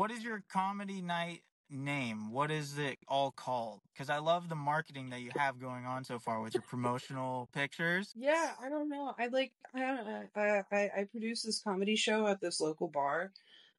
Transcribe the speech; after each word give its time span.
what 0.00 0.10
is 0.10 0.24
your 0.24 0.42
comedy 0.50 1.02
night 1.02 1.42
name? 1.68 2.32
What 2.32 2.50
is 2.50 2.78
it 2.78 2.96
all 3.06 3.32
called? 3.32 3.82
Because 3.92 4.08
I 4.08 4.16
love 4.16 4.48
the 4.48 4.54
marketing 4.54 5.10
that 5.10 5.20
you 5.20 5.30
have 5.36 5.60
going 5.60 5.84
on 5.84 6.04
so 6.04 6.18
far 6.18 6.40
with 6.40 6.54
your 6.54 6.62
promotional 6.62 7.50
pictures. 7.52 8.10
Yeah, 8.16 8.52
I 8.64 8.70
don't 8.70 8.88
know. 8.88 9.12
I 9.18 9.26
like 9.26 9.52
I 9.74 10.24
I 10.34 10.62
I, 10.72 10.90
I 11.00 11.04
produce 11.10 11.42
this 11.42 11.60
comedy 11.62 11.96
show 11.96 12.26
at 12.28 12.40
this 12.40 12.62
local 12.62 12.88
bar, 12.88 13.30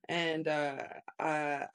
and 0.10 0.48
uh, 0.48 0.84
uh 1.20 1.66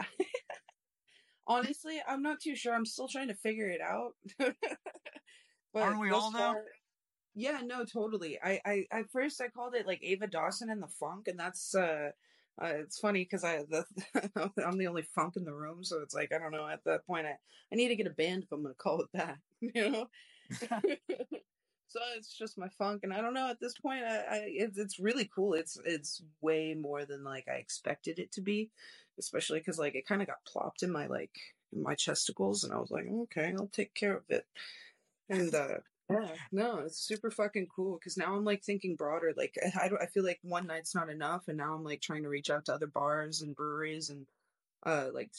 honestly, 1.49 2.01
I'm 2.07 2.23
not 2.23 2.39
too 2.41 2.55
sure. 2.55 2.73
I'm 2.73 2.87
still 2.87 3.09
trying 3.09 3.29
to 3.29 3.35
figure 3.35 3.69
it 3.69 3.81
out. 3.81 4.13
but 4.39 5.83
Aren't 5.83 5.99
we 5.99 6.11
all 6.11 6.31
though? 6.31 6.55
Yeah, 7.35 7.63
no, 7.65 7.85
totally. 7.85 8.39
I, 8.41 8.61
I 8.65 8.85
at 8.93 9.11
first 9.11 9.41
I 9.41 9.49
called 9.49 9.75
it 9.75 9.89
like 9.89 10.05
Ava 10.05 10.29
Dawson 10.29 10.71
and 10.71 10.81
the 10.81 10.87
Funk, 11.01 11.27
and 11.27 11.37
that's 11.37 11.75
uh, 11.75 12.11
uh 12.63 12.73
it's 12.81 12.99
funny 12.99 13.23
because 13.25 13.45
I 13.45 13.65
the, 13.69 13.85
I'm 14.67 14.79
the 14.79 14.87
only 14.87 15.03
funk 15.03 15.35
in 15.37 15.45
the 15.45 15.55
room, 15.55 15.85
so 15.85 16.01
it's 16.03 16.15
like 16.15 16.33
I 16.33 16.39
don't 16.39 16.53
know. 16.53 16.67
At 16.69 16.85
that 16.85 17.07
point, 17.07 17.27
I 17.27 17.37
I 17.73 17.77
need 17.77 17.89
to 17.89 17.97
get 17.97 18.07
a 18.07 18.11
band 18.11 18.45
if 18.45 18.53
I'm 18.53 18.63
gonna 18.63 18.75
call 18.75 19.01
it 19.03 19.09
that, 19.15 19.39
you 19.61 19.73
know. 19.75 20.07
so 21.89 22.01
it's 22.17 22.37
just 22.37 22.59
my 22.59 22.69
funk, 22.79 23.01
and 23.03 23.13
I 23.13 23.21
don't 23.21 23.35
know. 23.35 23.49
At 23.49 23.61
this 23.61 23.75
point, 23.79 24.05
I, 24.05 24.17
I 24.17 24.41
it's 24.47 24.79
it's 24.79 24.99
really 24.99 25.29
cool. 25.35 25.55
It's 25.55 25.79
it's 25.85 26.23
way 26.41 26.75
more 26.75 27.05
than 27.05 27.25
like 27.25 27.47
I 27.49 27.57
expected 27.57 28.19
it 28.19 28.33
to 28.33 28.41
be, 28.41 28.71
especially 29.19 29.59
because 29.61 29.79
like 29.79 29.95
it 29.95 30.07
kind 30.07 30.23
of 30.23 30.29
got 30.29 30.45
plopped 30.47 30.83
in 30.83 30.93
my 30.93 31.07
like 31.07 31.33
in 31.73 31.83
my 31.83 31.95
chesticles, 31.95 32.65
and 32.65 32.73
I 32.73 32.79
was 32.79 32.91
like, 32.91 33.07
okay, 33.09 33.55
I'll 33.59 33.69
take 33.69 33.95
care 33.95 34.17
of 34.17 34.25
it. 34.29 34.47
And 35.29 35.55
uh 35.55 35.79
yeah, 36.11 36.29
no, 36.53 36.79
it's 36.79 36.99
super 36.99 37.31
fucking 37.31 37.67
cool 37.75 37.99
because 37.99 38.17
now 38.17 38.35
I'm 38.35 38.45
like 38.45 38.63
thinking 38.63 38.95
broader. 38.97 39.33
Like 39.37 39.55
I 39.81 39.89
don't, 39.89 40.01
I 40.01 40.07
feel 40.07 40.25
like 40.25 40.39
one 40.43 40.67
night's 40.67 40.95
not 40.95 41.11
enough, 41.11 41.49
and 41.49 41.59
now 41.59 41.75
I'm 41.75 41.85
like 41.85 42.01
trying 42.01 42.23
to 42.23 42.29
reach 42.29 42.51
out 42.51 42.67
to 42.67 42.75
other 42.75 42.87
bars 42.87 43.43
and 43.43 43.57
breweries 43.57 44.11
and 44.11 44.27
uh 44.85 45.09
like 45.13 45.31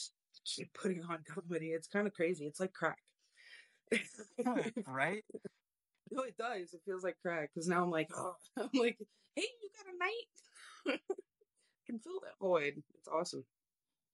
keep 0.44 0.72
putting 0.74 1.02
on 1.04 1.24
comedy. 1.28 1.68
It's 1.68 1.88
kind 1.88 2.06
of 2.06 2.12
crazy. 2.12 2.44
It's 2.46 2.60
like 2.60 2.72
crack, 2.72 2.98
right? 4.86 5.24
No, 6.10 6.22
it 6.22 6.36
does. 6.36 6.72
It 6.72 6.80
feels 6.84 7.04
like 7.04 7.16
crack 7.22 7.50
because 7.54 7.68
now 7.68 7.82
I'm 7.82 7.90
like, 7.90 8.08
oh, 8.14 8.34
I'm 8.58 8.70
like, 8.74 8.98
hey, 9.36 9.42
you 9.62 9.70
got 9.76 9.94
a 9.94 9.98
night? 9.98 11.00
I 11.08 11.14
can 11.86 11.98
fill 11.98 12.20
that 12.22 12.38
void. 12.40 12.82
It's 12.98 13.08
awesome. 13.08 13.44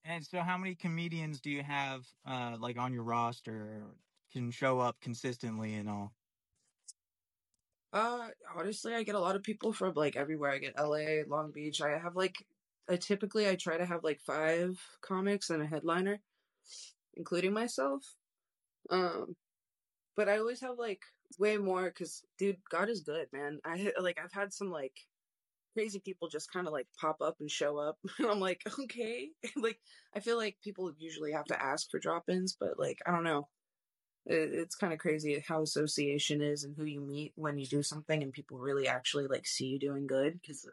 And 0.04 0.24
so, 0.24 0.40
how 0.40 0.58
many 0.58 0.74
comedians 0.74 1.40
do 1.40 1.50
you 1.50 1.62
have, 1.62 2.04
uh, 2.26 2.56
like 2.58 2.78
on 2.78 2.92
your 2.92 3.04
roster, 3.04 3.82
can 4.32 4.50
show 4.50 4.78
up 4.78 4.96
consistently 5.00 5.74
and 5.74 5.88
all? 5.88 6.12
Uh, 7.94 8.28
honestly, 8.56 8.92
I 8.92 9.04
get 9.04 9.14
a 9.14 9.20
lot 9.20 9.36
of 9.36 9.44
people 9.44 9.72
from 9.72 9.94
like 9.94 10.16
everywhere. 10.16 10.50
I 10.50 10.58
get 10.58 10.76
LA, 10.76 11.22
Long 11.28 11.52
Beach. 11.52 11.80
I 11.80 11.90
have 11.96 12.16
like, 12.16 12.34
I 12.90 12.96
typically 12.96 13.48
I 13.48 13.54
try 13.54 13.78
to 13.78 13.86
have 13.86 14.02
like 14.02 14.20
five 14.20 14.80
comics 15.00 15.50
and 15.50 15.62
a 15.62 15.66
headliner, 15.66 16.20
including 17.14 17.52
myself. 17.52 18.04
Um, 18.90 19.36
but 20.16 20.28
I 20.28 20.38
always 20.38 20.60
have 20.62 20.78
like 20.78 21.02
way 21.38 21.58
more 21.58 21.84
because, 21.84 22.24
dude, 22.38 22.58
God 22.70 22.88
is 22.90 23.02
good, 23.02 23.28
man. 23.32 23.60
I 23.64 23.92
like 24.00 24.18
I've 24.22 24.32
had 24.32 24.52
some 24.52 24.70
like 24.72 24.94
crazy 25.74 26.00
people 26.00 26.28
just 26.28 26.52
kind 26.52 26.66
of 26.66 26.72
like 26.72 26.88
pop 27.00 27.18
up 27.22 27.36
and 27.40 27.50
show 27.50 27.78
up, 27.78 27.98
and 28.18 28.28
I'm 28.28 28.40
like, 28.40 28.62
okay, 28.80 29.30
like 29.56 29.78
I 30.14 30.20
feel 30.20 30.38
like 30.38 30.58
people 30.64 30.92
usually 30.98 31.32
have 31.32 31.46
to 31.46 31.62
ask 31.62 31.90
for 31.90 32.00
drop-ins, 32.00 32.56
but 32.58 32.78
like 32.78 32.98
I 33.06 33.12
don't 33.12 33.24
know 33.24 33.48
it's 34.26 34.74
kind 34.74 34.92
of 34.92 34.98
crazy 34.98 35.42
how 35.46 35.62
association 35.62 36.40
is 36.40 36.64
and 36.64 36.74
who 36.76 36.84
you 36.84 37.00
meet 37.00 37.32
when 37.36 37.58
you 37.58 37.66
do 37.66 37.82
something 37.82 38.22
and 38.22 38.32
people 38.32 38.58
really 38.58 38.88
actually 38.88 39.26
like 39.26 39.46
see 39.46 39.66
you 39.66 39.78
doing 39.78 40.06
good 40.06 40.40
because 40.40 40.66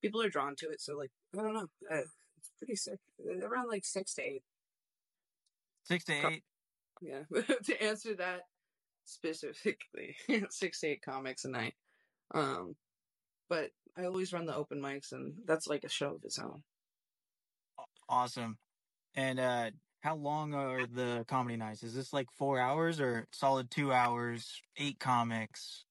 people 0.00 0.22
are 0.22 0.30
drawn 0.30 0.56
to 0.56 0.68
it 0.70 0.80
so 0.80 0.96
like 0.96 1.10
i 1.38 1.42
don't 1.42 1.54
know 1.54 1.68
uh, 1.90 2.00
it's 2.38 2.50
pretty 2.58 2.76
sick 2.76 2.98
uh, 3.28 3.46
around 3.46 3.68
like 3.68 3.84
six 3.84 4.14
to 4.14 4.22
eight. 4.22 4.42
Six 5.84 6.04
to 6.04 6.12
eight? 6.12 6.44
Yeah 7.00 7.22
to 7.64 7.82
answer 7.82 8.14
that 8.14 8.42
specifically 9.04 10.16
six 10.50 10.80
to 10.80 10.88
eight 10.88 11.02
comics 11.02 11.44
a 11.44 11.50
night 11.50 11.74
um 12.34 12.74
but 13.48 13.70
i 13.98 14.04
always 14.04 14.32
run 14.32 14.46
the 14.46 14.56
open 14.56 14.80
mics 14.80 15.12
and 15.12 15.34
that's 15.44 15.66
like 15.66 15.84
a 15.84 15.88
show 15.88 16.14
of 16.14 16.24
its 16.24 16.38
own. 16.38 16.62
Awesome 18.08 18.56
and 19.14 19.38
uh 19.38 19.70
how 20.02 20.16
long 20.16 20.52
are 20.52 20.84
the 20.84 21.24
comedy 21.28 21.56
nights? 21.56 21.84
Is 21.84 21.94
this 21.94 22.12
like 22.12 22.26
four 22.36 22.58
hours 22.58 23.00
or 23.00 23.28
solid 23.32 23.70
two 23.70 23.92
hours, 23.92 24.60
eight 24.76 24.98
comics, 24.98 25.84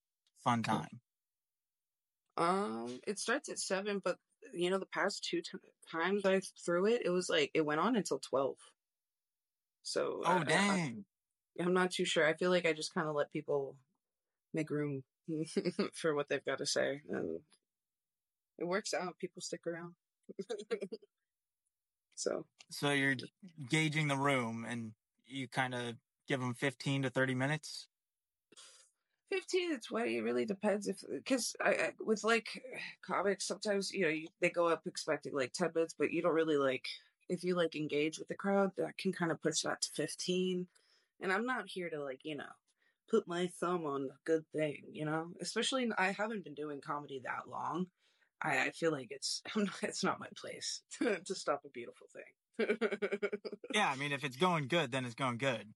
fun 0.44 0.62
time? 0.62 1.00
Um, 2.36 3.00
it 3.06 3.18
starts 3.18 3.48
at 3.48 3.58
seven, 3.58 4.02
but 4.04 4.18
you 4.52 4.68
know, 4.68 4.78
the 4.78 4.86
past 4.86 5.24
two 5.24 5.40
t- 5.40 5.58
times 5.90 6.26
I 6.26 6.42
threw 6.64 6.86
it, 6.86 7.02
it 7.04 7.10
was 7.10 7.30
like 7.30 7.50
it 7.54 7.64
went 7.64 7.80
on 7.80 7.96
until 7.96 8.18
twelve. 8.18 8.56
So 9.82 10.20
oh 10.26 10.44
dang, 10.44 11.04
I, 11.58 11.62
I'm 11.62 11.72
not 11.72 11.90
too 11.90 12.04
sure. 12.04 12.26
I 12.26 12.34
feel 12.34 12.50
like 12.50 12.66
I 12.66 12.74
just 12.74 12.92
kind 12.92 13.08
of 13.08 13.14
let 13.14 13.32
people 13.32 13.76
make 14.52 14.68
room 14.68 15.04
for 15.94 16.14
what 16.14 16.28
they've 16.28 16.44
got 16.44 16.58
to 16.58 16.66
say, 16.66 17.00
and 17.08 17.40
it 18.58 18.66
works 18.66 18.92
out. 18.92 19.18
People 19.18 19.40
stick 19.40 19.66
around. 19.66 19.94
So, 22.22 22.44
so 22.70 22.92
you're 22.92 23.16
gauging 23.68 24.06
the 24.06 24.16
room 24.16 24.64
and 24.68 24.92
you 25.26 25.48
kind 25.48 25.74
of 25.74 25.96
give 26.28 26.38
them 26.40 26.54
15 26.54 27.02
to 27.02 27.10
30 27.10 27.34
minutes? 27.34 27.88
15 29.30 29.70
to 29.70 29.78
20 29.78 30.18
it 30.18 30.20
really 30.20 30.44
depends 30.44 30.86
if 30.86 31.02
because 31.10 31.56
I, 31.64 31.70
I, 31.70 31.90
with 32.00 32.22
like 32.22 32.62
comics 33.02 33.46
sometimes 33.46 33.90
you 33.90 34.02
know 34.02 34.10
you, 34.10 34.28
they 34.40 34.50
go 34.50 34.68
up 34.68 34.82
expecting 34.86 35.34
like 35.34 35.54
10 35.54 35.70
minutes 35.74 35.94
but 35.98 36.12
you 36.12 36.20
don't 36.20 36.34
really 36.34 36.58
like 36.58 36.86
if 37.30 37.42
you 37.42 37.54
like 37.54 37.74
engage 37.74 38.18
with 38.18 38.28
the 38.28 38.34
crowd 38.34 38.72
that 38.76 38.98
can 38.98 39.10
kind 39.10 39.32
of 39.32 39.40
push 39.40 39.62
that 39.62 39.80
to 39.80 39.90
15 39.92 40.66
and 41.22 41.32
i'm 41.32 41.46
not 41.46 41.66
here 41.66 41.88
to 41.88 42.04
like 42.04 42.20
you 42.24 42.36
know 42.36 42.44
put 43.10 43.26
my 43.26 43.46
thumb 43.58 43.86
on 43.86 44.02
the 44.02 44.14
good 44.26 44.44
thing 44.54 44.82
you 44.92 45.06
know? 45.06 45.28
Especially 45.40 45.90
i 45.96 46.12
haven't 46.12 46.44
been 46.44 46.54
doing 46.54 46.82
comedy 46.82 47.22
that 47.24 47.50
long 47.50 47.86
I, 48.42 48.66
I 48.66 48.70
feel 48.70 48.92
like 48.92 49.08
it's 49.10 49.42
not, 49.56 49.68
it's 49.82 50.04
not 50.04 50.20
my 50.20 50.28
place 50.36 50.82
to, 50.98 51.18
to 51.24 51.34
stop 51.34 51.62
a 51.64 51.70
beautiful 51.70 52.06
thing. 52.12 52.76
yeah, 53.74 53.88
I 53.88 53.96
mean, 53.96 54.12
if 54.12 54.24
it's 54.24 54.36
going 54.36 54.68
good, 54.68 54.92
then 54.92 55.04
it's 55.04 55.14
going 55.14 55.38
good. 55.38 55.72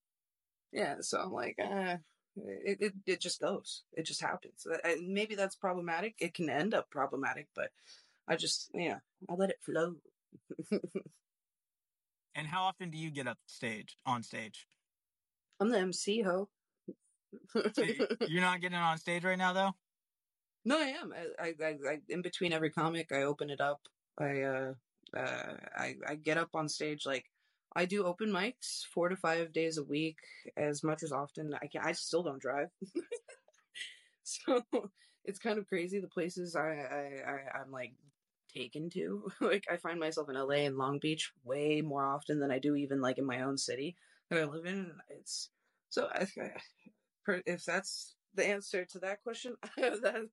Yeah, 0.72 0.96
so 1.00 1.18
I'm 1.20 1.32
like, 1.32 1.56
uh, 1.62 1.96
it, 2.36 2.78
it 2.80 2.92
it 3.06 3.20
just 3.20 3.40
goes. 3.40 3.84
It 3.94 4.04
just 4.04 4.20
happens. 4.20 4.66
Uh, 4.66 4.90
maybe 5.02 5.34
that's 5.36 5.56
problematic. 5.56 6.16
It 6.20 6.34
can 6.34 6.50
end 6.50 6.74
up 6.74 6.90
problematic, 6.90 7.48
but 7.54 7.70
I 8.28 8.36
just 8.36 8.70
yeah, 8.74 8.98
I 9.28 9.34
let 9.34 9.50
it 9.50 9.58
flow. 9.62 9.94
and 12.34 12.46
how 12.46 12.64
often 12.64 12.90
do 12.90 12.98
you 12.98 13.10
get 13.10 13.26
up 13.26 13.38
stage 13.46 13.96
on 14.04 14.22
stage? 14.22 14.66
I'm 15.60 15.70
the 15.70 15.78
MC 15.78 16.20
ho. 16.22 16.48
so 17.72 17.84
you're 18.28 18.42
not 18.42 18.60
getting 18.60 18.76
on 18.76 18.98
stage 18.98 19.24
right 19.24 19.38
now, 19.38 19.52
though. 19.54 19.72
No, 20.66 20.78
I 20.80 20.86
am. 21.00 21.14
I, 21.40 21.54
I, 21.64 21.68
I, 21.88 21.98
in 22.08 22.22
between 22.22 22.52
every 22.52 22.70
comic, 22.70 23.12
I 23.12 23.22
open 23.22 23.50
it 23.50 23.60
up. 23.60 23.80
I, 24.18 24.42
uh, 24.42 24.72
uh, 25.16 25.54
I, 25.76 25.94
I 26.08 26.16
get 26.16 26.38
up 26.38 26.50
on 26.54 26.68
stage. 26.68 27.06
Like, 27.06 27.24
I 27.76 27.84
do 27.84 28.04
open 28.04 28.30
mics 28.30 28.84
four 28.92 29.08
to 29.08 29.16
five 29.16 29.52
days 29.52 29.78
a 29.78 29.84
week, 29.84 30.18
as 30.56 30.82
much 30.82 31.04
as 31.04 31.12
often. 31.12 31.54
I 31.62 31.68
can. 31.68 31.82
I 31.84 31.92
still 31.92 32.24
don't 32.24 32.42
drive, 32.42 32.68
so 34.24 34.64
it's 35.24 35.38
kind 35.38 35.58
of 35.58 35.68
crazy. 35.68 36.00
The 36.00 36.08
places 36.08 36.56
I, 36.56 36.70
I, 36.70 37.30
I 37.30 37.60
I'm 37.60 37.70
like 37.70 37.92
taken 38.52 38.90
to. 38.90 39.28
like, 39.40 39.66
I 39.70 39.76
find 39.76 40.00
myself 40.00 40.28
in 40.28 40.36
LA 40.36 40.64
and 40.66 40.76
Long 40.76 40.98
Beach 40.98 41.30
way 41.44 41.80
more 41.80 42.04
often 42.04 42.40
than 42.40 42.50
I 42.50 42.58
do 42.58 42.74
even 42.74 43.00
like 43.00 43.18
in 43.18 43.26
my 43.26 43.42
own 43.42 43.56
city 43.56 43.94
that 44.30 44.40
I 44.40 44.44
live 44.44 44.66
in. 44.66 44.90
It's 45.10 45.50
so. 45.90 46.08
I, 46.12 46.26
if 47.46 47.64
that's 47.64 48.16
the 48.36 48.46
answer 48.46 48.84
to 48.84 48.98
that 49.00 49.22
question. 49.22 49.56
that, 49.76 50.28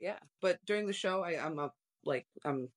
yeah, 0.00 0.18
but 0.40 0.58
during 0.64 0.86
the 0.86 0.92
show, 0.92 1.22
I, 1.22 1.44
I'm 1.44 1.58
a, 1.58 1.72
like 2.04 2.26
I'm 2.44 2.68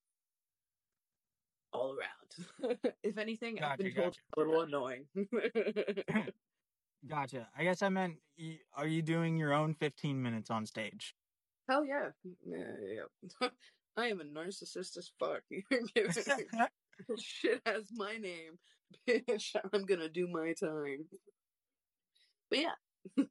all 1.72 1.94
around. 1.94 2.78
if 3.04 3.18
anything, 3.18 3.56
gotcha, 3.56 3.72
I've 3.72 3.78
been 3.78 3.94
told 3.94 4.08
gotcha. 4.08 4.20
a 4.38 4.40
little 4.40 4.62
annoying. 4.62 5.06
gotcha. 7.08 7.48
I 7.58 7.64
guess 7.64 7.82
I 7.82 7.90
meant, 7.90 8.16
are 8.76 8.88
you 8.88 9.02
doing 9.02 9.38
your 9.38 9.54
own 9.54 9.74
15 9.74 10.22
minutes 10.22 10.50
on 10.50 10.66
stage? 10.66 11.16
Hell 11.70 11.86
yeah. 11.86 12.10
Yeah, 12.46 12.74
yeah. 12.82 13.50
I 13.98 14.08
am 14.08 14.22
a 14.22 14.24
narcissist 14.24 14.98
as 14.98 15.12
fuck. 15.20 15.42
Shit 17.20 17.62
has 17.66 17.90
my 17.96 18.18
name. 18.18 18.58
Bitch, 19.08 19.56
I'm 19.72 19.86
gonna 19.86 20.10
do 20.10 20.28
my 20.28 20.54
time. 20.54 21.06
But 22.50 22.60
yeah. 22.60 23.26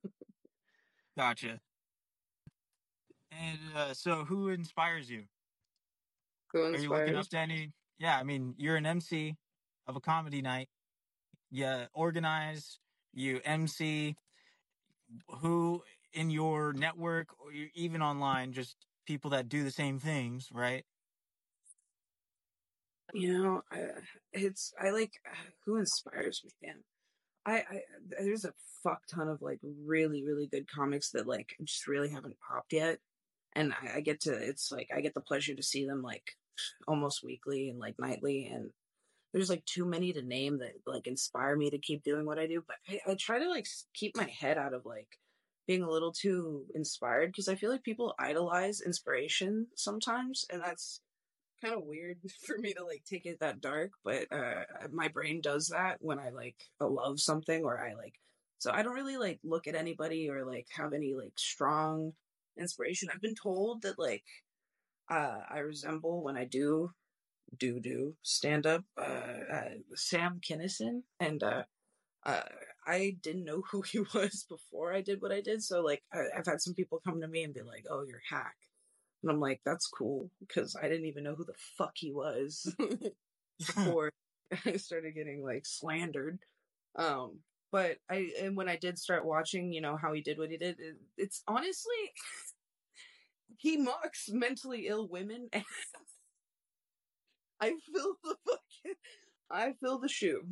Gotcha. 1.19 1.59
And 3.33 3.59
uh, 3.77 3.93
so, 3.93 4.25
who 4.25 4.51
inspires 4.51 5.11
you? 5.11 5.25
Who 6.53 6.67
inspires? 6.67 6.81
Are 6.81 6.83
you 6.85 6.91
looking 6.91 7.17
up 7.17 7.29
to 7.31 7.39
any? 7.39 7.73
Yeah, 7.99 8.17
I 8.17 8.23
mean, 8.23 8.55
you're 8.57 8.77
an 8.77 8.87
MC 8.87 9.35
of 9.89 9.97
a 9.97 10.01
comedy 10.01 10.43
night. 10.43 10.69
You 11.51 11.87
organize, 11.93 12.79
you 13.13 13.41
MC. 13.45 14.15
Who 15.41 15.83
in 16.13 16.31
your 16.31 16.73
network 16.73 17.29
or 17.41 17.51
even 17.75 18.01
online, 18.01 18.53
just 18.53 18.77
people 19.05 19.33
that 19.33 19.49
do 19.49 19.65
the 19.65 19.73
same 19.73 19.99
things, 19.99 20.49
right? 20.53 20.85
You 23.13 23.43
know, 23.43 23.63
I, 23.73 23.79
it's 24.33 24.73
I 24.81 24.91
like 24.91 25.15
who 25.65 25.79
inspires 25.79 26.43
me, 26.45 26.53
man. 26.63 26.85
I, 27.49 27.57
I 27.57 27.81
there's 28.21 28.45
a 28.45 28.53
fuck 28.83 29.03
ton 29.07 29.29
of 29.29 29.43
like 29.43 29.59
really 29.63 30.25
really 30.25 30.47
good 30.47 30.71
comics 30.71 31.11
that 31.13 31.27
like 31.27 31.57
just 31.65 31.87
really 31.87 32.11
haven't 32.11 32.37
popped 32.41 32.73
yet, 32.73 32.99
and 33.55 33.73
I, 33.73 33.97
I 33.97 34.01
get 34.01 34.21
to 34.23 34.33
it's 34.33 34.71
like 34.71 34.89
I 34.95 35.01
get 35.01 35.15
the 35.15 35.21
pleasure 35.21 35.55
to 35.55 35.63
see 35.63 35.87
them 35.87 36.03
like 36.03 36.37
almost 36.87 37.25
weekly 37.25 37.69
and 37.69 37.79
like 37.79 37.95
nightly, 37.99 38.51
and 38.53 38.71
there's 39.33 39.51
like 39.51 39.65
too 39.65 39.85
many 39.85 40.13
to 40.13 40.23
name 40.23 40.59
that 40.59 40.73
like 40.87 41.07
inspire 41.07 41.57
me 41.57 41.71
to 41.71 41.79
keep 41.79 42.05
doing 42.05 42.27
what 42.27 42.39
I 42.39 42.47
do. 42.47 42.63
But 42.67 42.77
I, 42.89 43.13
I 43.13 43.15
try 43.15 43.39
to 43.39 43.49
like 43.49 43.67
keep 43.95 44.17
my 44.17 44.29
head 44.41 44.59
out 44.59 44.75
of 44.75 44.85
like 44.85 45.09
being 45.67 45.83
a 45.83 45.91
little 45.91 46.13
too 46.13 46.65
inspired 46.75 47.29
because 47.29 47.49
I 47.49 47.55
feel 47.55 47.71
like 47.71 47.83
people 47.83 48.15
idolize 48.19 48.81
inspiration 48.81 49.67
sometimes, 49.75 50.45
and 50.51 50.63
that's 50.63 51.01
kind 51.63 51.75
of 51.75 51.85
weird 51.85 52.19
for 52.47 52.59
me 52.59 52.75
to 52.75 52.85
like 52.85 53.03
take 53.09 53.27
it 53.27 53.41
that 53.41 53.61
dark. 53.61 53.93
But 54.05 54.27
uh, 54.33 54.65
my 54.93 55.09
brain 55.09 55.41
does 55.41 55.69
that 55.69 55.97
when 56.01 56.19
I 56.19 56.31
like 56.31 56.57
love 56.81 57.21
something 57.21 57.65
or 57.65 57.79
I 57.79 57.95
like. 57.95 58.15
So 58.59 58.73
I 58.73 58.83
don't 58.83 58.95
really 58.95 59.17
like 59.17 59.39
look 59.45 59.67
at 59.67 59.77
anybody 59.77 60.29
or 60.29 60.45
like 60.45 60.67
have 60.77 60.93
any 60.93 61.15
like 61.15 61.39
strong 61.39 62.13
inspiration. 62.59 63.09
I've 63.13 63.23
been 63.23 63.37
told 63.41 63.83
that 63.83 63.99
like 63.99 64.25
uh, 65.11 65.39
I 65.49 65.59
resemble 65.59 66.23
when 66.23 66.37
I 66.37 66.45
do 66.45 66.91
do 67.57 67.81
do 67.81 68.15
stand 68.23 68.67
up 68.67 68.85
uh, 68.99 69.39
uh, 69.53 69.69
Sam 69.95 70.41
Kinison 70.47 71.03
and 71.19 71.43
uh, 71.43 71.63
uh, 72.27 72.43
I 72.87 73.17
didn't 73.23 73.45
know 73.45 73.63
who 73.71 73.83
he 73.83 74.01
was 74.01 74.45
before 74.49 74.93
I 74.93 75.03
did 75.03 75.21
what 75.21 75.33
I 75.33 75.41
did. 75.41 75.63
So 75.63 75.81
like 75.83 76.03
I, 76.13 76.25
have 76.35 76.47
had 76.47 76.61
some 76.61 76.75
people 76.75 77.01
come 77.05 77.21
to 77.21 77.29
me 77.29 77.45
and 77.45 77.55
be 77.55 77.63
like, 77.63 77.85
"Oh, 77.91 78.05
you're 78.07 78.23
hack," 78.29 78.57
and 79.23 79.31
I'm 79.31 79.41
like, 79.41 79.61
"That's 79.65 79.87
cool," 79.89 80.31
because 80.41 80.77
I 80.77 80.89
didn't 80.89 81.07
even 81.07 81.25
know 81.25 81.35
who 81.35 81.45
the 81.45 81.55
fuck 81.77 81.93
he 81.95 82.13
was 82.13 82.73
before 83.59 84.13
I 84.65 84.77
started 84.77 85.15
getting 85.15 85.43
like 85.43 85.67
slandered. 85.67 86.39
Um, 86.97 87.39
but 87.71 87.99
I 88.11 88.31
and 88.41 88.57
when 88.57 88.69
I 88.69 88.77
did 88.77 88.99
start 88.99 89.27
watching, 89.27 89.73
you 89.73 89.81
know 89.81 89.97
how 89.97 90.13
he 90.13 90.21
did 90.21 90.39
what 90.39 90.51
he 90.51 90.57
did, 90.57 90.79
it, 90.79 90.97
it's 91.17 91.43
honestly 91.47 92.13
he 93.59 93.77
mocks 93.77 94.29
mentally 94.31 94.87
ill 94.89 95.09
women. 95.09 95.49
I 97.61 97.71
feel 97.71 98.15
the 98.23 98.37
fucking, 98.47 98.97
I 99.51 99.73
feel 99.81 99.99
the 99.99 100.09
shoe. 100.09 100.43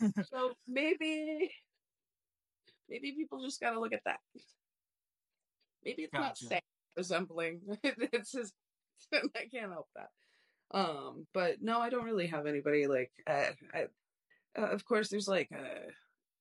so 0.00 0.52
maybe, 0.66 1.50
maybe 2.88 3.12
people 3.12 3.44
just 3.44 3.60
gotta 3.60 3.78
look 3.78 3.92
at 3.92 4.00
that. 4.06 4.20
Maybe 5.84 6.04
it's 6.04 6.12
gotcha. 6.12 6.44
not 6.44 6.62
resembling. 6.98 7.60
it's 7.82 8.32
just 8.32 8.52
I 9.12 9.46
can't 9.50 9.72
help 9.72 9.88
that. 9.96 10.10
Um, 10.70 11.26
but 11.32 11.62
no, 11.62 11.80
I 11.80 11.88
don't 11.88 12.04
really 12.04 12.26
have 12.26 12.46
anybody 12.46 12.86
like. 12.86 13.10
Uh, 13.26 13.52
I, 13.72 13.86
uh, 14.58 14.66
of 14.66 14.84
course, 14.84 15.08
there's 15.08 15.28
like. 15.28 15.48
Uh, 15.52 15.90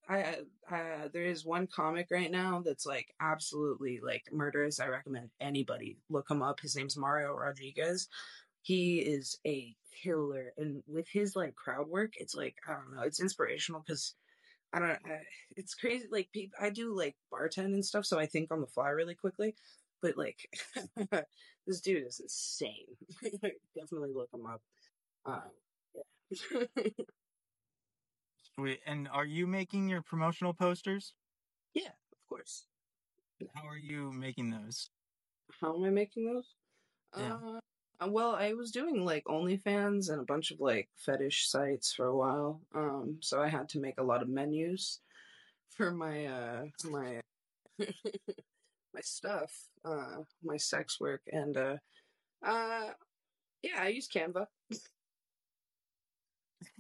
I, 0.10 0.38
uh, 0.72 1.10
there 1.12 1.26
is 1.26 1.46
one 1.46 1.68
comic 1.68 2.08
right 2.12 2.32
now 2.32 2.62
that's 2.66 2.86
like 2.86 3.14
absolutely 3.20 4.00
like 4.02 4.24
murderous. 4.32 4.80
I 4.80 4.88
recommend 4.88 5.32
anybody 5.42 5.98
look 6.10 6.32
him 6.32 6.42
up. 6.42 6.62
His 6.62 6.78
name's 6.78 6.96
Mario 6.96 7.34
Rodriguez 7.34 8.08
he 8.68 8.98
is 9.00 9.38
a 9.48 9.74
killer 10.04 10.54
and 10.58 10.84
with 10.88 11.08
his 11.08 11.38
like 11.38 11.56
crowd 11.56 11.88
work 11.88 12.12
it's 12.18 12.36
like 12.36 12.56
i 12.68 12.74
don't 12.74 12.94
know 12.94 13.02
it's 13.04 13.22
inspirational 13.22 13.82
because 13.86 14.14
i 14.74 14.80
don't 14.80 14.90
know 14.90 15.18
it's 15.56 15.74
crazy 15.74 16.06
like 16.12 16.28
i 16.60 16.70
do 16.70 16.94
like 16.96 17.16
bartend 17.34 17.74
and 17.74 17.86
stuff 17.86 18.06
so 18.06 18.20
i 18.20 18.26
think 18.26 18.52
on 18.52 18.60
the 18.60 18.68
fly 18.68 18.90
really 18.90 19.16
quickly 19.16 19.56
but 20.02 20.18
like 20.18 20.50
this 21.68 21.82
dude 21.82 22.08
is 22.08 22.20
insane. 22.20 22.88
Definitely 23.76 24.12
look 24.14 24.30
him 24.34 24.46
up. 24.46 24.62
Um, 25.26 25.42
yeah. 25.96 26.84
sweet. 28.56 28.80
And 28.86 29.08
are 29.10 29.26
you 29.26 29.48
making 29.48 29.90
your 29.90 30.02
promotional 30.02 30.54
posters? 30.54 31.14
Yeah 31.74 31.92
of 32.28 32.30
course. 32.30 32.66
How 33.54 33.68
are 33.68 33.78
you 33.78 34.12
making 34.12 34.50
those? 34.50 34.90
How 35.62 35.76
am 35.76 35.84
i 35.84 35.90
making 35.90 36.26
those? 36.26 36.56
Yeah. 37.18 37.36
Uh, 37.36 37.60
uh, 38.04 38.08
well, 38.10 38.36
I 38.36 38.54
was 38.54 38.72
doing 38.72 39.06
like 39.06 39.24
OnlyFans 39.26 40.10
and 40.10 40.20
a 40.20 40.26
bunch 40.26 40.52
of 40.52 40.60
like 40.60 40.90
fetish 40.96 41.50
sites 41.50 41.94
for 41.94 42.08
a 42.08 42.16
while. 42.16 42.62
Um, 42.76 43.18
so 43.22 43.42
I 43.42 43.48
had 43.48 43.70
to 43.70 43.80
make 43.80 43.98
a 43.98 44.04
lot 44.04 44.22
of 44.22 44.30
menus 44.30 45.00
for 45.70 45.92
my 45.92 46.26
uh 46.26 46.64
my 46.90 47.22
my 48.94 49.02
stuff, 49.02 49.52
uh 49.86 50.24
my 50.44 50.58
sex 50.58 51.00
work 51.00 51.22
and 51.32 51.58
uh 51.58 51.78
uh 52.44 52.92
yeah, 53.64 53.82
I 53.82 53.88
use 53.90 54.08
Canva. 54.08 54.48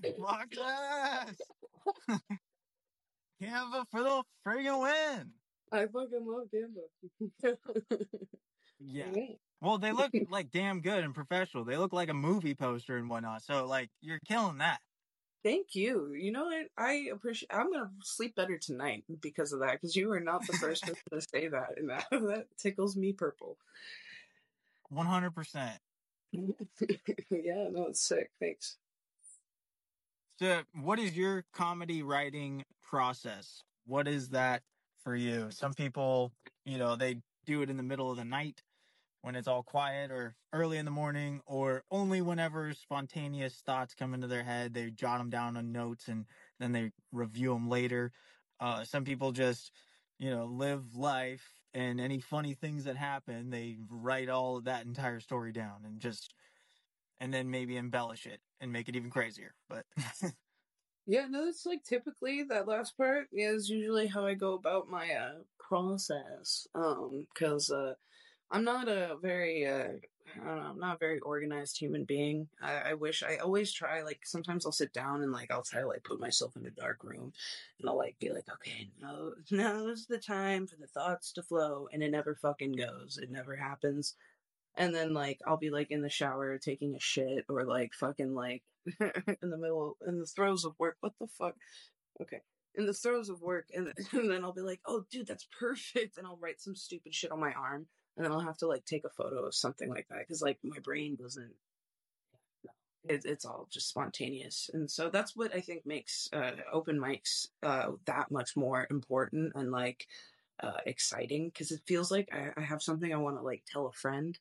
Yes! 0.03 1.35
Canva 3.41 3.85
for 3.91 4.01
the 4.01 4.23
friggin' 4.45 4.81
win! 4.81 5.31
I 5.71 5.85
fucking 5.85 6.25
love 6.25 6.47
Canva. 6.53 7.61
yeah. 8.79 9.05
Well, 9.61 9.77
they 9.77 9.91
look 9.91 10.11
like 10.29 10.51
damn 10.51 10.81
good 10.81 11.03
and 11.03 11.13
professional. 11.13 11.63
They 11.65 11.77
look 11.77 11.93
like 11.93 12.09
a 12.09 12.13
movie 12.13 12.55
poster 12.55 12.97
and 12.97 13.09
whatnot. 13.09 13.43
So, 13.43 13.65
like, 13.65 13.89
you're 14.01 14.19
killing 14.27 14.59
that. 14.59 14.79
Thank 15.43 15.75
you. 15.75 16.13
You 16.13 16.31
know 16.31 16.45
what? 16.45 16.67
I 16.77 17.09
appreciate. 17.11 17.53
I'm 17.53 17.71
gonna 17.71 17.91
sleep 18.03 18.35
better 18.35 18.57
tonight 18.57 19.03
because 19.21 19.53
of 19.53 19.59
that. 19.59 19.73
Because 19.73 19.95
you 19.95 20.09
were 20.09 20.19
not 20.19 20.45
the 20.45 20.53
first 20.53 20.83
person 20.83 20.95
to 21.13 21.21
say 21.21 21.47
that, 21.47 21.77
and 21.77 21.89
that, 21.89 22.05
that 22.11 22.47
tickles 22.57 22.95
me 22.95 23.13
purple. 23.13 23.57
One 24.89 25.05
hundred 25.05 25.35
percent. 25.35 25.79
Yeah, 27.29 27.67
no, 27.71 27.87
it's 27.87 28.01
sick. 28.01 28.31
Thanks. 28.39 28.77
So, 30.39 30.61
what 30.81 30.99
is 30.99 31.15
your 31.15 31.45
comedy 31.53 32.03
writing 32.03 32.63
process? 32.83 33.63
What 33.85 34.07
is 34.07 34.29
that 34.29 34.61
for 35.03 35.15
you? 35.15 35.47
Some 35.49 35.73
people, 35.73 36.31
you 36.65 36.77
know, 36.77 36.95
they 36.95 37.17
do 37.45 37.61
it 37.61 37.69
in 37.69 37.77
the 37.77 37.83
middle 37.83 38.11
of 38.11 38.17
the 38.17 38.25
night 38.25 38.61
when 39.27 39.35
it's 39.35 39.49
all 39.49 39.61
quiet 39.61 40.09
or 40.09 40.37
early 40.53 40.77
in 40.77 40.85
the 40.85 40.91
morning 40.91 41.41
or 41.45 41.83
only 41.91 42.21
whenever 42.21 42.73
spontaneous 42.73 43.55
thoughts 43.55 43.93
come 43.93 44.13
into 44.13 44.25
their 44.25 44.41
head 44.41 44.73
they 44.73 44.89
jot 44.89 45.17
them 45.17 45.29
down 45.29 45.57
on 45.57 45.73
notes 45.73 46.07
and 46.07 46.25
then 46.61 46.71
they 46.71 46.89
review 47.11 47.53
them 47.53 47.67
later. 47.67 48.13
Uh, 48.61 48.85
some 48.85 49.03
people 49.03 49.33
just 49.33 49.73
you 50.17 50.31
know 50.31 50.45
live 50.45 50.95
life 50.95 51.43
and 51.73 51.99
any 51.99 52.21
funny 52.21 52.53
things 52.53 52.85
that 52.85 52.95
happen 52.95 53.49
they 53.49 53.75
write 53.89 54.29
all 54.29 54.61
that 54.61 54.85
entire 54.85 55.19
story 55.19 55.51
down 55.51 55.81
and 55.83 55.99
just 55.99 56.33
and 57.19 57.33
then 57.33 57.51
maybe 57.51 57.75
embellish 57.75 58.25
it 58.25 58.39
and 58.61 58.71
make 58.71 58.87
it 58.87 58.95
even 58.95 59.09
crazier 59.09 59.53
but 59.69 59.85
yeah 61.05 61.27
no 61.29 61.45
it's 61.45 61.65
like 61.65 61.83
typically 61.83 62.43
that 62.43 62.67
last 62.67 62.97
part 62.97 63.27
is 63.33 63.69
usually 63.69 64.07
how 64.07 64.25
i 64.25 64.33
go 64.33 64.53
about 64.53 64.89
my 64.89 65.11
uh 65.11 65.33
process 65.59 66.65
um 66.73 67.27
because 67.33 67.69
uh 67.69 67.93
I'm 68.49 68.63
not 68.63 68.87
a 68.87 69.17
very, 69.21 69.65
uh, 69.65 69.89
I 70.35 70.47
don't 70.47 70.57
know, 70.57 70.69
I'm 70.69 70.79
not 70.79 70.95
a 70.95 70.99
very 70.99 71.19
organized 71.19 71.77
human 71.77 72.05
being. 72.05 72.47
I, 72.61 72.91
I, 72.91 72.93
wish 72.93 73.23
I 73.23 73.37
always 73.37 73.71
try, 73.71 74.03
like, 74.03 74.21
sometimes 74.23 74.65
I'll 74.65 74.71
sit 74.71 74.93
down 74.93 75.21
and, 75.21 75.31
like, 75.31 75.51
I'll 75.51 75.63
try 75.63 75.83
like, 75.83 76.03
put 76.03 76.19
myself 76.19 76.55
in 76.55 76.65
a 76.65 76.69
dark 76.69 77.03
room 77.03 77.33
and 77.79 77.89
I'll, 77.89 77.97
like, 77.97 78.17
be 78.19 78.29
like, 78.29 78.45
okay, 78.53 78.89
no, 79.01 79.33
now's 79.51 80.05
the 80.05 80.17
time 80.17 80.67
for 80.67 80.77
the 80.77 80.87
thoughts 80.87 81.33
to 81.33 81.43
flow. 81.43 81.87
And 81.91 82.01
it 82.01 82.11
never 82.11 82.35
fucking 82.35 82.73
goes. 82.73 83.19
It 83.21 83.31
never 83.31 83.55
happens. 83.55 84.15
And 84.75 84.93
then, 84.95 85.13
like, 85.13 85.39
I'll 85.45 85.57
be, 85.57 85.69
like, 85.69 85.91
in 85.91 86.01
the 86.01 86.09
shower 86.09 86.57
taking 86.57 86.95
a 86.95 86.99
shit 86.99 87.45
or, 87.49 87.65
like, 87.65 87.93
fucking, 87.93 88.33
like, 88.33 88.63
in 88.85 89.49
the 89.49 89.57
middle, 89.57 89.97
in 90.07 90.19
the 90.19 90.25
throes 90.25 90.63
of 90.63 90.73
work. 90.79 90.97
What 91.01 91.13
the 91.19 91.27
fuck? 91.27 91.55
Okay 92.21 92.41
in 92.75 92.85
the 92.85 92.93
throes 92.93 93.27
of 93.27 93.41
work 93.41 93.65
and, 93.73 93.91
and, 94.11 94.29
then 94.29 94.43
I'll 94.43 94.53
be 94.53 94.61
like, 94.61 94.81
oh 94.85 95.03
dude, 95.11 95.25
that's 95.25 95.47
perfect. 95.59 96.17
And 96.17 96.27
I'll 96.27 96.37
write 96.39 96.61
some 96.61 96.75
stupid 96.75 97.13
shit 97.13 97.31
on 97.31 97.39
my 97.39 97.51
arm 97.53 97.87
and 98.17 98.25
then 98.25 98.31
I'll 98.31 98.39
have 98.39 98.57
to 98.57 98.67
like 98.67 98.85
take 98.85 99.05
a 99.05 99.09
photo 99.09 99.45
of 99.45 99.55
something 99.55 99.89
like 99.89 100.07
that 100.09 100.19
because 100.19 100.41
like 100.41 100.57
my 100.63 100.79
brain 100.79 101.15
doesn't. 101.15 101.53
It, 103.07 103.21
it's 103.23 103.45
all 103.45 103.67
just 103.71 103.87
spontaneous, 103.87 104.69
and 104.73 104.91
so 104.91 105.09
that's 105.09 105.33
what 105.33 105.55
I 105.55 105.61
think 105.61 105.85
makes 105.85 106.27
uh, 106.33 106.51
open 106.73 106.99
mics 106.99 107.47
uh, 107.63 107.91
that 108.05 108.31
much 108.31 108.57
more 108.57 108.85
important 108.89 109.53
and 109.55 109.71
like 109.71 110.07
uh, 110.61 110.79
exciting 110.85 111.47
because 111.47 111.71
it 111.71 111.79
feels 111.85 112.11
like 112.11 112.27
I, 112.33 112.59
I 112.59 112.63
have 112.65 112.81
something 112.81 113.13
I 113.13 113.17
want 113.17 113.37
to 113.37 113.43
like 113.43 113.63
tell 113.65 113.87
a 113.87 113.93
friend, 113.93 114.37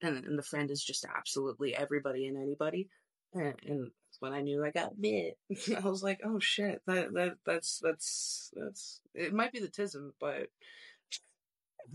and, 0.00 0.24
and 0.24 0.38
the 0.38 0.44
friend 0.44 0.70
is 0.70 0.84
just 0.84 1.04
absolutely 1.04 1.74
everybody 1.74 2.28
and 2.28 2.36
anybody, 2.36 2.88
and, 3.32 3.54
and 3.66 3.90
when 4.20 4.32
I 4.32 4.42
knew 4.42 4.64
I 4.64 4.70
got 4.70 5.00
bit, 5.00 5.36
I 5.76 5.80
was 5.88 6.04
like, 6.04 6.20
oh 6.24 6.38
shit, 6.38 6.82
that 6.86 7.12
that 7.14 7.38
that's 7.44 7.80
that's 7.82 8.52
that's 8.54 9.00
it 9.14 9.32
might 9.32 9.52
be 9.52 9.58
the 9.58 9.66
tism, 9.66 10.12
but 10.20 10.50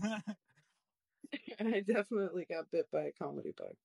I 1.60 1.80
definitely 1.80 2.44
got 2.44 2.70
bit 2.70 2.90
by 2.90 3.04
a 3.04 3.12
comedy 3.12 3.52
bug. 3.52 3.76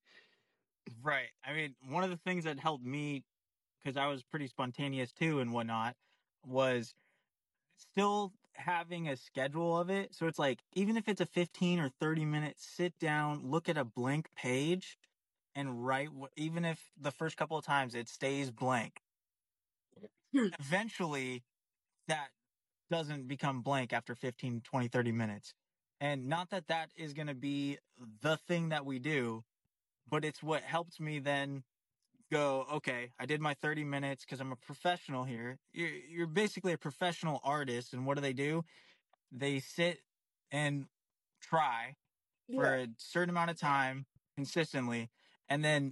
Right. 1.01 1.31
I 1.43 1.53
mean, 1.53 1.75
one 1.81 2.03
of 2.03 2.09
the 2.09 2.17
things 2.17 2.43
that 2.43 2.59
helped 2.59 2.83
me, 2.83 3.25
because 3.83 3.97
I 3.97 4.07
was 4.07 4.23
pretty 4.23 4.47
spontaneous 4.47 5.13
too 5.13 5.39
and 5.39 5.53
whatnot, 5.53 5.97
was 6.45 6.95
still 7.77 8.33
having 8.55 9.09
a 9.09 9.17
schedule 9.17 9.77
of 9.79 9.89
it. 9.89 10.15
So 10.15 10.27
it's 10.27 10.39
like, 10.39 10.63
even 10.73 10.97
if 10.97 11.09
it's 11.09 11.21
a 11.21 11.25
15 11.25 11.79
or 11.79 11.89
30 11.89 12.25
minute 12.25 12.59
sit 12.59 12.97
down, 12.99 13.43
look 13.49 13.69
at 13.69 13.77
a 13.77 13.85
blank 13.85 14.33
page, 14.35 14.99
and 15.55 15.85
write, 15.85 16.09
even 16.37 16.65
if 16.65 16.93
the 16.97 17.11
first 17.11 17.37
couple 17.37 17.57
of 17.57 17.65
times 17.65 17.95
it 17.95 18.09
stays 18.09 18.51
blank, 18.51 19.03
Hmm. 20.33 20.49
eventually 20.59 21.43
that 22.07 22.31
doesn't 22.89 23.27
become 23.27 23.61
blank 23.63 23.93
after 23.93 24.15
15, 24.15 24.61
20, 24.61 24.89
30 24.89 25.11
minutes. 25.11 25.53
And 26.05 26.27
not 26.27 26.51
that 26.51 26.67
that 26.67 26.91
is 26.95 27.13
going 27.13 27.29
to 27.29 27.33
be 27.33 27.79
the 28.21 28.37
thing 28.37 28.69
that 28.69 28.85
we 28.85 28.99
do, 28.99 29.43
but 30.07 30.23
it's 30.23 30.43
what 30.43 30.61
helped 30.61 30.99
me 30.99 31.17
then 31.17 31.63
go, 32.31 32.67
okay, 32.73 33.09
I 33.19 33.25
did 33.25 33.41
my 33.41 33.55
30 33.55 33.85
minutes 33.85 34.23
because 34.23 34.39
I'm 34.39 34.51
a 34.51 34.55
professional 34.55 35.23
here. 35.23 35.57
You're, 35.73 35.89
you're 35.89 36.27
basically 36.27 36.73
a 36.73 36.77
professional 36.77 37.41
artist. 37.43 37.91
And 37.91 38.05
what 38.05 38.17
do 38.17 38.21
they 38.21 38.33
do? 38.33 38.63
They 39.31 39.57
sit 39.57 39.97
and 40.51 40.85
try 41.41 41.95
for 42.53 42.75
a 42.75 42.87
certain 42.97 43.31
amount 43.31 43.49
of 43.49 43.59
time 43.59 44.05
consistently. 44.35 45.09
And 45.49 45.65
then 45.65 45.91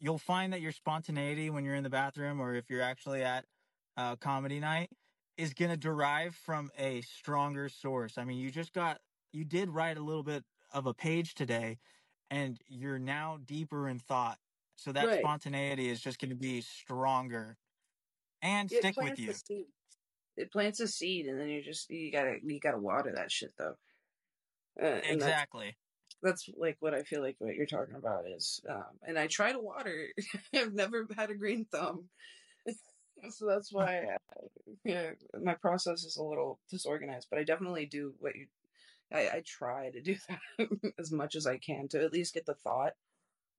you'll 0.00 0.18
find 0.18 0.52
that 0.52 0.60
your 0.60 0.72
spontaneity 0.72 1.48
when 1.48 1.64
you're 1.64 1.76
in 1.76 1.84
the 1.84 1.90
bathroom 1.90 2.40
or 2.40 2.56
if 2.56 2.68
you're 2.68 2.82
actually 2.82 3.22
at 3.22 3.44
uh, 3.96 4.16
comedy 4.16 4.58
night 4.58 4.90
is 5.36 5.54
going 5.54 5.70
to 5.70 5.76
derive 5.76 6.34
from 6.34 6.72
a 6.76 7.02
stronger 7.02 7.68
source. 7.68 8.18
I 8.18 8.24
mean, 8.24 8.38
you 8.38 8.50
just 8.50 8.72
got, 8.72 8.98
you 9.32 9.44
did 9.44 9.70
write 9.70 9.96
a 9.98 10.02
little 10.02 10.22
bit 10.22 10.44
of 10.72 10.86
a 10.86 10.94
page 10.94 11.34
today 11.34 11.78
and 12.30 12.60
you're 12.68 12.98
now 12.98 13.38
deeper 13.38 13.88
in 13.88 13.98
thought. 13.98 14.38
So 14.76 14.92
that 14.92 15.06
Right. 15.06 15.20
spontaneity 15.20 15.88
is 15.88 16.00
just 16.00 16.18
going 16.18 16.30
to 16.30 16.36
be 16.36 16.60
stronger 16.60 17.56
and 18.42 18.70
It 18.70 18.84
stick 18.84 18.96
with 19.00 19.18
you. 19.18 19.34
It 20.36 20.52
plants 20.52 20.80
a 20.80 20.86
seed, 20.86 21.26
and 21.26 21.40
then 21.40 21.48
you 21.48 21.62
just 21.62 21.90
you 21.90 22.12
gotta 22.12 22.38
you 22.42 22.60
gotta 22.60 22.78
water 22.78 23.12
that 23.16 23.32
shit 23.32 23.52
though. 23.58 23.76
Uh, 24.80 24.86
and 24.86 25.20
that's 25.20 25.42
Exactly. 25.42 25.76
that's 26.22 26.48
like 26.56 26.76
what 26.80 26.94
I 26.94 27.02
feel 27.04 27.22
like 27.22 27.36
what 27.38 27.54
you're 27.54 27.66
talking 27.66 27.94
about 27.94 28.28
is, 28.28 28.60
um, 28.68 28.98
and 29.02 29.18
I 29.18 29.26
try 29.26 29.52
to 29.52 29.60
water. 29.60 30.12
I've 30.54 30.74
never 30.74 31.06
had 31.16 31.30
a 31.30 31.34
green 31.34 31.66
thumb, 31.66 32.10
so 33.30 33.46
that's 33.46 33.72
why 33.72 34.04
uh, 34.04 34.42
yeah, 34.84 35.12
my 35.40 35.54
process 35.54 36.04
is 36.04 36.16
a 36.16 36.24
little 36.24 36.60
disorganized. 36.70 37.28
But 37.30 37.40
I 37.40 37.44
definitely 37.44 37.86
do 37.86 38.14
what 38.18 38.36
you. 38.36 38.48
I, 39.12 39.28
I 39.28 39.42
try 39.46 39.90
to 39.90 40.00
do 40.00 40.16
that 40.58 40.92
as 40.98 41.12
much 41.12 41.34
as 41.36 41.46
I 41.46 41.58
can 41.58 41.88
to 41.88 42.02
at 42.02 42.12
least 42.12 42.34
get 42.34 42.46
the 42.46 42.54
thought 42.54 42.94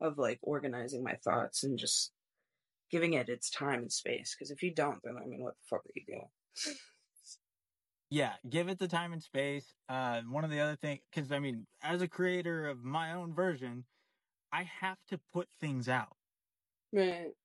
of 0.02 0.18
like 0.18 0.40
organizing 0.44 1.04
my 1.04 1.16
thoughts 1.16 1.64
and 1.64 1.78
just 1.80 2.14
giving 2.92 3.14
it 3.14 3.30
its 3.30 3.50
time 3.50 3.82
and 3.82 3.92
space. 3.92 4.36
Because 4.36 4.52
if 4.52 4.64
you 4.64 4.74
don't, 4.74 5.02
then 5.04 5.18
I 5.18 5.26
mean, 5.26 5.42
what 5.44 5.56
the 5.58 5.64
fuck 5.70 5.86
are 5.86 5.92
you 5.96 6.06
doing? 6.06 6.30
Yeah, 8.12 8.38
give 8.48 8.70
it 8.70 8.78
the 8.80 8.88
time 8.88 9.14
and 9.14 9.22
space. 9.24 9.76
Uh, 9.88 10.22
one 10.24 10.44
of 10.44 10.50
the 10.52 10.60
other 10.60 10.76
things, 10.76 11.02
because 11.12 11.32
I 11.32 11.40
mean, 11.40 11.68
as 11.82 12.02
a 12.02 12.08
creator 12.08 12.68
of 12.68 12.84
my 12.84 13.14
own 13.14 13.34
version, 13.34 13.86
I 14.52 14.64
have 14.64 15.00
to 15.08 15.20
put 15.34 15.50
things 15.60 15.90
out 15.90 16.18
Right. 16.92 17.36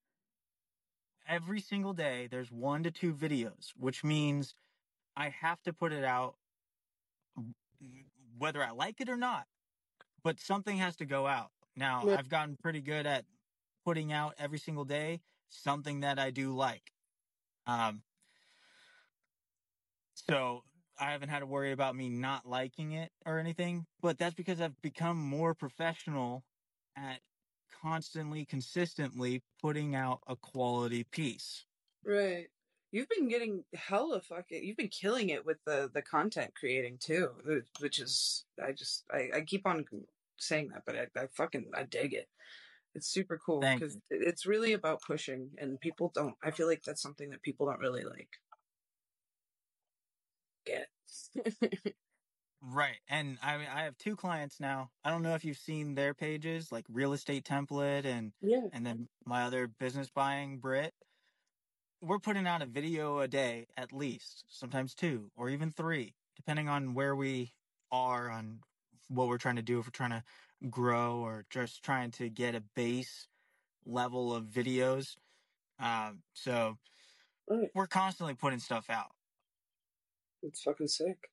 every 1.27 1.61
single 1.61 1.93
day. 1.93 2.27
There's 2.27 2.51
one 2.51 2.83
to 2.85 2.91
two 2.91 3.15
videos, 3.15 3.71
which 3.77 4.05
means 4.05 4.55
I 5.17 5.31
have 5.31 5.63
to 5.65 5.73
put 5.73 5.93
it 5.93 6.05
out, 6.05 6.39
whether 8.39 8.63
I 8.63 8.71
like 8.71 9.01
it 9.01 9.09
or 9.09 9.17
not. 9.17 9.47
But 10.23 10.41
something 10.41 10.77
has 10.79 10.97
to 10.97 11.07
go 11.07 11.27
out. 11.27 11.53
Now, 11.77 12.07
Yeah. 12.07 12.17
I've 12.17 12.29
gotten 12.29 12.57
pretty 12.57 12.81
good 12.81 13.07
at 13.07 13.27
putting 13.85 14.13
out 14.13 14.35
every 14.39 14.59
single 14.59 14.85
day 14.85 15.23
something 15.49 16.01
that 16.01 16.19
I 16.19 16.31
do 16.31 16.55
like. 16.55 16.93
Um, 17.67 18.05
So 20.15 20.63
I 20.99 21.11
haven't 21.13 21.29
had 21.29 21.41
to 21.41 21.47
worry 21.47 21.73
about 21.73 21.97
me 21.97 22.09
not 22.09 22.47
liking 22.47 22.93
it 22.93 23.13
or 23.27 23.39
anything, 23.39 23.87
but 24.01 24.19
that's 24.19 24.35
because 24.35 24.61
I've 24.61 24.81
become 24.81 25.19
more 25.19 25.55
professional 25.55 26.45
at 26.97 27.21
constantly, 27.71 28.47
consistently 28.47 29.43
putting 29.61 29.95
out 29.95 30.23
a 30.27 30.37
quality 30.37 31.05
piece. 31.05 31.67
Right. 32.05 32.49
You've 32.95 33.09
been 33.09 33.27
getting 33.27 33.65
hella 33.75 34.21
fucking. 34.21 34.63
You've 34.63 34.77
been 34.77 34.87
killing 34.87 35.31
it 35.31 35.45
with 35.45 35.57
the 35.67 35.91
the 35.93 36.01
content 36.01 36.53
creating 36.55 36.99
too, 37.01 37.31
which 37.81 37.99
is 37.99 38.45
I 38.65 38.71
just 38.71 39.03
I, 39.13 39.31
I 39.35 39.41
keep 39.41 39.67
on 39.67 39.85
saying 40.39 40.69
that, 40.69 40.85
but 40.87 40.95
I, 40.95 41.21
I 41.21 41.27
fucking 41.37 41.73
I 41.75 41.83
dig 41.83 42.15
it. 42.15 42.29
It's 42.95 43.09
super 43.09 43.37
cool 43.45 43.59
because 43.59 43.99
it's 44.11 44.47
really 44.47 44.75
about 44.75 45.03
pushing, 45.03 45.51
and 45.59 45.81
people 45.81 46.13
don't. 46.15 46.37
I 46.41 46.53
feel 46.53 46.69
like 46.69 46.85
that's 46.85 47.03
something 47.03 47.31
that 47.31 47.43
people 47.43 47.67
don't 47.67 47.81
really 47.81 48.05
like 48.05 48.29
get. 50.65 50.87
Right. 52.67 52.97
And 53.11 53.37
I 53.43 53.59
mean, 53.59 53.67
I 53.71 53.83
have 53.83 53.99
two 53.99 54.17
clients 54.17 54.59
now. 54.59 54.89
I 55.05 55.11
don't 55.11 55.23
know 55.23 55.35
if 55.35 55.45
you've 55.45 55.59
seen 55.59 55.95
their 55.95 56.15
pages, 56.15 56.73
like 56.73 56.87
Real 56.91 57.13
Estate 57.13 57.45
Template 57.45 58.07
and 58.07 58.33
yeah. 58.41 58.69
and 58.73 58.87
then 58.87 59.09
my 59.27 59.43
other 59.43 59.67
business 59.67 60.09
buying 60.09 60.61
Brit. 60.61 60.95
We're 62.05 62.19
putting 62.19 62.47
out 62.47 62.61
a 62.61 62.67
video 62.67 63.21
a 63.21 63.29
day 63.29 63.67
at 63.79 63.91
least, 63.91 64.45
sometimes 64.49 64.95
two 64.95 65.31
or 65.37 65.49
even 65.49 65.71
three, 65.71 66.15
depending 66.37 66.69
on 66.69 66.93
where 66.93 67.17
we 67.17 67.55
are 67.91 68.29
on 68.29 68.61
what 69.09 69.29
we're 69.29 69.39
trying 69.39 69.57
to 69.57 69.63
do. 69.63 69.79
If 69.79 69.87
we're 69.87 69.91
trying 69.91 70.11
to 70.11 70.25
grow 70.69 71.21
or 71.21 71.47
just 71.49 71.83
trying 71.83 72.11
to 72.13 72.29
get 72.29 72.55
a 72.55 72.61
base 72.61 73.27
level 73.87 74.35
of 74.35 74.45
videos. 74.47 75.17
Um, 75.79 76.23
so 76.35 76.77
Right. 77.49 77.71
we're 77.75 77.87
constantly 77.87 78.35
putting 78.35 78.59
stuff 78.61 78.91
out, 78.91 79.13
It's 80.43 80.63
fucking 80.63 80.89
sick. 80.89 81.31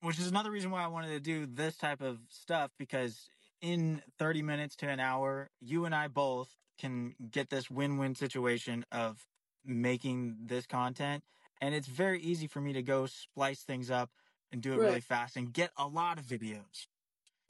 which 0.00 0.18
is 0.18 0.28
another 0.28 0.50
reason 0.50 0.70
why 0.72 0.82
I 0.82 0.88
wanted 0.88 1.10
to 1.10 1.20
do 1.20 1.46
this 1.46 1.76
type 1.76 2.00
of 2.00 2.20
stuff 2.30 2.72
because 2.78 3.28
in 3.60 4.02
30 4.18 4.42
minutes 4.42 4.76
to 4.76 4.88
an 4.88 5.00
hour, 5.00 5.50
you 5.60 5.84
and 5.84 5.94
I 5.94 6.08
both 6.08 6.56
can 6.78 7.14
get 7.30 7.50
this 7.50 7.70
win-win 7.70 8.14
situation 8.14 8.84
of 8.90 9.26
making 9.64 10.36
this 10.46 10.66
content. 10.66 11.22
And 11.60 11.74
it's 11.74 11.86
very 11.86 12.20
easy 12.20 12.46
for 12.46 12.60
me 12.60 12.72
to 12.72 12.82
go 12.82 13.06
splice 13.06 13.62
things 13.62 13.90
up 13.90 14.10
and 14.52 14.62
do 14.62 14.72
it 14.72 14.78
really 14.78 15.00
fast 15.00 15.36
and 15.36 15.52
get 15.52 15.70
a 15.76 15.86
lot 15.86 16.18
of 16.18 16.24
videos. 16.24 16.86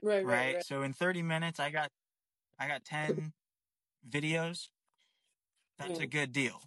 Right. 0.03 0.25
Right. 0.25 0.25
right? 0.25 0.55
Right. 0.57 0.65
So 0.65 0.83
in 0.83 0.93
30 0.93 1.23
minutes, 1.23 1.61
I 1.61 1.71
got, 1.71 1.91
I 2.59 2.69
got 2.69 2.85
10 2.85 3.33
videos. 4.09 4.69
That's 5.79 5.99
Yeah. 5.99 6.05
a 6.05 6.07
good 6.07 6.33
deal. 6.33 6.61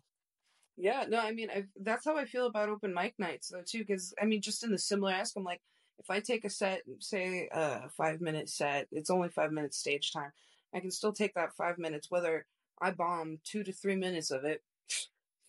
Yeah, 0.76 1.06
no, 1.08 1.20
I 1.20 1.32
mean, 1.32 1.52
I, 1.52 1.66
that's 1.80 2.04
how 2.06 2.18
I 2.18 2.26
feel 2.26 2.48
about 2.48 2.70
open 2.70 2.94
mic 2.94 3.14
nights, 3.20 3.50
though, 3.50 3.62
too. 3.62 3.80
Because 3.80 4.14
I 4.20 4.26
mean, 4.26 4.42
just 4.42 4.64
in 4.64 4.72
the 4.72 4.80
similar 4.80 5.12
ask, 5.12 5.36
I'm 5.38 5.44
like, 5.44 5.62
if 6.00 6.10
I 6.10 6.20
take 6.20 6.46
a 6.46 6.50
set, 6.50 6.82
say 7.00 7.48
a 7.52 7.90
five 7.90 8.22
minute 8.22 8.50
set, 8.50 8.88
it's 8.92 9.12
only 9.12 9.30
five 9.30 9.52
minutes 9.52 9.78
stage 9.78 10.12
time. 10.12 10.32
I 10.74 10.80
can 10.80 10.90
still 10.90 11.14
take 11.14 11.36
that 11.36 11.54
five 11.56 11.78
minutes, 11.78 12.10
whether 12.10 12.48
I 12.82 12.92
bomb 12.92 13.40
two 13.44 13.64
to 13.64 13.72
three 13.72 13.96
minutes 13.96 14.32
of 14.32 14.46
it. 14.46 14.64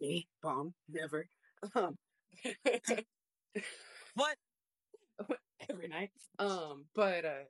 Me 0.01 0.27
bomb 0.43 0.75
never. 0.89 1.29
Um, 1.75 1.97
What? 4.15 4.37
every 5.71 5.89
night. 5.89 6.11
Um, 6.39 6.85
but 6.95 7.25
uh 7.25 7.45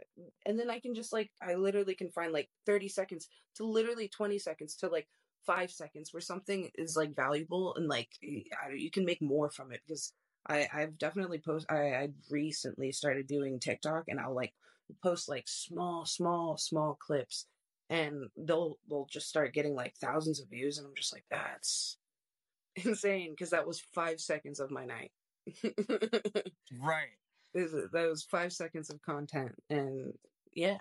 and 0.46 0.58
then 0.58 0.70
I 0.70 0.80
can 0.80 0.94
just 0.94 1.12
like 1.12 1.30
I 1.42 1.54
literally 1.54 1.94
can 1.94 2.10
find 2.10 2.32
like 2.32 2.48
30 2.66 2.88
seconds 2.88 3.28
to 3.56 3.64
literally 3.64 4.08
20 4.08 4.38
seconds 4.38 4.76
to 4.76 4.88
like 4.88 5.08
5 5.46 5.70
seconds 5.70 6.12
where 6.12 6.20
something 6.20 6.70
is 6.76 6.96
like 6.96 7.14
valuable 7.14 7.74
and 7.76 7.88
like 7.88 8.08
you 8.20 8.90
can 8.90 9.04
make 9.04 9.20
more 9.20 9.50
from 9.50 9.72
it 9.72 9.80
because 9.86 10.12
I 10.48 10.68
I've 10.72 10.98
definitely 10.98 11.38
post 11.38 11.66
I 11.70 11.94
I 11.94 12.08
recently 12.30 12.92
started 12.92 13.26
doing 13.26 13.58
TikTok 13.58 14.04
and 14.08 14.20
I'll 14.20 14.34
like 14.34 14.54
post 15.02 15.28
like 15.28 15.44
small 15.46 16.04
small 16.06 16.56
small 16.56 16.96
clips 17.00 17.46
and 17.90 18.28
they'll 18.36 18.78
they'll 18.88 19.08
just 19.10 19.28
start 19.28 19.54
getting 19.54 19.74
like 19.74 19.94
thousands 19.96 20.40
of 20.40 20.48
views 20.48 20.78
and 20.78 20.86
I'm 20.86 20.94
just 20.94 21.12
like 21.12 21.24
that's 21.30 21.98
insane 22.76 23.32
because 23.32 23.50
that 23.50 23.66
was 23.66 23.80
5 23.80 24.20
seconds 24.20 24.60
of 24.60 24.70
my 24.70 24.84
night. 24.84 25.12
Right. 26.70 27.18
that 27.52 28.06
was 28.08 28.24
five 28.24 28.52
seconds 28.52 28.90
of 28.90 29.00
content 29.02 29.62
and 29.70 30.18
yeah 30.52 30.78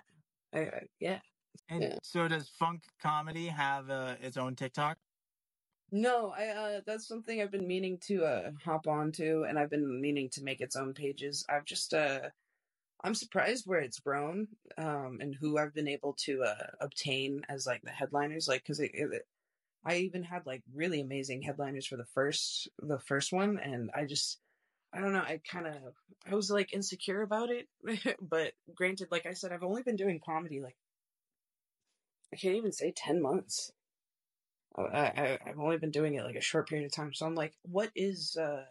I, 0.52 0.60
I, 0.60 0.88
yeah 1.00 1.20
And 1.68 1.82
Yeah. 1.82 1.98
so 2.02 2.26
does 2.28 2.48
Funk 2.48 2.84
Comedy 2.98 3.48
have 3.48 3.90
uh, 3.90 4.16
its 4.20 4.36
own 4.36 4.56
TikTok? 4.56 4.98
no 5.90 6.30
i 6.30 6.48
uh 6.48 6.80
that's 6.86 7.06
something 7.06 7.40
i've 7.40 7.50
been 7.50 7.66
meaning 7.66 7.98
to 7.98 8.24
uh 8.24 8.52
hop 8.64 8.86
on 8.86 9.12
to 9.12 9.44
and 9.44 9.58
i've 9.58 9.70
been 9.70 10.00
meaning 10.00 10.28
to 10.30 10.42
make 10.42 10.60
its 10.60 10.76
own 10.76 10.94
pages 10.94 11.44
i've 11.48 11.64
just 11.64 11.92
uh 11.94 12.30
i'm 13.04 13.14
surprised 13.14 13.66
where 13.66 13.80
it's 13.80 14.00
grown 14.00 14.48
um 14.78 15.20
and 15.20 15.34
who 15.36 15.58
i've 15.58 15.74
been 15.74 15.88
able 15.88 16.14
to 16.14 16.42
uh 16.44 16.72
obtain 16.80 17.44
as 17.48 17.66
like 17.66 17.82
the 17.82 17.92
headliners 17.92 18.48
like 18.48 18.62
because 18.62 18.80
it, 18.80 18.92
it 18.94 19.28
i 19.84 19.96
even 19.96 20.22
had 20.22 20.46
like 20.46 20.62
really 20.74 21.00
amazing 21.00 21.42
headliners 21.42 21.86
for 21.86 21.96
the 21.96 22.06
first 22.14 22.68
the 22.80 22.98
first 22.98 23.32
one 23.32 23.58
and 23.58 23.90
i 23.94 24.04
just 24.04 24.38
I 24.94 25.00
don't 25.00 25.12
know. 25.12 25.18
I 25.18 25.40
kind 25.50 25.66
of, 25.66 25.74
I 26.30 26.36
was 26.36 26.50
like 26.50 26.72
insecure 26.72 27.22
about 27.22 27.50
it, 27.50 27.66
but 28.22 28.52
granted, 28.76 29.08
like 29.10 29.26
I 29.26 29.32
said, 29.32 29.50
I've 29.50 29.64
only 29.64 29.82
been 29.82 29.96
doing 29.96 30.20
comedy 30.24 30.60
like 30.60 30.76
I 32.32 32.36
can't 32.36 32.56
even 32.56 32.72
say 32.72 32.92
ten 32.94 33.20
months. 33.20 33.72
I, 34.76 34.82
I 34.82 35.38
I've 35.46 35.58
only 35.58 35.78
been 35.78 35.90
doing 35.90 36.14
it 36.14 36.24
like 36.24 36.36
a 36.36 36.40
short 36.40 36.68
period 36.68 36.86
of 36.86 36.92
time, 36.92 37.12
so 37.12 37.26
I'm 37.26 37.34
like, 37.34 37.54
what 37.62 37.90
is 37.96 38.36
uh, 38.36 38.64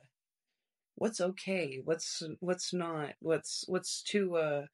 what's 0.96 1.20
okay? 1.22 1.82
What's 1.84 2.24
what's 2.40 2.74
not? 2.74 3.14
What's 3.20 3.66
what's 3.68 4.02
too 4.02 4.38
uh 4.38 4.66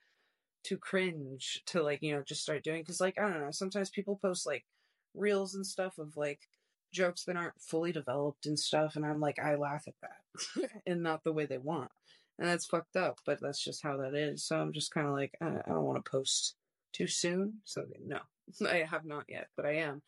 too 0.63 0.77
cringe 0.77 1.63
to 1.67 1.81
like 1.81 2.00
you 2.01 2.13
know 2.13 2.24
just 2.24 2.41
start 2.41 2.63
doing 2.63 2.81
because 2.81 3.01
like 3.01 3.17
I 3.17 3.29
don't 3.29 3.41
know 3.41 3.51
sometimes 3.51 3.89
people 3.89 4.19
post 4.22 4.46
like 4.46 4.65
reels 5.13 5.56
and 5.56 5.66
stuff 5.66 5.98
of 5.98 6.16
like 6.18 6.48
jokes 6.92 7.24
that 7.25 7.36
aren't 7.36 7.60
fully 7.62 7.92
developed 7.92 8.46
and 8.46 8.58
stuff 8.58 8.96
and 8.96 9.06
I'm 9.06 9.20
like 9.20 9.39
I 9.39 9.56
laugh 9.56 9.88
at 9.88 9.94
that 10.01 10.70
and 10.88 11.04
not 11.04 11.24
the 11.24 11.34
way 11.34 11.46
they 11.46 11.58
want 11.58 11.92
and 12.38 12.48
that's 12.48 12.66
fucked 12.66 12.96
up 12.96 13.20
but 13.25 13.39
that's 13.42 13.63
just 13.63 13.84
how 13.84 13.98
that 13.98 14.16
is 14.16 14.44
so 14.44 14.60
I'm 14.60 14.74
just 14.74 14.92
kind 14.92 15.08
of 15.08 15.13
like 15.13 15.34
I, 15.42 15.48
I 15.48 15.70
don't 15.70 15.84
want 15.84 16.04
to 16.04 16.10
post 16.10 16.56
too 16.92 17.08
soon 17.08 17.56
so 17.63 17.86
no 18.04 18.20
I 18.68 18.86
have 18.89 19.06
not 19.06 19.25
yet 19.28 19.48
but 19.56 19.66
I 19.66 19.75
am 19.75 20.01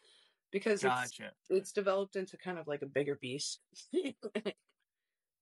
because 0.51 0.83
it's 0.83 1.19
it's 1.49 1.71
developed 1.71 2.15
into 2.15 2.37
kind 2.37 2.57
of 2.57 2.67
like 2.67 2.81
a 2.81 2.87
bigger 2.87 3.17
beast 3.21 3.59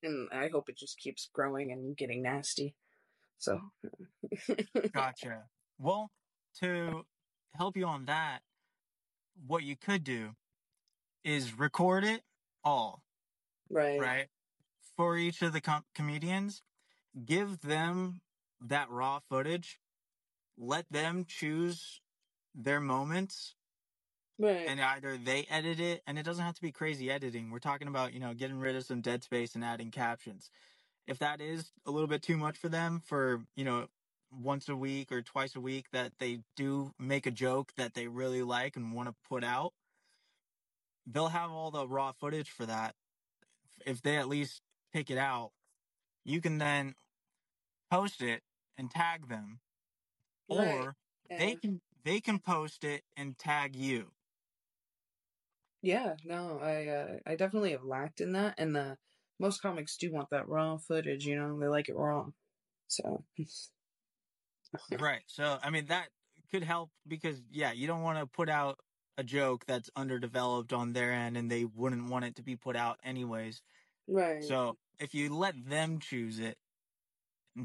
and 0.03 0.27
I 0.31 0.49
hope 0.49 0.67
it 0.67 0.77
just 0.77 0.99
keeps 0.99 1.29
growing 1.33 1.71
and 1.71 1.95
getting 1.95 2.21
nasty 2.21 2.75
so. 3.39 3.61
Gotcha. 4.93 5.43
Well, 5.79 6.11
to 6.59 7.05
help 7.55 7.77
you 7.77 7.85
on 7.85 8.05
that, 8.05 8.39
what 9.45 9.63
you 9.63 9.75
could 9.75 10.03
do 10.03 10.35
is 11.23 11.57
record 11.57 12.03
it 12.03 12.23
all, 12.63 13.03
right 13.69 13.99
right? 13.99 14.27
For 14.97 15.17
each 15.17 15.41
of 15.41 15.53
the 15.53 15.61
com- 15.61 15.85
comedians, 15.95 16.63
give 17.25 17.61
them 17.61 18.21
that 18.61 18.89
raw 18.89 19.19
footage, 19.19 19.79
let 20.57 20.85
them 20.91 21.25
choose 21.25 22.01
their 22.55 22.79
moments, 22.79 23.55
right 24.37 24.67
and 24.67 24.81
either 24.81 25.17
they 25.17 25.45
edit 25.49 25.79
it, 25.79 26.03
and 26.07 26.19
it 26.19 26.23
doesn't 26.23 26.43
have 26.43 26.55
to 26.55 26.61
be 26.61 26.71
crazy 26.71 27.11
editing. 27.11 27.49
We're 27.51 27.59
talking 27.59 27.87
about, 27.87 28.13
you 28.13 28.19
know, 28.19 28.33
getting 28.33 28.59
rid 28.59 28.75
of 28.75 28.85
some 28.85 29.01
dead 29.01 29.23
space 29.23 29.55
and 29.55 29.63
adding 29.63 29.91
captions. 29.91 30.49
If 31.07 31.19
that 31.19 31.41
is 31.41 31.71
a 31.85 31.91
little 31.91 32.07
bit 32.07 32.21
too 32.23 32.37
much 32.37 32.57
for 32.57 32.69
them 32.69 32.99
for, 32.99 33.45
you 33.55 33.65
know, 33.65 33.87
once 34.31 34.69
a 34.69 34.75
week 34.75 35.11
or 35.11 35.21
twice 35.21 35.55
a 35.55 35.61
week 35.61 35.87
that 35.91 36.13
they 36.19 36.43
do 36.55 36.93
make 36.99 37.25
a 37.25 37.31
joke 37.31 37.73
that 37.77 37.93
they 37.93 38.07
really 38.07 38.43
like 38.43 38.75
and 38.75 38.93
want 38.93 39.09
to 39.09 39.15
put 39.27 39.43
out, 39.43 39.73
they'll 41.05 41.29
have 41.29 41.51
all 41.51 41.71
the 41.71 41.87
raw 41.87 42.11
footage 42.11 42.49
for 42.49 42.65
that. 42.65 42.95
If 43.85 44.01
they 44.01 44.17
at 44.17 44.27
least 44.29 44.61
pick 44.93 45.09
it 45.09 45.17
out, 45.17 45.51
you 46.25 46.41
can 46.41 46.57
then 46.57 46.95
post 47.91 48.21
it 48.21 48.43
and 48.77 48.89
tag 48.91 49.27
them, 49.29 49.61
Right. 50.49 50.89
or 50.89 50.95
they 51.37 51.55
can 51.55 51.81
they 52.03 52.21
can 52.21 52.39
post 52.39 52.83
it 52.83 53.03
and 53.17 53.37
tag 53.37 53.75
you. 53.75 54.13
Yeah, 55.81 56.15
no, 56.23 56.59
I 56.59 56.87
uh, 56.87 57.19
I 57.25 57.35
definitely 57.35 57.71
have 57.71 57.83
lacked 57.83 58.21
in 58.21 58.33
that, 58.33 58.55
and 58.57 58.75
the 58.75 58.97
most 59.39 59.61
comics 59.61 59.97
do 59.97 60.11
want 60.11 60.29
that 60.31 60.47
raw 60.49 60.77
footage. 60.77 61.25
You 61.25 61.35
know, 61.37 61.57
they 61.59 61.67
like 61.67 61.89
it 61.89 61.95
raw. 61.95 62.31
So 62.87 63.25
right. 64.99 65.21
So 65.27 65.57
I 65.61 65.69
mean 65.69 65.87
that 65.87 66.07
could 66.51 66.63
help 66.63 66.89
because 67.07 67.41
yeah, 67.51 67.71
you 67.71 67.87
don't 67.87 68.01
want 68.01 68.19
to 68.19 68.25
put 68.25 68.49
out 68.49 68.79
a 69.17 69.23
joke 69.23 69.65
that's 69.65 69.89
underdeveloped 69.95 70.71
on 70.73 70.93
their 70.93 71.11
end 71.11 71.37
and 71.37 71.51
they 71.51 71.65
wouldn't 71.65 72.09
want 72.09 72.25
it 72.25 72.37
to 72.37 72.43
be 72.43 72.55
put 72.55 72.75
out 72.75 72.97
anyways. 73.03 73.61
right. 74.07 74.43
So 74.43 74.77
if 74.99 75.13
you 75.13 75.35
let 75.35 75.55
them 75.67 75.99
choose 75.99 76.39
it, 76.39 76.57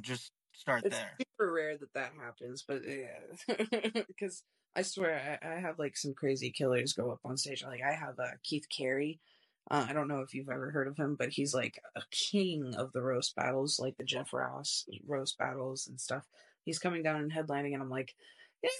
just 0.00 0.32
start 0.52 0.84
it's 0.84 0.96
there. 0.96 1.12
super 1.18 1.52
rare 1.52 1.76
that 1.76 1.92
that 1.94 2.12
happens, 2.20 2.64
but 2.66 2.82
yeah, 2.86 4.02
because 4.08 4.42
I 4.76 4.82
swear 4.82 5.38
I, 5.42 5.56
I 5.56 5.60
have 5.60 5.78
like 5.78 5.96
some 5.96 6.14
crazy 6.14 6.50
killers 6.50 6.92
go 6.92 7.10
up 7.10 7.20
on 7.24 7.36
stage. 7.36 7.64
Like 7.64 7.82
I 7.82 7.92
have 7.92 8.18
uh, 8.18 8.32
Keith 8.42 8.66
Carey. 8.68 9.20
Uh, 9.70 9.86
I 9.88 9.92
don't 9.94 10.08
know 10.08 10.20
if 10.20 10.34
you've 10.34 10.50
ever 10.50 10.70
heard 10.70 10.88
of 10.88 10.96
him, 10.96 11.16
but 11.18 11.30
he's 11.30 11.54
like 11.54 11.80
a 11.96 12.02
king 12.10 12.74
of 12.76 12.92
the 12.92 13.00
roast 13.00 13.34
battles, 13.34 13.80
like 13.80 13.96
the 13.96 14.04
Jeff 14.04 14.32
Ross 14.32 14.84
roast 15.06 15.38
battles 15.38 15.86
and 15.86 16.00
stuff. 16.00 16.24
He's 16.64 16.78
coming 16.78 17.02
down 17.02 17.16
and 17.16 17.32
headlining, 17.32 17.74
and 17.74 17.82
I'm 17.82 17.90
like, 17.90 18.14
yeah, 18.62 18.70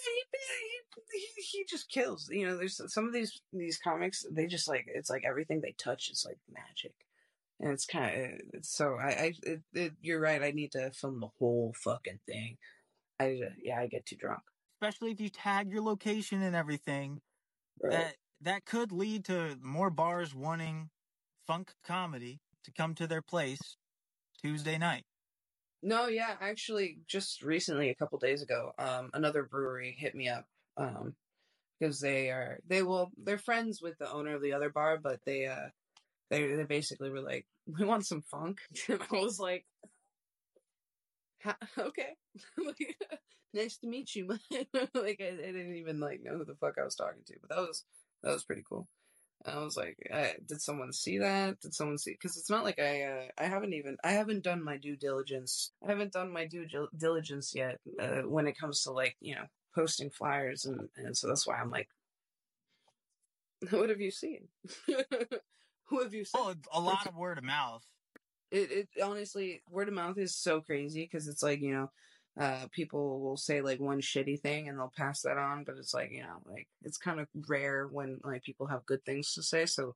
he, 1.13 1.19
he, 1.19 1.43
he 1.43 1.65
just 1.69 1.89
kills. 1.91 2.29
You 2.31 2.47
know, 2.47 2.57
there's 2.57 2.81
some 2.93 3.07
of 3.07 3.13
these 3.13 3.41
these 3.53 3.79
comics. 3.79 4.25
They 4.31 4.47
just 4.47 4.69
like 4.69 4.87
it's 4.89 5.11
like 5.11 5.25
everything 5.25 5.61
they 5.61 5.75
touch 5.79 6.11
is 6.11 6.25
like 6.27 6.39
magic, 6.53 6.95
and 7.61 7.73
it's 7.73 7.87
kind 7.87 8.05
of 8.05 8.31
eh, 8.31 8.59
so. 8.63 8.97
I, 9.01 9.09
I 9.09 9.33
it, 9.43 9.61
it, 9.75 9.93
you're 10.01 10.21
right. 10.21 10.43
I 10.43 10.51
need 10.53 10.73
to 10.73 10.91
film 10.91 11.21
the 11.21 11.29
whole 11.39 11.75
fucking 11.77 12.21
thing. 12.27 12.57
I 13.21 13.41
yeah, 13.63 13.81
I 13.81 13.87
get 13.87 14.07
too 14.07 14.17
drunk. 14.17 14.43
Especially 14.81 15.11
if 15.13 15.21
you 15.21 15.29
tag 15.29 15.71
your 15.71 15.83
location 15.83 16.43
and 16.43 16.57
everything, 16.57 17.21
Right. 17.83 17.93
that 17.93 18.17
that 18.41 18.65
could 18.65 18.93
lead 18.93 19.25
to 19.27 19.59
more 19.63 19.91
bars 19.91 20.35
wanting 20.35 20.91
funk 21.47 21.73
comedy 21.85 22.41
to 22.65 22.73
come 22.73 22.95
to 22.95 23.07
their 23.07 23.23
place 23.23 23.77
Tuesday 24.43 24.79
night. 24.79 25.05
No, 25.85 26.07
yeah, 26.09 26.37
actually, 26.41 26.99
just 27.07 27.43
recently, 27.43 27.91
a 27.91 27.95
couple 27.95 28.19
days 28.19 28.41
ago, 28.41 28.73
um, 28.79 29.11
another 29.13 29.43
brewery 29.43 29.95
hit 29.99 30.15
me 30.15 30.29
up, 30.31 30.47
um, 30.79 31.15
because 31.79 32.01
they 32.01 32.31
are 32.31 32.61
they 32.67 32.83
will 32.83 33.13
they're 33.19 33.39
friends 33.39 33.83
with 33.83 33.99
the 33.99 34.11
owner 34.11 34.35
of 34.35 34.43
the 34.43 34.55
other 34.55 34.71
bar, 34.71 34.99
but 34.99 35.21
they 35.27 35.47
uh 35.47 35.69
they 36.31 36.47
they 36.57 36.65
basically 36.65 37.11
were 37.11 37.21
like, 37.21 37.47
we 37.79 37.85
want 37.85 38.07
some 38.07 38.23
funk, 38.23 38.61
I 38.89 38.99
was 39.13 39.39
like, 39.41 39.67
okay, 41.79 42.17
nice 43.53 43.77
to 43.79 43.87
meet 43.87 44.15
you, 44.15 44.27
like 44.29 45.21
I, 45.21 45.29
I 45.29 45.53
didn't 45.53 45.77
even 45.77 46.01
like 46.01 46.23
know 46.23 46.39
who 46.39 46.45
the 46.45 46.55
fuck 46.55 46.77
I 46.81 46.85
was 46.85 46.95
talking 46.95 47.23
to, 47.27 47.35
but 47.41 47.51
that 47.51 47.63
was 47.63 47.85
that 48.23 48.33
was 48.33 48.45
pretty 48.45 48.65
cool. 48.69 48.89
I 49.47 49.59
was 49.59 49.77
like, 49.77 49.99
uh, 50.13 50.29
did 50.47 50.61
someone 50.61 50.93
see 50.93 51.19
that? 51.19 51.61
Did 51.61 51.75
someone 51.75 51.99
see? 51.99 52.13
Because 52.13 52.37
it's 52.39 52.51
not 52.51 52.65
like 52.65 52.79
I, 52.79 53.03
uh, 53.03 53.25
I 53.39 53.45
haven't 53.45 53.75
even, 53.75 53.97
I 54.03 54.13
haven't 54.13 54.43
done 54.43 54.65
my 54.65 54.79
due 54.79 54.97
diligence. 54.97 55.73
I 55.87 55.91
haven't 55.91 56.13
done 56.13 56.33
my 56.33 56.47
due 56.47 56.67
diligence 56.97 57.55
yet 57.55 57.79
uh, 58.01 58.23
when 58.23 58.47
it 58.47 58.59
comes 58.59 58.83
to 58.83 58.93
like, 58.93 59.17
you 59.21 59.35
know, 59.35 59.45
posting 59.75 60.09
flyers, 60.11 60.65
and, 60.65 60.89
and 60.97 61.17
so 61.17 61.29
that's 61.29 61.47
why 61.47 61.57
I'm 61.57 61.71
like, 61.71 61.89
what 63.71 63.91
have 63.91 64.01
you 64.01 64.11
seen? 64.11 64.49
Who 65.87 66.03
have 66.03 66.15
you 66.15 66.25
seen? 66.25 66.41
Well, 66.43 66.55
a 66.73 66.81
lot 66.81 67.07
of 67.07 67.17
word 67.17 67.39
of 67.39 67.45
mouth. 67.45 67.85
it, 68.51 68.71
it 68.71 69.03
honestly 69.03 69.63
word 69.69 69.89
of 69.89 69.95
mouth 69.95 70.17
is 70.19 70.35
so 70.35 70.61
crazy 70.61 71.03
because 71.03 71.29
it's 71.29 71.43
like 71.43 71.61
you 71.61 71.73
know 71.75 71.91
uh 72.39 72.67
people 72.73 73.21
will 73.21 73.37
say 73.37 73.61
like 73.61 73.81
one 73.81 74.01
shitty 74.01 74.41
thing 74.41 74.69
and 74.69 74.79
they'll 74.79 74.93
pass 74.97 75.23
that 75.23 75.39
on 75.39 75.65
but 75.65 75.77
it's 75.79 75.95
like 75.95 76.11
you 76.11 76.23
know 76.23 76.43
like 76.47 76.67
it's 76.83 76.99
kind 76.99 77.21
of 77.21 77.29
rare 77.49 77.87
when 77.87 78.19
like 78.25 78.43
people 78.43 78.67
have 78.67 78.85
good 78.87 79.05
things 79.05 79.33
to 79.33 79.43
say 79.43 79.67
so 79.67 79.95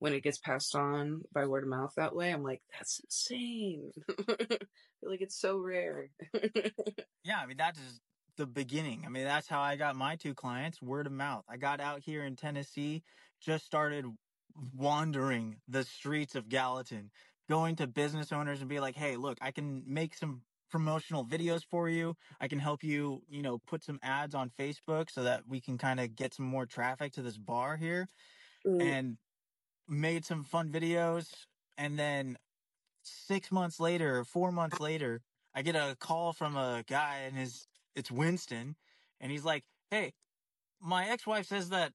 when 0.00 0.12
it 0.12 0.22
gets 0.22 0.38
passed 0.38 0.74
on 0.76 1.22
by 1.32 1.46
word 1.46 1.64
of 1.64 1.68
mouth 1.70 1.92
that 1.96 2.14
way 2.14 2.30
i'm 2.30 2.42
like 2.42 2.62
that's 2.72 3.00
insane 3.00 3.90
like 5.02 5.20
it's 5.20 5.40
so 5.40 5.58
rare 5.58 6.10
Yeah, 7.24 7.40
I 7.40 7.46
mean 7.46 7.58
that 7.58 7.76
is 7.76 8.00
the 8.36 8.46
beginning. 8.46 9.02
I 9.04 9.08
mean 9.10 9.24
that's 9.24 9.48
how 9.48 9.60
I 9.60 9.76
got 9.76 9.96
my 9.96 10.16
two 10.16 10.34
clients, 10.34 10.80
word 10.80 11.06
of 11.06 11.12
mouth. 11.12 11.44
I 11.48 11.56
got 11.56 11.80
out 11.80 12.00
here 12.00 12.24
in 12.24 12.36
Tennessee, 12.36 13.02
just 13.40 13.66
started 13.66 14.06
wandering 14.74 15.56
the 15.68 15.84
streets 15.84 16.34
of 16.34 16.48
Gallatin, 16.48 17.10
going 17.48 17.76
to 17.76 17.86
business 17.86 18.32
owners 18.32 18.60
and 18.60 18.68
be 18.68 18.80
like, 18.80 18.96
"Hey, 18.96 19.16
look, 19.16 19.38
I 19.40 19.50
can 19.50 19.82
make 19.86 20.16
some 20.16 20.42
promotional 20.68 21.24
videos 21.24 21.64
for 21.64 21.88
you. 21.88 22.16
I 22.40 22.48
can 22.48 22.58
help 22.58 22.82
you, 22.82 23.22
you 23.28 23.42
know, 23.42 23.58
put 23.58 23.82
some 23.84 23.98
ads 24.02 24.34
on 24.34 24.50
Facebook 24.50 25.10
so 25.10 25.22
that 25.22 25.46
we 25.48 25.60
can 25.60 25.78
kind 25.78 26.00
of 26.00 26.14
get 26.16 26.34
some 26.34 26.46
more 26.46 26.66
traffic 26.66 27.12
to 27.14 27.22
this 27.22 27.38
bar 27.38 27.76
here." 27.76 28.08
Mm. 28.66 28.82
and 28.82 29.18
made 29.88 30.24
some 30.24 30.44
fun 30.44 30.70
videos. 30.70 31.46
And 31.76 31.98
then 31.98 32.36
six 33.02 33.50
months 33.52 33.80
later, 33.80 34.24
four 34.24 34.52
months 34.52 34.80
later, 34.80 35.22
I 35.54 35.62
get 35.62 35.76
a 35.76 35.96
call 35.98 36.32
from 36.32 36.56
a 36.56 36.84
guy 36.86 37.18
and 37.18 37.36
his 37.36 37.66
it's 37.94 38.10
Winston, 38.10 38.76
and 39.20 39.32
he's 39.32 39.44
like, 39.44 39.64
"Hey, 39.90 40.14
my 40.80 41.08
ex-wife 41.08 41.46
says 41.46 41.70
that 41.70 41.92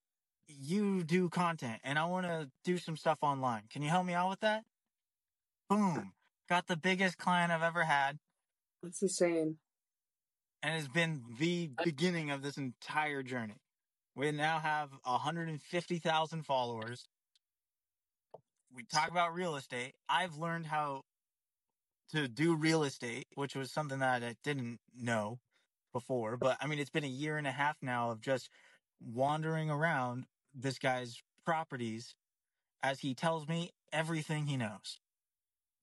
you 0.48 1.04
do 1.04 1.30
content, 1.30 1.82
and 1.84 2.00
I 2.00 2.06
want 2.06 2.26
to 2.28 2.52
do 2.64 2.78
some 2.78 2.98
stuff 2.98 3.20
online. 3.22 3.68
Can 3.70 3.82
you 3.82 3.90
help 3.90 4.06
me 4.06 4.14
out 4.14 4.30
with 4.30 4.40
that?" 4.42 4.66
Uh. 5.70 5.76
Boom, 5.76 6.14
got 6.50 6.68
the 6.68 6.78
biggest 6.78 7.18
client 7.18 7.52
I've 7.52 7.62
ever 7.64 7.84
had, 7.84 8.20
it's 8.84 9.02
insane 9.02 9.58
and 10.64 10.78
it's 10.78 10.88
been 10.88 11.22
the 11.40 11.70
beginning 11.84 12.32
of 12.32 12.42
this 12.42 12.58
entire 12.58 13.22
journey. 13.22 13.58
We 14.16 14.32
now 14.32 14.60
have 14.60 14.90
150,000 15.04 16.46
followers. 16.46 17.06
We 18.74 18.84
talk 18.84 19.12
about 19.12 19.34
real 19.34 19.58
estate. 19.58 19.94
I've 20.08 20.38
learned 20.38 20.66
how 20.66 21.02
to 22.12 22.28
do 22.28 22.56
real 22.56 22.84
estate, 22.84 23.28
which 23.36 23.56
was 23.56 23.72
something 23.72 24.00
that 24.00 24.24
I 24.24 24.36
didn't 24.44 24.80
know 24.98 25.40
before. 25.92 26.38
But 26.38 26.58
I 26.62 26.68
mean, 26.68 26.80
it's 26.80 26.90
been 26.90 27.04
a 27.04 27.08
year 27.08 27.38
and 27.38 27.46
a 27.46 27.52
half 27.52 27.76
now 27.82 28.12
of 28.12 28.22
just 28.22 28.50
wandering 29.02 29.70
around 29.70 30.26
this 30.56 30.80
guy's 30.80 31.22
properties 31.46 32.16
as 32.82 33.00
he 33.00 33.14
tells 33.14 33.48
me 33.48 33.72
everything 33.92 34.48
he 34.48 34.56
knows. 34.56 35.00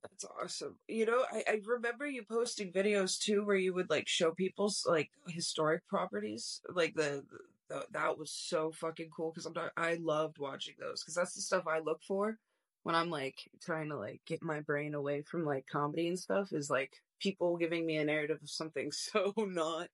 That's 0.03 0.25
awesome. 0.43 0.77
You 0.89 1.07
know, 1.07 1.25
I, 1.31 1.45
I 1.47 1.61
remember 1.65 2.07
you 2.07 2.23
posting 2.25 2.73
videos 2.73 3.19
too 3.19 3.45
where 3.45 3.57
you 3.57 3.75
would 3.75 3.91
like 3.91 4.09
show 4.09 4.33
people's 4.33 4.87
like 4.89 5.11
historic 5.29 5.87
properties. 5.89 6.61
Like 6.75 6.95
the, 6.95 7.25
the 7.69 7.85
that 7.93 8.19
was 8.19 8.33
so 8.33 8.73
fucking 8.73 9.11
cool 9.15 9.31
because 9.31 9.47
I'm 9.47 9.53
not, 9.53 9.73
I 9.77 9.95
loved 10.01 10.39
watching 10.39 10.75
those 10.79 11.03
because 11.03 11.15
that's 11.15 11.35
the 11.35 11.43
stuff 11.43 11.65
I 11.67 11.81
look 11.81 12.03
for 12.03 12.39
when 12.83 12.95
I'm 12.95 13.11
like 13.11 13.37
trying 13.63 13.91
to 13.91 13.97
like 13.97 14.23
get 14.27 14.43
my 14.43 14.61
brain 14.61 14.95
away 14.95 15.23
from 15.23 15.45
like 15.45 15.67
comedy 15.71 16.09
and 16.09 16.19
stuff 16.19 16.49
is 16.53 16.71
like 16.71 16.93
people 17.21 17.59
giving 17.59 17.85
me 17.85 17.99
a 17.99 18.05
narrative 18.05 18.39
of 18.43 18.51
something 18.51 18.91
so 18.93 19.35
not 19.37 19.89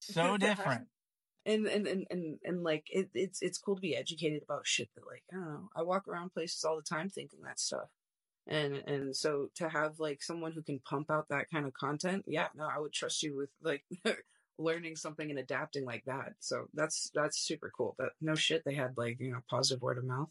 So 0.00 0.36
different. 0.38 0.88
and, 1.46 1.66
and 1.66 1.86
and 1.86 2.06
and 2.10 2.38
and 2.44 2.62
like 2.62 2.84
it, 2.90 3.08
it's 3.14 3.40
it's 3.40 3.58
cool 3.58 3.76
to 3.76 3.80
be 3.80 3.96
educated 3.96 4.42
about 4.42 4.66
shit 4.66 4.88
that 4.94 5.06
like 5.06 5.22
I 5.32 5.36
don't 5.36 5.44
know. 5.46 5.68
I 5.74 5.82
walk 5.82 6.08
around 6.08 6.32
places 6.34 6.64
all 6.64 6.76
the 6.76 6.82
time 6.82 7.08
thinking 7.08 7.40
that 7.44 7.58
stuff, 7.60 7.88
and 8.48 8.76
and 8.86 9.16
so 9.16 9.48
to 9.56 9.68
have 9.68 9.98
like 9.98 10.22
someone 10.22 10.52
who 10.52 10.62
can 10.62 10.80
pump 10.88 11.10
out 11.10 11.26
that 11.30 11.50
kind 11.50 11.66
of 11.66 11.74
content, 11.74 12.24
yeah, 12.26 12.48
no, 12.54 12.64
I 12.64 12.78
would 12.78 12.92
trust 12.92 13.22
you 13.22 13.36
with 13.36 13.50
like 13.62 13.84
learning 14.58 14.96
something 14.96 15.28
and 15.30 15.38
adapting 15.38 15.84
like 15.84 16.04
that. 16.06 16.34
So 16.40 16.66
that's 16.74 17.10
that's 17.14 17.38
super 17.38 17.72
cool. 17.76 17.94
That 17.98 18.10
no 18.20 18.34
shit, 18.34 18.62
they 18.64 18.74
had 18.74 18.96
like 18.96 19.16
you 19.20 19.32
know 19.32 19.40
positive 19.50 19.82
word 19.82 19.98
of 19.98 20.04
mouth, 20.04 20.28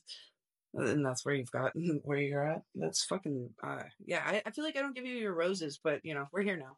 and 0.73 1.05
that's 1.05 1.25
where 1.25 1.35
you've 1.35 1.51
got 1.51 1.73
where 2.03 2.17
you're 2.17 2.47
at. 2.47 2.61
That's 2.73 3.03
fucking 3.03 3.49
uh, 3.61 3.83
yeah. 4.05 4.23
I, 4.25 4.41
I 4.45 4.51
feel 4.51 4.63
like 4.63 4.77
I 4.77 4.81
don't 4.81 4.95
give 4.95 5.05
you 5.05 5.15
your 5.15 5.33
roses, 5.33 5.79
but 5.83 5.99
you 6.03 6.13
know 6.13 6.25
we're 6.31 6.43
here 6.43 6.57
now. 6.57 6.77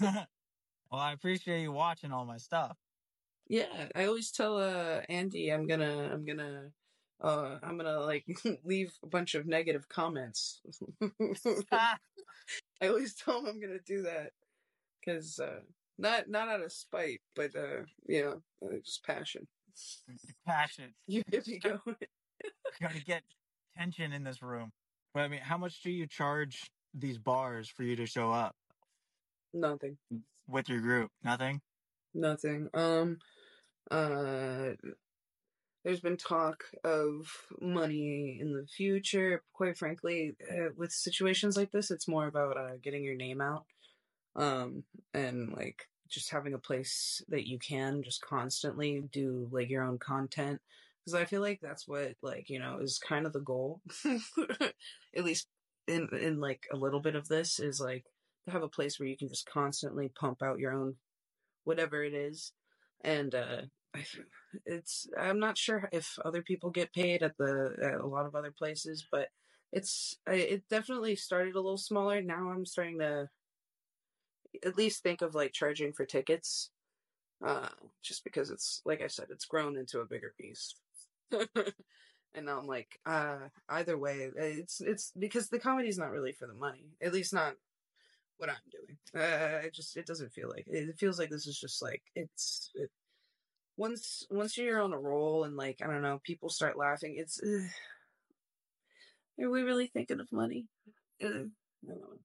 well, 0.00 1.00
I 1.00 1.12
appreciate 1.12 1.62
you 1.62 1.72
watching 1.72 2.12
all 2.12 2.24
my 2.24 2.38
stuff. 2.38 2.76
Yeah, 3.48 3.88
I 3.94 4.06
always 4.06 4.30
tell 4.30 4.58
uh 4.58 5.00
Andy 5.08 5.50
I'm 5.50 5.66
gonna 5.66 6.10
I'm 6.12 6.24
gonna 6.24 6.70
uh 7.20 7.58
I'm 7.62 7.76
gonna 7.76 8.00
like 8.00 8.24
leave 8.64 8.92
a 9.02 9.06
bunch 9.06 9.34
of 9.34 9.46
negative 9.46 9.88
comments. 9.88 10.60
I 11.72 11.96
always 12.82 13.14
tell 13.14 13.40
him 13.40 13.46
I'm 13.46 13.60
gonna 13.60 13.78
do 13.86 14.02
that 14.02 14.30
because 15.00 15.38
uh 15.38 15.60
not 15.98 16.28
not 16.28 16.48
out 16.48 16.62
of 16.62 16.72
spite, 16.72 17.20
but 17.36 17.54
uh 17.56 17.82
you 18.06 18.22
know 18.22 18.42
uh, 18.66 18.76
just 18.84 19.04
passion. 19.04 19.46
Passion. 20.46 20.94
You 21.08 21.22
get 21.30 21.46
me 21.48 21.58
going. 21.58 21.80
Gotta 22.80 23.02
get 23.04 23.22
tension 23.76 24.12
in 24.12 24.22
this 24.22 24.40
room. 24.42 24.70
But 25.12 25.24
I 25.24 25.28
mean, 25.28 25.40
how 25.40 25.58
much 25.58 25.82
do 25.82 25.90
you 25.90 26.06
charge 26.06 26.70
these 26.92 27.18
bars 27.18 27.68
for 27.68 27.82
you 27.82 27.96
to 27.96 28.06
show 28.06 28.30
up 28.30 28.54
Nothing. 29.52 29.96
with 30.48 30.68
your 30.68 30.80
group? 30.80 31.10
Nothing. 31.24 31.60
Nothing. 32.14 32.68
Um 32.74 33.18
uh 33.90 34.70
there's 35.84 36.00
been 36.00 36.16
talk 36.16 36.64
of 36.82 37.30
money 37.60 38.38
in 38.40 38.54
the 38.54 38.66
future. 38.66 39.42
Quite 39.52 39.76
frankly, 39.76 40.34
uh, 40.50 40.70
with 40.76 40.92
situations 40.92 41.56
like 41.56 41.70
this, 41.72 41.90
it's 41.90 42.08
more 42.08 42.26
about 42.26 42.56
uh, 42.56 42.76
getting 42.82 43.04
your 43.04 43.16
name 43.16 43.40
out, 43.40 43.64
um, 44.34 44.84
and 45.12 45.52
like 45.52 45.88
just 46.08 46.30
having 46.30 46.54
a 46.54 46.58
place 46.58 47.22
that 47.28 47.46
you 47.46 47.58
can 47.58 48.02
just 48.02 48.22
constantly 48.22 49.04
do 49.12 49.48
like 49.52 49.68
your 49.68 49.84
own 49.84 49.98
content. 49.98 50.60
Because 51.04 51.20
I 51.20 51.26
feel 51.26 51.42
like 51.42 51.60
that's 51.60 51.86
what 51.86 52.14
like 52.22 52.48
you 52.48 52.58
know 52.58 52.78
is 52.80 52.98
kind 52.98 53.26
of 53.26 53.34
the 53.34 53.40
goal, 53.40 53.82
at 55.16 55.24
least 55.24 55.48
in 55.86 56.08
in 56.18 56.40
like 56.40 56.66
a 56.72 56.76
little 56.76 57.00
bit 57.00 57.14
of 57.14 57.28
this 57.28 57.60
is 57.60 57.78
like 57.78 58.06
to 58.46 58.52
have 58.52 58.62
a 58.62 58.68
place 58.68 58.98
where 58.98 59.08
you 59.08 59.16
can 59.16 59.28
just 59.28 59.48
constantly 59.48 60.08
pump 60.08 60.42
out 60.42 60.58
your 60.58 60.72
own 60.72 60.96
whatever 61.64 62.02
it 62.02 62.14
is 62.14 62.52
and 63.02 63.34
uh 63.34 63.62
it's 64.66 65.06
i'm 65.18 65.38
not 65.38 65.56
sure 65.58 65.88
if 65.92 66.18
other 66.24 66.42
people 66.42 66.70
get 66.70 66.92
paid 66.92 67.22
at 67.22 67.36
the 67.38 67.74
at 67.82 68.00
a 68.00 68.06
lot 68.06 68.26
of 68.26 68.34
other 68.34 68.50
places 68.50 69.06
but 69.10 69.28
it's 69.72 70.16
it 70.28 70.62
definitely 70.68 71.16
started 71.16 71.54
a 71.54 71.60
little 71.60 71.76
smaller. 71.76 72.22
Now 72.22 72.50
i'm 72.50 72.64
starting 72.64 72.98
to 73.00 73.28
at 74.64 74.76
least 74.76 75.02
think 75.02 75.22
of 75.22 75.34
like 75.34 75.52
charging 75.52 75.92
for 75.92 76.04
tickets 76.04 76.70
uh 77.44 77.68
just 78.02 78.24
because 78.24 78.50
it's 78.50 78.80
like 78.84 79.02
i 79.02 79.06
said 79.06 79.26
it's 79.30 79.44
grown 79.44 79.76
into 79.76 80.00
a 80.00 80.06
bigger 80.06 80.34
beast. 80.38 80.76
And 82.36 82.46
now 82.46 82.58
i'm 82.58 82.66
like 82.66 82.98
uh 83.06 83.38
either 83.68 83.96
way 83.96 84.30
it's 84.36 84.80
it's 84.80 85.12
because 85.18 85.48
the 85.48 85.58
comedy's 85.58 85.98
not 85.98 86.10
really 86.10 86.32
for 86.32 86.46
the 86.48 86.54
money 86.54 86.86
at 87.00 87.12
least 87.12 87.32
not 87.32 87.54
what 88.38 88.50
i'm 88.50 88.56
doing. 88.70 88.98
Uh 89.14 89.60
it 89.66 89.74
just 89.74 89.96
it 89.96 90.06
doesn't 90.06 90.32
feel 90.32 90.48
like 90.48 90.64
it 90.66 90.98
feels 90.98 91.18
like 91.18 91.30
this 91.30 91.46
is 91.46 91.58
just 91.58 91.82
like 91.82 92.02
it's 92.16 92.70
it, 92.74 92.90
once 93.76 94.26
once 94.30 94.56
you're 94.56 94.82
on 94.82 94.92
a 94.92 94.98
roll 94.98 95.44
and 95.44 95.56
like 95.56 95.80
I 95.82 95.86
don't 95.86 96.02
know, 96.02 96.20
people 96.22 96.48
start 96.48 96.78
laughing. 96.78 97.16
It's 97.18 97.40
uh, 97.42 97.66
are 99.42 99.50
we 99.50 99.62
really 99.62 99.88
thinking 99.88 100.20
of 100.20 100.30
money? 100.32 100.66
I 101.20 101.24
don't 101.24 101.52
know. 101.82 102.18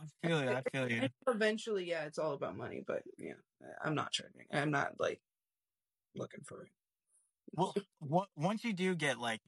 I 0.00 0.26
feel 0.26 0.42
you. 0.42 0.50
I 0.50 0.62
feel 0.72 0.90
you. 0.90 1.08
Eventually, 1.28 1.88
yeah, 1.88 2.04
it's 2.04 2.18
all 2.18 2.32
about 2.32 2.56
money. 2.56 2.82
But 2.86 3.02
yeah, 3.18 3.34
I'm 3.84 3.94
not 3.94 4.12
charging. 4.12 4.46
I'm 4.52 4.70
not 4.70 4.92
like 4.98 5.20
looking 6.14 6.42
for 6.44 6.62
it. 6.62 6.70
Well, 7.52 7.74
once 8.36 8.64
you 8.64 8.72
do 8.72 8.94
get 8.94 9.18
like 9.18 9.40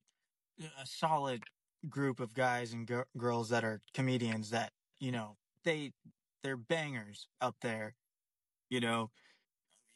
a 0.60 0.86
solid 0.86 1.42
group 1.88 2.20
of 2.20 2.34
guys 2.34 2.72
and 2.72 2.86
gir- 2.86 3.06
girls 3.16 3.48
that 3.48 3.64
are 3.64 3.80
comedians 3.94 4.50
that 4.50 4.72
you 5.00 5.10
know 5.10 5.36
they 5.64 5.92
they're 6.42 6.56
bangers 6.56 7.28
up 7.40 7.56
there, 7.62 7.94
you 8.68 8.80
know, 8.80 9.10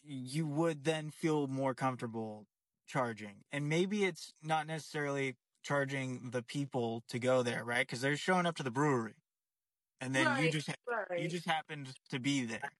you 0.06 0.46
would 0.46 0.84
then 0.84 1.10
feel 1.10 1.46
more 1.48 1.74
comfortable 1.74 2.46
charging. 2.86 3.44
And 3.52 3.68
maybe 3.68 4.04
it's 4.04 4.32
not 4.42 4.66
necessarily 4.66 5.36
charging 5.62 6.30
the 6.30 6.42
people 6.42 7.02
to 7.08 7.18
go 7.18 7.42
there, 7.42 7.64
right? 7.64 7.86
Because 7.86 8.00
they're 8.00 8.16
showing 8.16 8.46
up 8.46 8.56
to 8.56 8.62
the 8.62 8.70
brewery, 8.70 9.14
and 10.00 10.14
then 10.14 10.36
you 10.36 10.48
just 10.50 10.68
ha- 10.68 10.74
you 11.16 11.28
just 11.28 11.46
happened 11.46 11.94
to 12.10 12.18
be 12.20 12.44
there. 12.44 12.72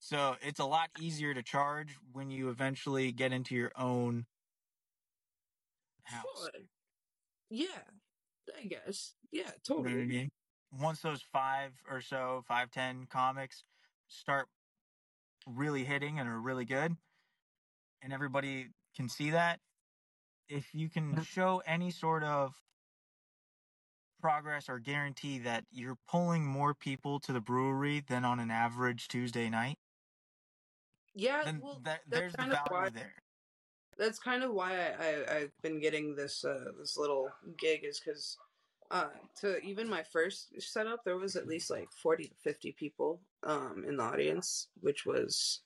So 0.00 0.36
it's 0.40 0.60
a 0.60 0.64
lot 0.64 0.90
easier 0.98 1.34
to 1.34 1.42
charge 1.42 1.98
when 2.12 2.30
you 2.30 2.48
eventually 2.50 3.12
get 3.12 3.32
into 3.32 3.54
your 3.54 3.72
own 3.76 4.26
house. 6.04 6.50
Sure. 6.52 6.62
Yeah, 7.50 7.84
I 8.56 8.64
guess. 8.64 9.14
Yeah, 9.30 9.52
You 9.76 9.84
know 9.84 9.90
what 9.90 9.90
I 9.90 10.04
totally. 10.04 10.06
mean? 10.06 10.30
Once 10.72 11.00
those 11.02 11.22
five 11.22 11.72
or 11.88 12.00
so, 12.00 12.42
five, 12.46 12.70
ten 12.70 13.06
comics 13.06 13.64
start 14.08 14.48
really 15.48 15.84
hitting 15.84 16.18
and 16.18 16.28
are 16.28 16.40
really 16.40 16.64
good, 16.64 16.96
and 18.02 18.12
everybody 18.12 18.68
can 18.96 19.08
see 19.08 19.30
that, 19.30 19.60
if 20.48 20.74
you 20.74 20.88
can 20.90 21.22
show 21.22 21.62
any 21.66 21.90
sort 21.90 22.24
of 22.24 22.54
progress 24.20 24.68
or 24.68 24.78
guarantee 24.78 25.38
that 25.38 25.64
you're 25.70 25.98
pulling 26.08 26.44
more 26.44 26.74
people 26.74 27.20
to 27.20 27.32
the 27.32 27.40
brewery 27.40 28.00
than 28.00 28.24
on 28.24 28.40
an 28.40 28.50
average 28.50 29.08
Tuesday 29.08 29.48
night, 29.50 29.78
Yeah, 31.14 31.44
then 31.44 31.60
well, 31.60 31.80
that, 31.84 32.02
that's 32.10 32.20
there's 32.20 32.32
the 32.36 32.38
kind 32.38 32.52
of 32.52 32.58
value 32.58 32.68
why 32.68 32.90
there. 32.90 33.14
that's 33.96 34.18
kind 34.18 34.42
of 34.44 34.52
why 34.52 34.76
I, 34.78 34.94
I 34.94 35.36
I've 35.36 35.52
been 35.62 35.80
getting 35.80 36.14
this 36.14 36.44
uh 36.44 36.72
this 36.78 36.96
little 36.96 37.32
gig 37.56 37.84
is 37.84 38.00
because 38.00 38.38
uh 38.90 39.08
to 39.40 39.58
even 39.60 39.88
my 39.88 40.02
first 40.02 40.48
setup 40.60 41.04
there 41.04 41.18
was 41.18 41.36
at 41.36 41.46
least 41.46 41.70
like 41.70 41.88
40 41.92 42.28
to 42.28 42.34
50 42.42 42.72
people 42.72 43.20
um 43.42 43.84
in 43.86 43.96
the 43.96 44.02
audience 44.02 44.68
which 44.80 45.04
was 45.04 45.60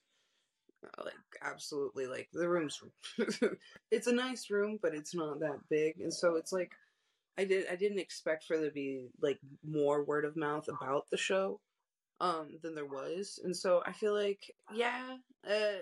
uh, 0.84 1.04
like 1.04 1.14
absolutely 1.42 2.06
like 2.06 2.28
the 2.32 2.48
room's 2.48 2.82
it's 3.90 4.06
a 4.08 4.12
nice 4.12 4.50
room 4.50 4.78
but 4.82 4.94
it's 4.94 5.14
not 5.14 5.40
that 5.40 5.58
big 5.70 6.00
and 6.00 6.12
so 6.12 6.36
it's 6.36 6.52
like 6.52 6.72
I 7.38 7.44
did 7.44 7.66
I 7.70 7.76
didn't 7.76 8.00
expect 8.00 8.44
for 8.44 8.58
there 8.58 8.68
to 8.68 8.74
be 8.74 9.06
like 9.20 9.38
more 9.64 10.04
word 10.04 10.24
of 10.24 10.36
mouth 10.36 10.68
about 10.68 11.06
the 11.10 11.16
show 11.16 11.60
um 12.20 12.58
than 12.62 12.74
there 12.74 12.86
was 12.86 13.40
and 13.44 13.56
so 13.56 13.82
I 13.86 13.92
feel 13.92 14.14
like 14.14 14.54
yeah 14.74 15.16
uh 15.48 15.80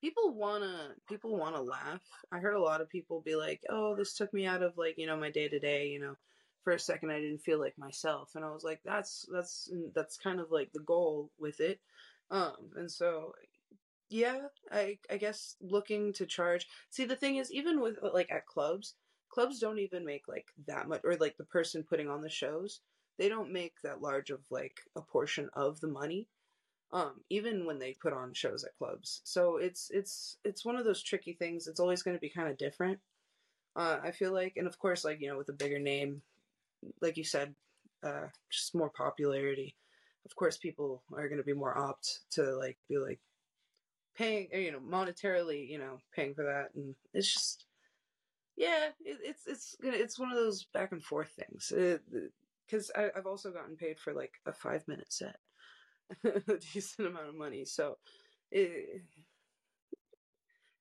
people 0.00 0.34
wanna 0.34 0.94
people 1.08 1.36
wanna 1.36 1.60
laugh. 1.60 2.02
I 2.32 2.38
heard 2.38 2.54
a 2.54 2.60
lot 2.60 2.80
of 2.80 2.88
people 2.88 3.20
be 3.20 3.36
like, 3.36 3.62
"Oh, 3.68 3.96
this 3.96 4.14
took 4.14 4.32
me 4.32 4.46
out 4.46 4.62
of 4.62 4.76
like 4.78 4.98
you 4.98 5.06
know 5.06 5.16
my 5.16 5.30
day 5.30 5.48
to 5.48 5.58
day." 5.58 5.88
You 5.88 6.00
know, 6.00 6.16
for 6.64 6.72
a 6.72 6.78
second 6.78 7.10
I 7.10 7.20
didn't 7.20 7.42
feel 7.42 7.58
like 7.60 7.78
myself, 7.78 8.32
and 8.34 8.44
I 8.44 8.50
was 8.50 8.64
like, 8.64 8.80
"That's 8.84 9.26
that's 9.32 9.70
that's 9.94 10.16
kind 10.18 10.40
of 10.40 10.50
like 10.50 10.72
the 10.72 10.80
goal 10.80 11.30
with 11.38 11.60
it." 11.60 11.80
Um, 12.30 12.72
and 12.76 12.90
so 12.90 13.32
yeah, 14.08 14.48
I 14.70 14.98
I 15.10 15.16
guess 15.16 15.56
looking 15.60 16.12
to 16.14 16.26
charge. 16.26 16.66
See, 16.90 17.04
the 17.04 17.16
thing 17.16 17.36
is, 17.36 17.52
even 17.52 17.80
with 17.80 17.98
like 18.02 18.30
at 18.30 18.46
clubs, 18.46 18.94
clubs 19.30 19.58
don't 19.58 19.78
even 19.78 20.04
make 20.04 20.28
like 20.28 20.46
that 20.66 20.88
much, 20.88 21.00
or 21.04 21.16
like 21.16 21.36
the 21.36 21.44
person 21.44 21.84
putting 21.88 22.08
on 22.08 22.22
the 22.22 22.30
shows, 22.30 22.80
they 23.18 23.28
don't 23.28 23.52
make 23.52 23.74
that 23.82 24.02
large 24.02 24.30
of 24.30 24.40
like 24.50 24.80
a 24.96 25.00
portion 25.02 25.50
of 25.54 25.80
the 25.80 25.88
money 25.88 26.28
um 26.92 27.14
even 27.30 27.66
when 27.66 27.78
they 27.78 27.94
put 28.00 28.12
on 28.12 28.32
shows 28.32 28.64
at 28.64 28.76
clubs. 28.78 29.20
So 29.24 29.56
it's 29.56 29.90
it's 29.92 30.38
it's 30.44 30.64
one 30.64 30.76
of 30.76 30.84
those 30.84 31.02
tricky 31.02 31.32
things. 31.34 31.66
It's 31.66 31.80
always 31.80 32.02
going 32.02 32.16
to 32.16 32.20
be 32.20 32.30
kind 32.30 32.48
of 32.48 32.58
different 32.58 32.98
uh 33.76 33.98
i 34.02 34.10
feel 34.10 34.32
like. 34.32 34.54
And 34.56 34.66
of 34.66 34.78
course 34.78 35.04
like 35.04 35.20
you 35.20 35.28
know 35.28 35.38
with 35.38 35.48
a 35.48 35.52
bigger 35.54 35.78
name 35.78 36.22
like 37.00 37.16
you 37.16 37.24
said 37.24 37.54
uh 38.04 38.26
just 38.50 38.74
more 38.74 38.90
popularity 38.90 39.74
of 40.24 40.36
course 40.36 40.56
people 40.56 41.02
are 41.14 41.28
going 41.28 41.38
to 41.38 41.44
be 41.44 41.52
more 41.54 41.76
opt 41.76 42.20
to 42.32 42.42
like 42.56 42.78
be 42.88 42.98
like 42.98 43.20
paying 44.16 44.48
you 44.52 44.72
know 44.72 44.80
monetarily 44.80 45.68
you 45.68 45.78
know 45.78 45.98
paying 46.14 46.34
for 46.34 46.44
that. 46.44 46.70
And 46.74 46.94
it's 47.14 47.32
just 47.32 47.66
yeah 48.56 48.88
it, 49.04 49.18
it's 49.22 49.46
it's 49.46 49.76
gonna 49.82 49.96
it's 49.96 50.18
one 50.18 50.30
of 50.30 50.36
those 50.36 50.64
back 50.72 50.92
and 50.92 51.02
forth 51.02 51.30
things. 51.30 51.72
Because 52.66 52.90
i've 52.96 53.26
also 53.26 53.50
gotten 53.52 53.76
paid 53.76 53.98
for 53.98 54.12
like 54.12 54.32
a 54.46 54.52
five 54.52 54.86
minute 54.88 55.12
set 55.12 55.36
a 56.24 56.56
decent 56.72 57.08
amount 57.08 57.28
of 57.28 57.34
money. 57.34 57.64
So, 57.64 57.98
it, 58.50 59.02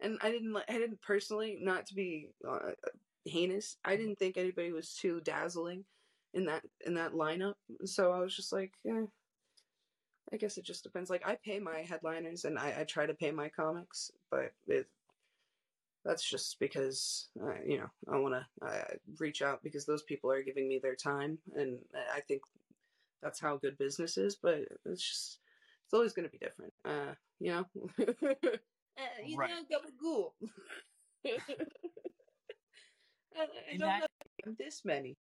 and 0.01 0.17
I 0.21 0.31
didn't 0.31 0.53
like 0.53 0.65
I 0.69 0.73
didn't 0.73 1.01
personally 1.01 1.57
not 1.61 1.85
to 1.87 1.95
be 1.95 2.29
uh, 2.47 2.71
heinous. 3.25 3.77
I 3.83 3.95
didn't 3.95 4.17
think 4.17 4.37
anybody 4.37 4.71
was 4.71 4.93
too 4.93 5.21
dazzling 5.21 5.85
in 6.33 6.45
that 6.45 6.63
in 6.85 6.93
that 6.95 7.13
lineup. 7.13 7.55
So 7.85 8.11
I 8.11 8.19
was 8.19 8.35
just 8.35 8.53
like, 8.53 8.73
eh. 8.87 9.05
I 10.33 10.37
guess 10.37 10.57
it 10.57 10.65
just 10.65 10.83
depends. 10.83 11.09
Like 11.09 11.25
I 11.25 11.37
pay 11.45 11.59
my 11.59 11.85
headliners 11.87 12.45
and 12.45 12.57
I, 12.57 12.75
I 12.79 12.83
try 12.83 13.05
to 13.05 13.13
pay 13.13 13.31
my 13.31 13.47
comics, 13.49 14.11
but 14.31 14.51
it 14.67 14.87
that's 16.03 16.27
just 16.27 16.59
because 16.59 17.29
uh, 17.41 17.55
you 17.65 17.77
know 17.79 17.89
I 18.11 18.17
want 18.17 18.35
to 18.35 18.99
reach 19.19 19.41
out 19.41 19.63
because 19.63 19.85
those 19.85 20.03
people 20.03 20.31
are 20.31 20.43
giving 20.43 20.67
me 20.67 20.79
their 20.81 20.95
time, 20.95 21.37
and 21.55 21.77
I 22.15 22.21
think 22.21 22.41
that's 23.25 23.39
how 23.39 23.57
good 23.57 23.77
business 23.77 24.17
is. 24.17 24.37
But 24.41 24.59
it's 24.85 25.01
just 25.01 25.39
it's 25.85 25.93
always 25.93 26.13
going 26.13 26.27
to 26.27 26.31
be 26.31 26.37
different, 26.37 26.73
uh, 26.85 27.15
you 27.39 27.51
know. 27.51 27.65
uh, 27.99 28.05
you 29.25 29.35
Right. 29.37 29.49
know, 29.49 29.63
gabagool. 29.69 30.31
I, 33.35 33.41
I 33.41 33.71
In 33.71 33.79
don't 33.79 33.89
that- 33.89 34.07
know 34.45 34.53
this 34.59 34.85
many. 34.85 35.17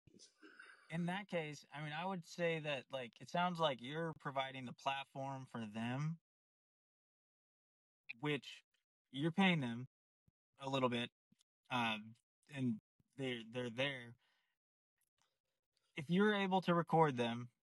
in 0.90 1.06
that 1.08 1.28
case, 1.30 1.66
I 1.74 1.82
mean, 1.82 1.94
I 2.00 2.06
would 2.06 2.28
say 2.28 2.60
that 2.60 2.84
like 2.92 3.14
it 3.22 3.30
sounds 3.30 3.58
like 3.60 3.78
you're 3.82 4.14
providing 4.20 4.66
the 4.66 4.74
platform 4.74 5.48
for 5.52 5.66
them, 5.74 6.18
which 8.20 8.64
you're 9.12 9.32
paying 9.32 9.62
them 9.62 9.88
a 10.60 10.70
little 10.70 10.90
bit, 10.90 11.10
um, 11.72 12.14
and 12.54 12.76
they're 13.18 13.40
they're 13.54 13.70
there. 13.70 14.14
If 15.96 16.06
you're 16.10 16.36
able 16.36 16.62
to 16.62 16.74
record 16.74 17.18
them, 17.18 17.50
it 17.62 17.63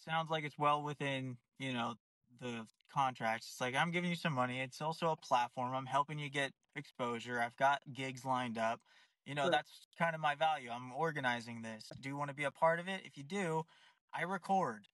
sounds 0.00 0.30
like 0.30 0.44
it's 0.44 0.58
well 0.58 0.82
within 0.82 1.38
you 1.58 1.72
know 1.72 1.96
the 2.40 2.68
contracts. 2.88 3.48
It's 3.48 3.60
like 3.60 3.74
I'm 3.74 3.90
giving 3.90 4.10
you 4.10 4.16
some 4.16 4.32
money. 4.32 4.60
It's 4.60 4.80
also 4.80 5.10
a 5.10 5.16
platform. 5.16 5.74
I'm 5.74 5.86
helping 5.86 6.18
you 6.18 6.30
get 6.30 6.54
exposure. 6.74 7.40
I've 7.40 7.56
got 7.56 7.82
gigs 7.92 8.24
lined 8.24 8.58
up. 8.58 8.82
You 9.24 9.34
know, 9.34 9.50
Right. 9.50 9.50
that's 9.50 9.88
kind 9.98 10.14
of 10.14 10.20
my 10.22 10.34
value. 10.34 10.70
I'm 10.70 10.92
organizing 10.92 11.62
this. 11.62 11.88
Do 12.00 12.08
you 12.08 12.16
want 12.16 12.30
to 12.30 12.34
be 12.34 12.44
a 12.44 12.50
part 12.50 12.80
of 12.80 12.88
it? 12.88 13.04
If 13.04 13.16
you 13.18 13.24
do, 13.24 13.64
I 14.12 14.22
record 14.22 14.88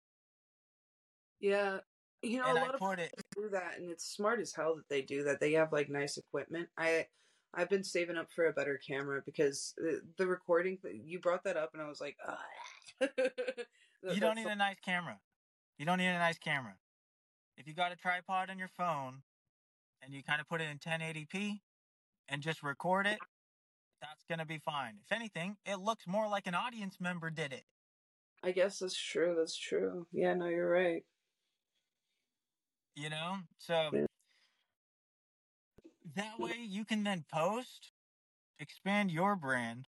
Yeah, 1.40 1.80
you 2.22 2.38
know, 2.38 2.50
and 2.50 2.58
a 2.58 2.58
I 2.58 2.62
lot 2.64 2.74
of 2.74 2.82
people 2.82 3.00
it. 3.00 3.14
do 3.36 3.48
that 3.50 3.78
and 3.78 3.90
it's 3.90 4.04
smart 4.06 4.40
as 4.40 4.54
hell 4.54 4.76
that 4.76 4.88
they 4.88 5.02
do 5.02 5.24
that 5.24 5.40
they 5.40 5.52
have 5.52 5.72
like 5.72 5.88
nice 5.88 6.16
equipment 6.16 6.70
i 6.76 7.08
i've 7.52 7.68
been 7.68 7.82
saving 7.84 8.16
up 8.16 8.32
for 8.32 8.46
a 8.46 8.52
better 8.52 8.78
camera 8.78 9.22
because 9.24 9.74
the, 9.76 10.08
the 10.16 10.26
recording 10.26 10.78
you 10.84 11.18
brought 11.20 11.44
that 11.44 11.56
up 11.56 11.72
and 11.74 11.82
i 11.82 11.88
was 11.88 12.00
like. 12.00 12.18
You 14.12 14.20
don't 14.20 14.36
need 14.36 14.46
a 14.46 14.56
nice 14.56 14.76
camera. 14.84 15.18
You 15.78 15.86
don't 15.86 15.98
need 15.98 16.08
a 16.08 16.18
nice 16.18 16.38
camera. 16.38 16.74
If 17.56 17.66
you 17.66 17.74
got 17.74 17.92
a 17.92 17.96
tripod 17.96 18.50
on 18.50 18.58
your 18.58 18.68
phone 18.68 19.22
and 20.02 20.12
you 20.12 20.22
kind 20.22 20.40
of 20.40 20.48
put 20.48 20.60
it 20.60 20.68
in 20.70 20.78
1080p 20.78 21.60
and 22.28 22.42
just 22.42 22.62
record 22.62 23.06
it, 23.06 23.18
that's 24.00 24.24
going 24.28 24.38
to 24.40 24.44
be 24.46 24.58
fine. 24.58 24.94
If 25.04 25.12
anything, 25.12 25.56
it 25.64 25.78
looks 25.78 26.06
more 26.06 26.28
like 26.28 26.46
an 26.46 26.54
audience 26.54 26.96
member 27.00 27.30
did 27.30 27.52
it. 27.52 27.64
i 28.42 28.50
guess 28.50 28.78
that's 28.80 28.96
true 28.96 29.34
that's 29.38 29.56
true 29.56 30.06
yeah 30.12 30.34
no 30.34 30.46
you're 30.46 30.68
right 30.70 31.04
you 32.94 33.08
know 33.08 33.38
so 33.58 33.90
Yeah. 33.92 34.06
that 36.14 36.38
way 36.38 36.56
you 36.58 36.84
can 36.84 37.04
then 37.04 37.24
post 37.32 37.92
expand 38.58 39.10
your 39.10 39.34
brand 39.36 39.86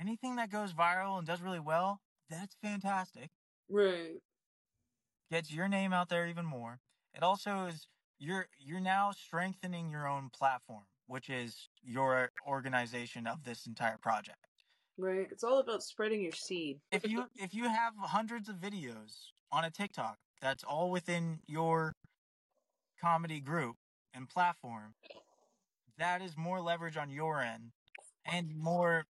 anything 0.00 0.36
that 0.36 0.50
goes 0.50 0.72
viral 0.72 1.18
and 1.18 1.26
does 1.26 1.42
really 1.42 1.60
well 1.60 2.00
that's 2.30 2.56
fantastic. 2.62 3.30
Right. 3.68 4.20
Gets 5.30 5.52
your 5.52 5.68
name 5.68 5.92
out 5.92 6.08
there 6.08 6.26
even 6.26 6.44
more. 6.44 6.80
It 7.14 7.22
also 7.22 7.66
is 7.66 7.88
you're 8.18 8.46
you're 8.58 8.80
now 8.80 9.12
strengthening 9.12 9.90
your 9.90 10.06
own 10.06 10.30
platform 10.30 10.84
which 11.06 11.28
is 11.28 11.68
your 11.82 12.30
organization 12.46 13.26
of 13.26 13.44
this 13.44 13.66
entire 13.66 13.98
project. 13.98 14.38
Right 14.96 15.26
it's 15.30 15.44
all 15.44 15.58
about 15.58 15.82
spreading 15.82 16.22
your 16.22 16.32
seed. 16.32 16.78
If 16.92 17.08
you 17.08 17.26
if 17.36 17.54
you 17.54 17.68
have 17.68 17.94
hundreds 17.98 18.48
of 18.48 18.56
videos 18.56 19.30
on 19.52 19.64
a 19.64 19.70
TikTok 19.70 20.18
that's 20.40 20.64
all 20.64 20.90
within 20.90 21.40
your 21.46 21.94
comedy 23.00 23.40
group 23.40 23.76
and 24.14 24.28
platform, 24.28 24.94
that 25.98 26.22
is 26.22 26.36
more 26.36 26.60
leverage 26.60 26.96
on 26.96 27.10
your 27.10 27.40
end 27.40 27.72
and 28.26 28.54
more 28.56 29.04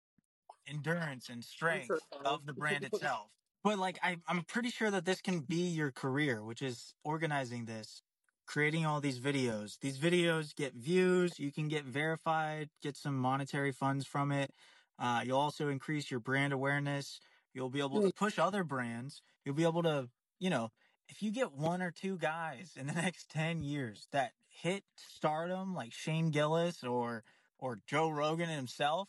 endurance 0.67 1.29
and 1.29 1.43
strength 1.43 1.89
of 2.25 2.45
the 2.45 2.53
brand 2.53 2.83
itself. 2.93 3.29
But 3.63 3.79
like 3.79 3.97
I 4.03 4.17
I'm 4.27 4.43
pretty 4.43 4.69
sure 4.69 4.91
that 4.91 5.05
this 5.05 5.21
can 5.21 5.39
be 5.39 5.67
your 5.67 5.91
career, 5.91 6.43
which 6.43 6.61
is 6.61 6.93
organizing 7.03 7.65
this, 7.65 8.01
creating 8.45 8.85
all 8.85 8.99
these 8.99 9.19
videos. 9.19 9.79
These 9.79 9.97
videos 9.97 10.55
get 10.55 10.73
views, 10.73 11.39
you 11.39 11.51
can 11.51 11.67
get 11.69 11.85
verified, 11.85 12.69
get 12.81 12.97
some 12.97 13.17
monetary 13.17 13.71
funds 13.71 14.05
from 14.05 14.31
it. 14.31 14.51
Uh, 14.99 15.21
you'll 15.25 15.39
also 15.39 15.69
increase 15.69 16.11
your 16.11 16.19
brand 16.19 16.53
awareness. 16.53 17.19
You'll 17.53 17.69
be 17.69 17.79
able 17.79 18.01
to 18.01 18.11
push 18.11 18.39
other 18.39 18.63
brands. 18.63 19.21
You'll 19.45 19.55
be 19.55 19.63
able 19.63 19.83
to, 19.83 20.09
you 20.39 20.49
know, 20.49 20.71
if 21.07 21.21
you 21.21 21.31
get 21.31 21.53
one 21.53 21.81
or 21.81 21.91
two 21.91 22.17
guys 22.17 22.71
in 22.75 22.87
the 22.87 22.93
next 23.01 23.29
10 23.29 23.63
years 23.63 24.07
that 24.11 24.31
hit 24.47 24.83
stardom 24.95 25.73
like 25.73 25.93
Shane 25.93 26.31
Gillis 26.31 26.83
or 26.83 27.23
or 27.59 27.79
Joe 27.87 28.09
Rogan 28.09 28.49
himself, 28.49 29.07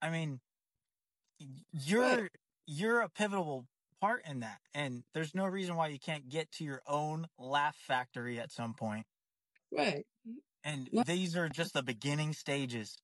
I 0.00 0.10
mean, 0.10 0.40
you're 1.38 2.20
Right. 2.20 2.30
you're 2.66 3.00
a 3.00 3.08
pivotal 3.08 3.66
part 4.00 4.24
in 4.26 4.40
that. 4.40 4.60
And 4.74 5.04
there's 5.14 5.34
no 5.34 5.46
reason 5.46 5.76
why 5.76 5.88
you 5.88 5.98
can't 5.98 6.28
get 6.28 6.50
to 6.52 6.64
your 6.64 6.82
own 6.86 7.26
laugh 7.38 7.76
factory 7.76 8.38
at 8.38 8.52
some 8.52 8.74
point. 8.74 9.06
right 9.70 10.06
And 10.64 10.90
Yeah. 10.90 11.04
these 11.04 11.36
are 11.36 11.48
just 11.48 11.72
the 11.72 11.82
beginning 11.82 12.32
stages 12.32 12.96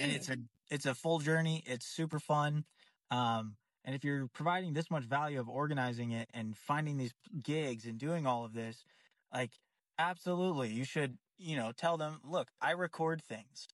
and 0.00 0.12
it's 0.12 0.28
a 0.30 0.38
it's 0.70 0.86
a 0.86 0.94
full 0.94 1.20
journey. 1.20 1.62
It's 1.66 1.86
super 1.86 2.20
fun. 2.20 2.66
Um, 3.10 3.58
and 3.84 3.94
if 3.94 4.04
you're 4.04 4.28
providing 4.28 4.74
this 4.74 4.90
much 4.90 5.04
value 5.04 5.40
of 5.40 5.48
organizing 5.48 6.12
it 6.12 6.30
and 6.34 6.56
finding 6.58 6.98
these 6.98 7.14
gigs 7.42 7.86
and 7.86 7.98
doing 7.98 8.26
all 8.26 8.44
of 8.44 8.54
this, 8.54 8.84
like 9.32 9.52
absolutely, 9.98 10.70
you 10.72 10.84
should 10.84 11.18
you 11.38 11.56
know 11.56 11.72
tell 11.72 11.98
them, 11.98 12.20
look, 12.24 12.50
I 12.60 12.72
record 12.72 13.22
things, 13.22 13.68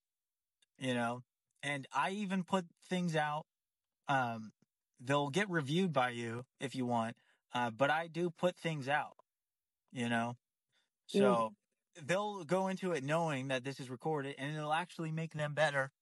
you 0.78 0.94
know, 0.94 1.22
and 1.62 1.86
I 1.92 2.10
even 2.10 2.44
put 2.44 2.66
things 2.88 3.16
out. 3.16 3.46
Um, 4.08 4.52
they'll 4.98 5.30
get 5.30 5.48
reviewed 5.50 5.92
by 5.92 6.10
you 6.10 6.46
if 6.60 6.74
you 6.74 6.86
want, 6.86 7.16
uh, 7.52 7.70
but 7.70 7.90
I 7.90 8.08
do 8.08 8.30
put 8.30 8.56
things 8.56 8.88
out, 8.88 9.16
you 9.92 10.08
know, 10.08 10.38
Yeah. 11.12 11.42
so 11.42 11.54
they'll 12.02 12.44
go 12.44 12.68
into 12.68 12.92
it 12.92 13.04
knowing 13.04 13.48
that 13.48 13.64
this 13.64 13.80
is 13.80 13.90
recorded 13.90 14.36
and 14.38 14.56
it'll 14.56 14.72
actually 14.74 15.12
make 15.12 15.34
them 15.34 15.54
better. 15.54 15.92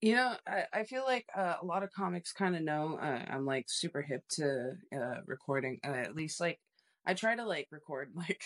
You 0.00 0.14
know, 0.14 0.36
I, 0.46 0.66
I 0.72 0.84
feel 0.84 1.04
like 1.04 1.26
uh, 1.34 1.56
a 1.60 1.66
lot 1.66 1.82
of 1.82 1.92
comics 1.92 2.32
kind 2.32 2.56
of 2.56 2.62
know 2.62 2.96
uh, 2.96 3.24
I'm 3.28 3.44
like 3.44 3.66
super 3.68 4.00
hip 4.00 4.24
to 4.30 4.76
uh, 4.94 5.20
recording. 5.26 5.78
Uh, 5.84 5.88
at 5.88 6.14
least 6.16 6.40
like 6.40 6.58
I 7.04 7.12
try 7.14 7.36
to 7.36 7.44
like 7.44 7.68
record 7.70 8.12
like 8.14 8.42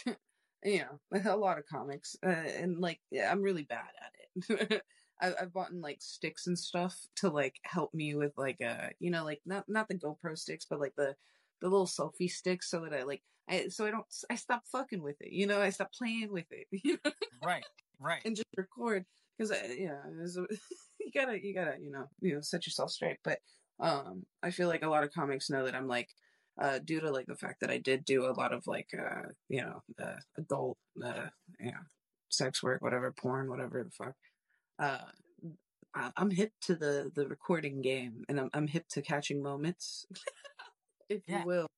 you 0.65 0.81
know 0.81 1.01
a 1.33 1.37
lot 1.37 1.59
of 1.59 1.67
comics, 1.67 2.17
uh, 2.25 2.29
and 2.29 2.81
like 2.81 3.01
yeah, 3.11 3.31
I'm 3.31 3.43
really 3.43 3.65
bad 3.65 3.91
at 4.01 4.13
it. 4.51 4.83
I, 5.21 5.33
I've 5.41 5.53
bought 5.53 5.75
like 5.75 5.99
sticks 6.01 6.47
and 6.47 6.59
stuff 6.59 6.97
to 7.17 7.29
like 7.29 7.57
help 7.63 7.95
me 7.95 8.15
with 8.15 8.33
like 8.37 8.61
uh 8.61 8.89
you 8.99 9.11
know 9.11 9.25
like 9.25 9.41
not 9.47 9.65
not 9.69 9.89
the 9.89 9.95
GoPro 9.95 10.37
sticks, 10.37 10.67
but 10.69 10.81
like 10.81 10.95
the 10.97 11.15
the 11.61 11.69
little 11.69 11.87
selfie 11.87 12.31
sticks, 12.31 12.71
so 12.71 12.81
that 12.81 12.93
I 12.93 13.03
like 13.05 13.23
I 13.49 13.69
so 13.69 13.87
I 13.87 13.91
don't 13.91 14.07
I 14.31 14.35
stop 14.37 14.63
fucking 14.71 15.03
with 15.03 15.17
it. 15.21 15.33
You 15.33 15.47
know, 15.47 15.61
I 15.61 15.71
stop 15.71 15.93
playing 15.93 16.31
with 16.33 16.47
it. 16.51 16.67
You 16.85 16.99
know? 17.05 17.13
Right, 17.43 17.65
right. 18.01 18.21
and 18.25 18.37
just 18.37 18.49
record 18.57 19.05
because 19.37 19.51
yeah, 19.79 20.01
a- 20.07 20.55
you 21.01 21.11
gotta 21.15 21.45
you 21.45 21.55
gotta 21.55 21.77
you 21.81 21.91
know 21.91 22.07
you 22.21 22.35
know 22.35 22.41
set 22.41 22.67
yourself 22.67 22.91
straight. 22.91 23.19
But 23.25 23.39
um, 23.81 24.25
I 24.43 24.51
feel 24.51 24.69
like 24.69 24.83
a 24.85 24.89
lot 24.89 25.05
of 25.05 25.13
comics 25.13 25.51
know 25.51 25.65
that 25.65 25.75
I'm 25.75 25.89
like 25.89 26.09
uh 26.61 26.79
due 26.85 27.01
to 27.01 27.11
like 27.11 27.27
the 27.27 27.35
fact 27.35 27.61
that 27.61 27.71
I 27.71 27.79
did 27.79 28.05
do 28.05 28.27
a 28.27 28.33
lot 28.33 28.53
of 28.53 28.67
like 28.67 28.89
uh 28.97 29.29
you 29.49 29.61
know 29.63 29.83
uh, 30.01 30.17
adult 30.39 30.79
uh 31.05 31.27
you 31.59 31.73
know 31.73 31.79
sex 32.29 32.63
work 32.63 32.81
whatever 32.81 33.13
porn 33.13 33.51
whatever 33.51 33.83
the 33.83 33.91
fuck 33.91 34.15
uh. 34.79 34.99
I'm 36.17 36.31
hip 36.33 36.51
to 36.63 36.75
the 36.75 37.13
the 37.15 37.29
recording 37.29 37.81
game, 37.81 38.25
and 38.29 38.41
I'm 38.41 38.51
I'm 38.53 38.67
hip 38.67 38.89
to 38.91 39.01
catching 39.03 39.41
moments, 39.41 40.07
if 41.09 41.23
Yeah. 41.29 41.41
you 41.43 41.47
will. 41.47 41.69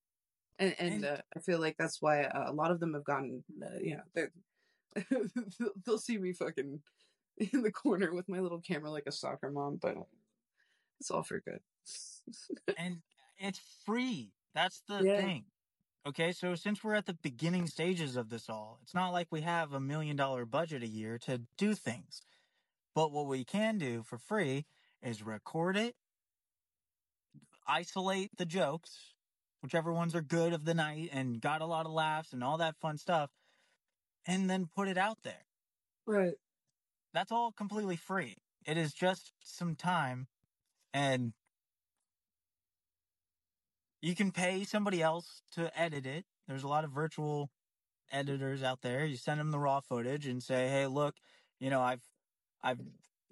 And 0.58 0.74
and 0.78 0.94
And- 0.94 1.04
uh, 1.04 1.20
I 1.36 1.40
feel 1.40 1.58
like 1.60 1.76
that's 1.78 2.00
why 2.00 2.22
uh, 2.24 2.50
a 2.50 2.54
lot 2.54 2.70
of 2.70 2.80
them 2.80 2.94
have 2.94 3.04
gotten, 3.04 3.44
uh, 3.62 3.78
you 3.78 3.96
know, 3.96 4.02
they're 4.14 4.32
they'll- 5.10 5.70
they'll 5.84 5.98
see 5.98 6.16
me 6.16 6.32
fucking 6.32 6.80
in 7.52 7.62
the 7.62 7.70
corner 7.70 8.14
with 8.14 8.26
my 8.26 8.40
little 8.40 8.60
camera 8.62 8.90
like 8.90 9.06
a 9.06 9.12
soccer 9.12 9.50
mom, 9.50 9.76
but 9.76 9.96
it's 10.98 11.10
all 11.10 11.22
for 11.22 11.40
good. 11.40 11.60
and 12.78 13.02
it's 13.36 13.60
free. 13.84 14.32
That's 14.54 14.80
the 14.88 15.02
Yeah. 15.04 15.20
thing. 15.20 15.44
Okay, 16.06 16.32
so 16.32 16.54
since 16.54 16.82
we're 16.82 16.94
at 16.94 17.04
the 17.04 17.18
beginning 17.22 17.66
stages 17.66 18.16
of 18.16 18.30
this 18.30 18.48
all, 18.48 18.78
it's 18.82 18.94
not 18.94 19.10
like 19.12 19.28
we 19.30 19.42
have 19.42 19.74
a 19.74 19.80
million 19.80 20.16
dollar 20.16 20.46
budget 20.46 20.82
a 20.82 20.88
year 20.88 21.18
to 21.18 21.42
do 21.58 21.74
things. 21.74 22.22
But 22.96 23.12
what 23.12 23.26
we 23.26 23.44
can 23.44 23.76
do 23.76 24.02
for 24.02 24.16
free 24.16 24.64
is 25.02 25.22
record 25.22 25.76
it, 25.76 25.94
isolate 27.68 28.30
the 28.38 28.46
jokes, 28.46 29.12
whichever 29.62 29.92
ones 29.92 30.14
are 30.14 30.22
good 30.22 30.54
of 30.54 30.64
the 30.64 30.72
night 30.72 31.10
and 31.12 31.38
got 31.38 31.60
a 31.60 31.66
lot 31.66 31.84
of 31.84 31.92
laughs 31.92 32.32
and 32.32 32.42
all 32.42 32.56
that 32.56 32.74
fun 32.80 32.96
stuff, 32.96 33.30
and 34.26 34.48
then 34.48 34.70
put 34.74 34.88
it 34.88 34.96
out 34.96 35.18
there. 35.22 35.44
right. 36.06 36.36
That's 37.12 37.30
all 37.30 37.52
completely 37.52 37.96
free. 37.96 38.36
It 38.66 38.78
is 38.78 38.94
just 38.94 39.32
some 39.44 39.76
time 39.76 40.28
and 40.94 41.34
You 44.00 44.14
can 44.14 44.30
pay 44.30 44.64
somebody 44.64 45.02
else 45.02 45.42
to 45.52 45.70
edit 45.78 46.06
it. 46.06 46.24
There's 46.46 46.62
a 46.62 46.68
lot 46.68 46.84
of 46.84 46.92
virtual 46.92 47.50
editors 48.10 48.62
out 48.62 48.82
there. 48.82 49.04
You 49.04 49.16
send 49.16 49.40
them 49.40 49.50
the 49.50 49.58
raw 49.58 49.80
footage 49.80 50.26
and 50.26 50.42
say, 50.42 50.68
"Hey, 50.68 50.86
look, 50.86 51.16
you 51.58 51.70
know, 51.70 51.82
I've 51.82 52.02
I've 52.62 52.80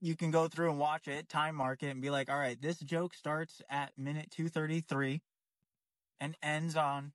you 0.00 0.16
can 0.16 0.30
go 0.30 0.48
through 0.48 0.70
and 0.70 0.78
watch 0.78 1.08
it, 1.08 1.28
time 1.28 1.56
mark 1.56 1.82
it 1.82 1.88
and 1.88 2.02
be 2.02 2.10
like, 2.10 2.28
"All 2.28 2.38
right, 2.38 2.60
this 2.60 2.78
joke 2.80 3.14
starts 3.14 3.62
at 3.70 3.96
minute 3.98 4.30
233 4.30 5.22
and 6.20 6.36
ends 6.42 6.76
on 6.76 7.12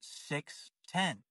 610." 0.00 1.22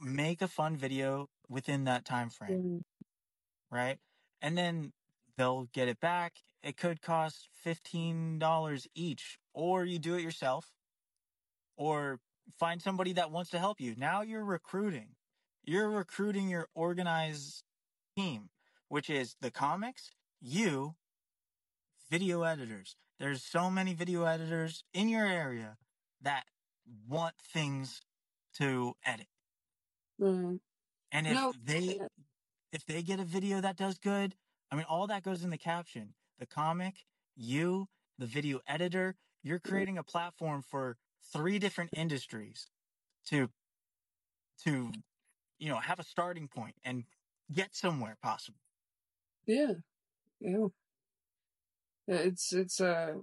Make 0.00 0.42
a 0.42 0.48
fun 0.48 0.76
video 0.76 1.28
within 1.48 1.84
that 1.84 2.04
time 2.04 2.30
frame, 2.30 2.62
Mm, 2.62 2.84
right? 3.70 3.98
And 4.40 4.56
then 4.56 4.92
they'll 5.36 5.64
get 5.66 5.88
it 5.88 6.00
back. 6.00 6.44
It 6.62 6.76
could 6.76 7.00
cost 7.02 7.48
$15 7.52 8.86
each 8.94 9.38
or 9.52 9.84
you 9.84 9.98
do 9.98 10.14
it 10.14 10.22
yourself 10.22 10.72
or 11.76 12.20
find 12.58 12.82
somebody 12.82 13.12
that 13.14 13.30
wants 13.30 13.50
to 13.50 13.58
help 13.58 13.80
you. 13.80 13.94
Now 13.96 14.22
you're 14.22 14.44
recruiting. 14.44 15.16
You're 15.64 15.90
recruiting 15.90 16.48
your 16.48 16.68
organized 16.74 17.64
team, 18.16 18.50
which 18.88 19.10
is 19.10 19.36
the 19.40 19.50
comics, 19.50 20.10
you, 20.40 20.94
video 22.10 22.42
editors. 22.42 22.96
There's 23.18 23.42
so 23.42 23.70
many 23.70 23.94
video 23.94 24.24
editors 24.24 24.84
in 24.94 25.08
your 25.08 25.26
area 25.26 25.76
that 26.22 26.44
want 27.08 27.34
things 27.38 28.00
to 28.54 28.94
edit. 29.04 29.26
mm. 30.20 30.60
And 31.12 31.26
if 31.26 31.34
No, 31.34 31.52
they 31.64 32.00
if 32.72 32.84
they 32.86 33.02
get 33.02 33.18
a 33.20 33.24
video 33.24 33.60
that 33.60 33.76
does 33.76 33.98
good, 33.98 34.34
I 34.70 34.76
mean 34.76 34.84
all 34.88 35.06
that 35.06 35.22
goes 35.22 35.42
in 35.42 35.50
the 35.50 35.58
caption. 35.58 36.14
The 36.38 36.46
comic, 36.46 37.04
you, 37.34 37.88
the 38.18 38.26
video 38.26 38.60
editor, 38.66 39.16
you're 39.42 39.58
creating 39.58 39.98
a 39.98 40.02
platform 40.02 40.62
for 40.62 40.96
three 41.32 41.58
different 41.58 41.90
industries 41.96 42.68
to 43.26 43.50
to 44.64 44.92
you 45.58 45.68
know 45.68 45.76
have 45.78 45.98
a 45.98 46.04
starting 46.04 46.48
point 46.48 46.76
and 46.84 47.04
get 47.52 47.74
somewhere 47.74 48.16
possible. 48.22 48.60
Yeah, 49.48 49.74
yeah. 50.40 50.68
Yeah, 52.06 52.16
It's 52.16 52.52
it's 52.54 52.80
uh 52.80 53.16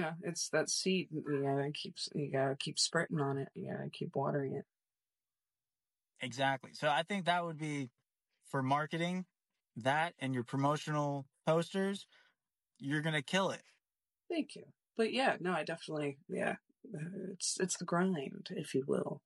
know 0.00 0.12
it's 0.22 0.48
that 0.50 0.70
seed 0.70 1.08
you 1.12 1.42
gotta 1.42 1.72
keep 1.72 1.96
you 2.14 2.30
gotta 2.30 2.56
keep 2.56 2.78
sprinting 2.78 3.20
on 3.20 3.38
it 3.38 3.48
you 3.54 3.72
gotta 3.72 3.90
keep 3.90 4.14
watering 4.14 4.54
it 4.54 4.66
Exactly. 6.20 6.72
So 6.74 6.88
I 6.88 7.02
think 7.02 7.26
that 7.26 7.44
would 7.44 7.58
be 7.58 7.90
for 8.46 8.62
marketing, 8.62 9.26
that 9.76 10.14
and 10.18 10.34
your 10.34 10.44
promotional 10.44 11.28
posters, 11.46 12.06
you're 12.78 13.02
to 13.14 13.22
kill 13.22 13.50
it. 13.50 13.62
thank 14.30 14.54
you 14.56 14.64
but 14.96 15.12
yeah 15.12 15.36
no 15.40 15.52
I 15.52 15.64
definitely 15.64 16.18
yeah 16.28 16.56
uh, 16.94 17.32
it's 17.32 17.58
it's 17.60 17.76
the 17.78 17.84
grind 17.84 18.48
if 18.50 18.74
you 18.74 18.84
will 18.86 19.22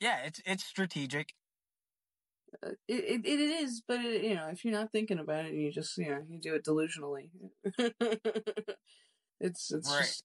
Yeah, 0.00 0.22
it's 0.24 0.40
it's 0.44 0.64
strategic. 0.64 1.34
Uh, 2.64 2.70
it, 2.88 3.24
it 3.24 3.26
it 3.26 3.40
is 3.40 3.82
but 3.86 4.00
it, 4.00 4.22
you 4.24 4.34
know 4.34 4.48
if 4.48 4.64
you're 4.64 4.72
not 4.74 4.92
thinking 4.92 5.18
about 5.18 5.46
it 5.46 5.54
you 5.54 5.72
just 5.72 5.96
you 5.98 6.08
know 6.10 6.22
you 6.28 6.38
do 6.38 6.54
it 6.54 6.64
delusionally. 6.64 7.30
It's 9.40 9.72
it's 9.72 9.90
Right. 9.90 10.02
just 10.04 10.24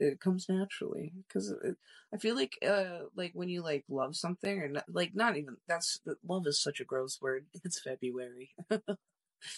it 0.00 0.20
comes 0.20 0.48
naturally 0.48 1.12
because 1.26 1.54
I 2.12 2.18
feel 2.18 2.34
like 2.34 2.54
uh 2.66 3.04
like 3.16 3.32
when 3.34 3.48
you 3.48 3.62
like 3.62 3.84
love 3.88 4.16
something 4.16 4.60
or 4.60 4.68
not, 4.68 4.84
like 4.88 5.14
not 5.14 5.36
even 5.36 5.56
that's 5.68 6.00
love 6.26 6.46
is 6.46 6.62
such 6.62 6.80
a 6.80 6.84
gross 6.84 7.20
word. 7.20 7.46
It's 7.64 7.80
February. 7.80 8.50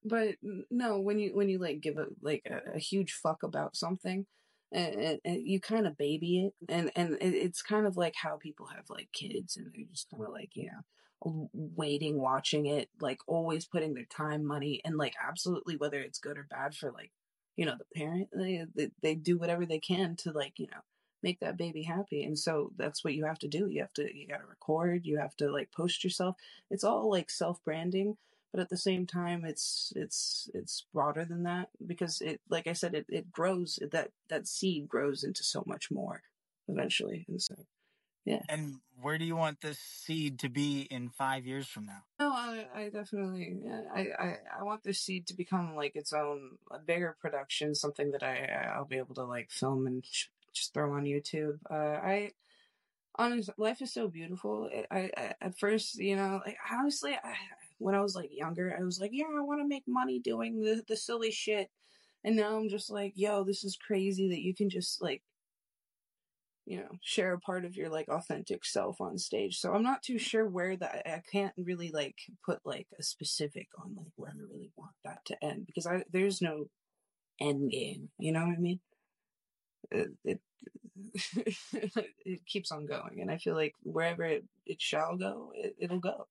But 0.05 0.37
no 0.71 1.01
when 1.01 1.19
you 1.19 1.35
when 1.35 1.49
you 1.49 1.59
like 1.59 1.81
give 1.81 1.99
a 1.99 2.07
like 2.23 2.43
a, 2.47 2.77
a 2.77 2.79
huge 2.79 3.12
fuck 3.12 3.43
about 3.43 3.77
something 3.77 4.27
and, 4.73 5.19
and, 5.25 5.47
you 5.47 5.61
kind 5.61 5.87
of 5.87 5.97
baby 5.97 6.47
it 6.47 6.55
and 6.69 6.91
and 6.95 7.17
it's 7.21 7.63
kind 7.63 7.87
of 7.87 7.97
like 7.97 8.15
how 8.15 8.37
people 8.37 8.67
have 8.67 8.85
like 8.91 9.09
kids 9.13 9.57
and 9.57 9.67
they're 9.67 9.85
just 9.91 10.11
kind 10.11 10.23
of 10.23 10.31
like 10.31 10.51
you 10.55 10.67
know 10.67 11.49
waiting 11.53 12.21
watching 12.21 12.67
it 12.67 12.89
like 13.01 13.19
always 13.27 13.65
putting 13.65 13.95
their 13.95 14.05
time 14.05 14.45
money 14.45 14.81
and 14.85 14.97
like 14.97 15.15
absolutely 15.27 15.77
whether 15.77 15.99
it's 15.99 16.19
good 16.19 16.39
or 16.39 16.47
bad 16.49 16.75
for 16.75 16.93
like 16.93 17.11
you 17.57 17.67
know 17.67 17.75
the 17.79 17.99
parent 17.99 18.29
they 18.33 18.65
they, 18.75 18.91
they 19.03 19.15
do 19.15 19.39
whatever 19.39 19.67
they 19.67 19.81
can 19.81 20.15
to 20.17 20.33
like 20.33 20.59
you 20.59 20.67
know 20.71 20.81
make 21.23 21.41
that 21.41 21.57
baby 21.57 21.83
happy 21.83 22.23
and 22.23 22.39
so 22.39 22.71
that's 22.77 23.03
what 23.03 23.15
you 23.15 23.25
have 23.25 23.39
to 23.39 23.49
do 23.49 23.69
you 23.69 23.81
have 23.81 23.93
to 23.93 24.17
you 24.17 24.29
got 24.29 24.39
to 24.39 24.47
record 24.47 25.05
you 25.05 25.19
have 25.19 25.35
to 25.37 25.51
like 25.51 25.71
post 25.73 26.05
yourself. 26.05 26.37
It's 26.71 26.85
all 26.85 27.11
like 27.11 27.31
self 27.31 27.63
branding 27.65 28.17
but 28.53 28.61
at 28.61 28.69
the 28.69 28.77
same 28.77 29.07
time 29.07 29.45
it's 29.45 29.93
it's 29.97 30.49
it's 30.55 30.85
broader 30.93 31.25
than 31.25 31.43
that 31.45 31.69
because 31.87 32.21
it 32.21 32.41
like 32.49 32.67
i 32.67 32.73
said 32.73 32.95
it, 32.95 33.07
it 33.09 33.31
grows 33.31 33.79
that 33.93 34.11
that 34.29 34.47
seed 34.49 34.89
grows 34.89 35.25
into 35.25 35.45
so 35.45 35.63
much 35.67 35.91
more 35.91 36.23
eventually 36.69 37.25
and 37.29 37.41
so 37.43 37.55
yeah. 38.25 38.43
And 38.51 38.81
where 39.01 39.17
do 39.17 39.25
you 39.25 39.37
want 39.37 39.63
this 39.63 39.79
seed 39.79 40.41
to 40.41 40.51
be 40.51 40.83
in 40.91 41.09
5 41.09 41.47
years 41.47 41.67
from 41.67 41.87
now? 41.87 42.03
no 42.21 42.31
i 42.31 42.67
i 42.75 42.89
definitely 42.89 43.57
yeah, 43.65 43.83
i 43.95 44.01
i 44.19 44.37
i 44.59 44.63
want 44.63 44.83
this 44.83 45.01
seed 45.01 45.27
to 45.29 45.35
become 45.35 45.75
like 45.77 45.95
its 45.97 46.13
own 46.13 46.59
a 46.71 46.79
bigger 46.79 47.17
production 47.23 47.75
something 47.75 48.11
that 48.11 48.23
i 48.23 48.71
i'll 48.75 48.85
be 48.85 48.99
able 48.99 49.15
to 49.15 49.25
like 49.25 49.51
film 49.51 49.87
and 49.87 50.05
sh- 50.05 50.27
just 50.53 50.75
throw 50.75 50.93
on 50.93 51.05
youtube. 51.05 51.59
Uh 51.71 51.99
i 52.03 52.33
honestly 53.17 53.55
life 53.57 53.81
is 53.81 53.93
so 53.93 54.09
beautiful. 54.09 54.69
I 54.91 55.11
I- 55.17 55.35
at 55.41 55.59
first 55.59 55.97
you 55.99 56.17
know 56.17 56.43
like 56.45 56.59
honestly 56.71 57.15
I, 57.15 57.35
when 57.79 57.95
i 57.95 58.01
was 58.01 58.14
like 58.14 58.31
younger 58.33 58.77
i 58.79 58.83
was 58.83 59.01
like 59.01 59.11
yeah 59.12 59.27
i 59.37 59.41
want 59.41 59.61
to 59.61 59.67
make 59.67 59.85
money 59.87 60.19
doing 60.19 60.61
the, 60.61 60.83
the 60.88 60.97
silly 60.97 61.31
shit. 61.31 61.71
And 62.25 62.37
now 62.37 62.57
i'm 62.57 62.69
just 62.69 62.91
like 62.91 63.12
yo 63.17 63.45
this 63.45 63.64
is 63.64 63.77
crazy 63.77 64.29
that 64.29 64.43
you 64.43 64.55
can 64.55 64.69
just 64.69 65.01
like 65.01 65.23
you 66.69 66.77
know 66.77 66.91
share 67.01 67.33
a 67.33 67.41
part 67.41 67.64
of 67.64 67.77
your 67.77 67.88
like 67.88 68.09
authentic 68.09 68.64
self 68.64 69.01
on 69.01 69.17
stage. 69.17 69.59
So 69.59 69.73
i'm 69.73 69.83
not 69.83 70.03
too 70.03 70.19
sure 70.19 70.47
where 70.47 70.77
that 70.77 71.03
i 71.07 71.23
can't 71.33 71.55
really 71.57 71.91
like 71.91 72.17
put 72.45 72.61
like 72.64 72.87
a 72.99 73.03
specific 73.03 73.69
on 73.83 73.95
like 73.97 74.12
where 74.17 74.31
i 74.31 74.38
really 74.38 74.71
want 74.77 74.93
that 75.05 75.25
to 75.27 75.45
end 75.45 75.67
because 75.67 75.87
i 75.87 76.05
there's 76.12 76.43
no 76.43 76.67
end 77.41 77.71
game 77.71 78.11
you 78.19 78.33
know 78.33 78.41
what 78.41 78.57
i 78.57 78.61
mean? 78.61 78.81
Uh, 79.95 79.99
it, 80.25 80.41
it 81.73 82.05
it 82.25 82.47
keeps 82.47 82.71
on 82.71 82.85
going 82.85 83.21
and 83.21 83.31
i 83.31 83.38
feel 83.38 83.55
like 83.55 83.75
wherever 83.83 84.25
it, 84.25 84.45
it 84.67 84.81
shall 84.83 85.17
go 85.17 85.53
it, 85.55 85.75
it'll 85.79 86.01
go 86.01 86.27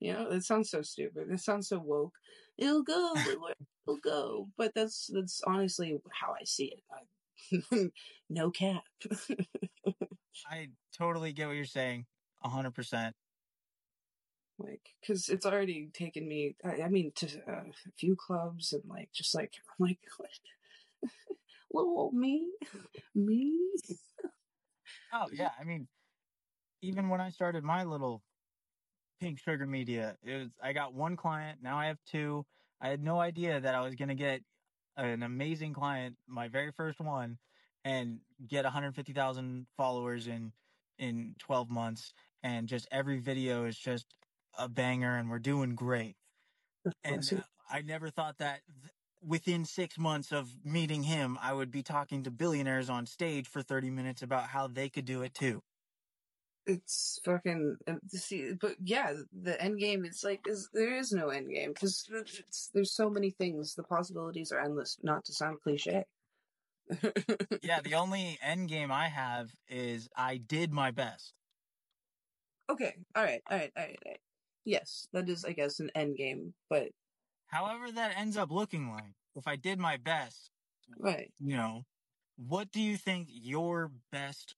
you 0.00 0.12
know 0.12 0.30
it 0.30 0.44
sounds 0.44 0.70
so 0.70 0.82
stupid. 0.82 1.28
It 1.30 1.40
sounds 1.40 1.68
so 1.68 1.78
woke. 1.78 2.14
It'll 2.56 2.82
go 2.82 3.14
it'll 3.86 3.98
go. 4.02 4.48
But 4.56 4.72
that's 4.74 5.10
that's 5.12 5.42
honestly 5.46 5.98
how 6.10 6.34
i 6.38 6.44
see 6.44 6.74
it. 6.76 6.82
I, 6.90 7.90
no 8.30 8.50
cap. 8.50 8.82
I 10.50 10.68
totally 10.96 11.32
get 11.32 11.46
what 11.48 11.56
you're 11.56 11.64
saying. 11.64 12.06
100%. 12.44 13.12
like 14.60 14.80
because 15.00 15.28
it's 15.28 15.44
already 15.44 15.88
taken 15.92 16.28
me 16.28 16.54
i, 16.64 16.82
I 16.82 16.88
mean 16.88 17.10
to 17.16 17.26
uh, 17.48 17.64
a 17.86 17.92
few 17.96 18.14
clubs 18.14 18.72
and 18.72 18.82
like 18.88 19.10
just 19.12 19.34
like 19.34 19.54
i'm 19.68 19.86
like 19.86 19.98
what? 20.18 20.30
little 21.72 21.98
old 21.98 22.14
me? 22.14 22.48
Me? 23.14 23.56
Oh 25.12 25.26
yeah, 25.32 25.50
I 25.60 25.64
mean, 25.64 25.88
even 26.82 27.08
when 27.08 27.20
I 27.20 27.30
started 27.30 27.64
my 27.64 27.84
little 27.84 28.22
pink 29.20 29.38
sugar 29.40 29.66
media, 29.66 30.16
it 30.22 30.36
was 30.36 30.48
I 30.62 30.72
got 30.72 30.94
one 30.94 31.16
client. 31.16 31.60
Now 31.62 31.78
I 31.78 31.86
have 31.86 31.98
two. 32.06 32.46
I 32.80 32.88
had 32.88 33.02
no 33.02 33.20
idea 33.20 33.60
that 33.60 33.74
I 33.74 33.80
was 33.80 33.94
gonna 33.94 34.14
get 34.14 34.42
an 34.96 35.22
amazing 35.22 35.74
client, 35.74 36.16
my 36.26 36.48
very 36.48 36.72
first 36.72 37.00
one, 37.00 37.38
and 37.84 38.20
get 38.46 38.64
150,000 38.64 39.66
followers 39.76 40.26
in 40.26 40.52
in 40.98 41.34
12 41.38 41.70
months. 41.70 42.12
And 42.42 42.68
just 42.68 42.88
every 42.90 43.18
video 43.20 43.64
is 43.66 43.78
just 43.78 44.06
a 44.58 44.68
banger, 44.68 45.16
and 45.16 45.30
we're 45.30 45.38
doing 45.40 45.74
great. 45.74 46.16
And 47.04 47.24
I 47.70 47.82
never 47.82 48.10
thought 48.10 48.38
that 48.38 48.62
th- 48.82 48.92
within 49.22 49.64
six 49.64 49.98
months 49.98 50.32
of 50.32 50.64
meeting 50.64 51.02
him, 51.04 51.38
I 51.40 51.52
would 51.52 51.70
be 51.70 51.82
talking 51.82 52.22
to 52.24 52.30
billionaires 52.30 52.88
on 52.90 53.06
stage 53.06 53.48
for 53.48 53.62
30 53.62 53.90
minutes 53.90 54.22
about 54.22 54.48
how 54.50 54.68
they 54.68 54.88
could 54.88 55.04
do 55.04 55.22
it 55.22 55.34
too. 55.34 55.62
It's 56.68 57.18
fucking 57.24 57.76
see 58.08 58.52
but 58.60 58.76
yeah 58.84 59.12
the 59.42 59.60
end 59.60 59.78
game 59.78 60.04
it's 60.04 60.22
like 60.22 60.40
is 60.46 60.68
there 60.72 60.96
is 60.96 61.12
no 61.12 61.28
end 61.30 61.50
game 61.50 61.72
because 61.72 62.08
there's 62.74 62.92
so 62.92 63.08
many 63.10 63.30
things 63.30 63.74
the 63.74 63.82
possibilities 63.82 64.52
are 64.52 64.60
endless 64.60 64.98
not 65.02 65.24
to 65.24 65.32
sound 65.32 65.56
cliche 65.62 66.04
Yeah, 67.62 67.80
the 67.82 67.94
only 67.94 68.38
end 68.42 68.68
game 68.68 68.90
I 68.92 69.08
have 69.08 69.50
is 69.68 70.08
I 70.16 70.36
did 70.38 70.72
my 70.72 70.90
best. 70.90 71.34
okay 72.70 72.94
all 73.16 73.22
right 73.24 73.42
all 73.50 73.56
right 73.58 73.72
all 73.76 73.82
right 73.84 73.98
all 74.04 74.12
right 74.12 74.20
yes 74.64 75.08
that 75.12 75.28
is 75.28 75.44
i 75.44 75.52
guess 75.52 75.80
an 75.80 75.90
end 75.94 76.16
game 76.16 76.54
but 76.68 76.88
However, 77.46 77.90
that 77.90 78.12
ends 78.18 78.36
up 78.36 78.50
looking 78.50 78.90
like, 78.90 79.14
if 79.34 79.48
I 79.48 79.56
did 79.56 79.78
my 79.78 79.96
best, 79.96 80.50
right 80.98 81.32
you 81.38 81.56
know, 81.56 81.84
what 82.36 82.70
do 82.70 82.80
you 82.80 82.96
think 82.98 83.28
your 83.30 83.90
best 84.12 84.54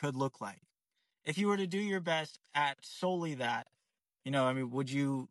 could 0.00 0.16
look 0.16 0.40
like? 0.40 0.60
If 1.24 1.38
you 1.38 1.46
were 1.48 1.56
to 1.56 1.66
do 1.66 1.78
your 1.78 2.00
best 2.00 2.38
at 2.54 2.84
solely 2.84 3.34
that, 3.34 3.68
you 4.24 4.30
know, 4.30 4.46
I 4.46 4.52
mean, 4.52 4.70
would 4.70 4.90
you 4.90 5.30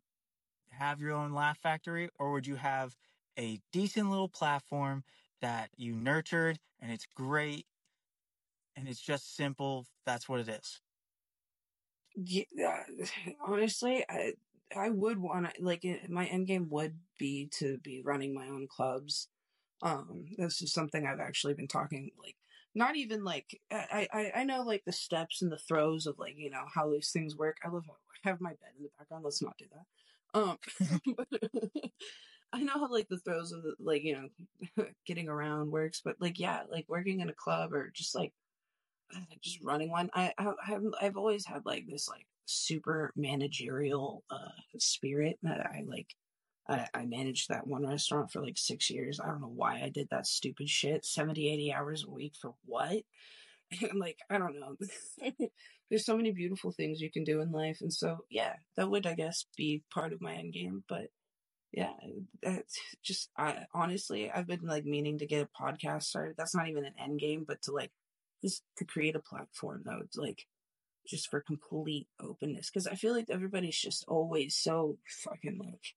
have 0.70 1.00
your 1.00 1.12
own 1.12 1.32
laugh 1.32 1.58
factory 1.58 2.10
or 2.18 2.32
would 2.32 2.46
you 2.46 2.56
have 2.56 2.96
a 3.38 3.60
decent 3.72 4.10
little 4.10 4.28
platform, 4.28 5.04
that 5.40 5.70
you 5.76 5.94
nurtured 5.96 6.60
and 6.80 6.92
it's 6.92 7.06
great 7.06 7.66
and 8.76 8.88
it's 8.88 9.00
just 9.00 9.34
simple. 9.34 9.86
That's 10.04 10.28
what 10.28 10.40
it 10.40 10.48
is. 10.48 10.80
Yeah, 12.14 12.84
honestly, 13.40 14.04
I 14.08 14.34
I 14.74 14.90
would 14.90 15.18
want 15.18 15.54
to 15.54 15.62
like 15.62 15.84
my 16.08 16.26
end 16.26 16.46
game 16.46 16.68
would 16.70 17.00
be 17.18 17.46
to 17.58 17.78
be 17.78 18.00
running 18.02 18.34
my 18.34 18.48
own 18.48 18.66
clubs. 18.68 19.28
Um, 19.82 20.26
this 20.38 20.62
is 20.62 20.72
something 20.72 21.06
I've 21.06 21.20
actually 21.20 21.54
been 21.54 21.68
talking 21.68 22.12
like 22.18 22.36
not 22.74 22.96
even 22.96 23.24
like 23.24 23.60
I, 23.70 24.08
I 24.12 24.32
I 24.36 24.44
know 24.44 24.62
like 24.62 24.84
the 24.84 24.92
steps 24.92 25.42
and 25.42 25.52
the 25.52 25.58
throws 25.58 26.06
of 26.06 26.18
like 26.18 26.34
you 26.36 26.50
know 26.50 26.64
how 26.74 26.90
these 26.90 27.10
things 27.10 27.36
work. 27.36 27.58
I 27.64 27.68
love 27.68 27.84
I 27.88 28.28
have 28.28 28.40
my 28.40 28.50
bed 28.50 28.72
in 28.78 28.84
the 28.84 28.90
background. 28.98 29.24
Let's 29.24 29.42
not 29.42 29.58
do 29.58 29.66
that. 29.72 29.86
Um, 30.34 30.58
I 32.52 32.62
know 32.62 32.74
how 32.74 32.90
like 32.90 33.08
the 33.08 33.18
throws 33.18 33.52
of 33.52 33.62
the, 33.62 33.74
like 33.78 34.02
you 34.02 34.30
know 34.76 34.84
getting 35.06 35.28
around 35.28 35.70
works, 35.70 36.00
but 36.04 36.16
like 36.20 36.38
yeah, 36.38 36.62
like 36.70 36.86
working 36.88 37.20
in 37.20 37.28
a 37.28 37.34
club 37.34 37.72
or 37.72 37.90
just 37.94 38.14
like 38.14 38.32
just 39.42 39.62
running 39.62 39.90
one. 39.90 40.10
I, 40.14 40.32
I 40.38 40.52
have 40.64 40.82
I've 41.00 41.16
always 41.16 41.46
had 41.46 41.66
like 41.66 41.86
this 41.88 42.08
like 42.08 42.26
super 42.46 43.12
managerial 43.16 44.24
uh 44.30 44.50
spirit 44.78 45.38
that 45.42 45.60
I 45.60 45.84
like 45.86 46.08
I, 46.68 46.86
I 46.94 47.04
managed 47.04 47.48
that 47.48 47.66
one 47.66 47.86
restaurant 47.86 48.30
for 48.30 48.40
like 48.40 48.56
six 48.56 48.90
years. 48.90 49.20
I 49.20 49.26
don't 49.26 49.40
know 49.40 49.52
why 49.54 49.82
I 49.82 49.88
did 49.88 50.08
that 50.10 50.26
stupid 50.26 50.68
shit. 50.68 51.04
70, 51.04 51.52
80 51.52 51.72
hours 51.72 52.04
a 52.04 52.10
week 52.10 52.34
for 52.40 52.54
what? 52.64 53.02
And 53.80 53.98
like, 53.98 54.18
I 54.28 54.36
don't 54.36 54.60
know. 54.60 54.76
There's 55.88 56.04
so 56.04 56.14
many 56.14 56.30
beautiful 56.30 56.72
things 56.72 57.00
you 57.00 57.10
can 57.10 57.24
do 57.24 57.40
in 57.40 57.52
life. 57.52 57.78
And 57.80 57.90
so, 57.90 58.18
yeah, 58.28 58.56
that 58.76 58.90
would, 58.90 59.06
I 59.06 59.14
guess, 59.14 59.46
be 59.56 59.82
part 59.90 60.12
of 60.12 60.20
my 60.20 60.34
end 60.34 60.52
game. 60.52 60.84
But 60.90 61.06
yeah, 61.72 61.94
that's 62.42 62.78
just, 63.02 63.30
I 63.34 63.64
honestly, 63.72 64.30
I've 64.30 64.46
been 64.46 64.66
like 64.66 64.84
meaning 64.84 65.16
to 65.18 65.26
get 65.26 65.48
a 65.48 65.62
podcast 65.62 66.02
started. 66.02 66.34
That's 66.36 66.54
not 66.54 66.68
even 66.68 66.84
an 66.84 66.92
end 67.02 67.18
game, 67.18 67.46
but 67.48 67.62
to 67.62 67.72
like, 67.72 67.92
just 68.44 68.62
to 68.76 68.84
create 68.84 69.16
a 69.16 69.20
platform 69.20 69.84
though, 69.86 70.02
like, 70.16 70.46
just 71.08 71.30
for 71.30 71.40
complete 71.40 72.08
openness. 72.20 72.68
Cause 72.70 72.86
I 72.86 72.94
feel 72.94 73.14
like 73.14 73.30
everybody's 73.30 73.78
just 73.78 74.04
always 74.06 74.54
so 74.54 74.98
fucking 75.24 75.58
like, 75.58 75.94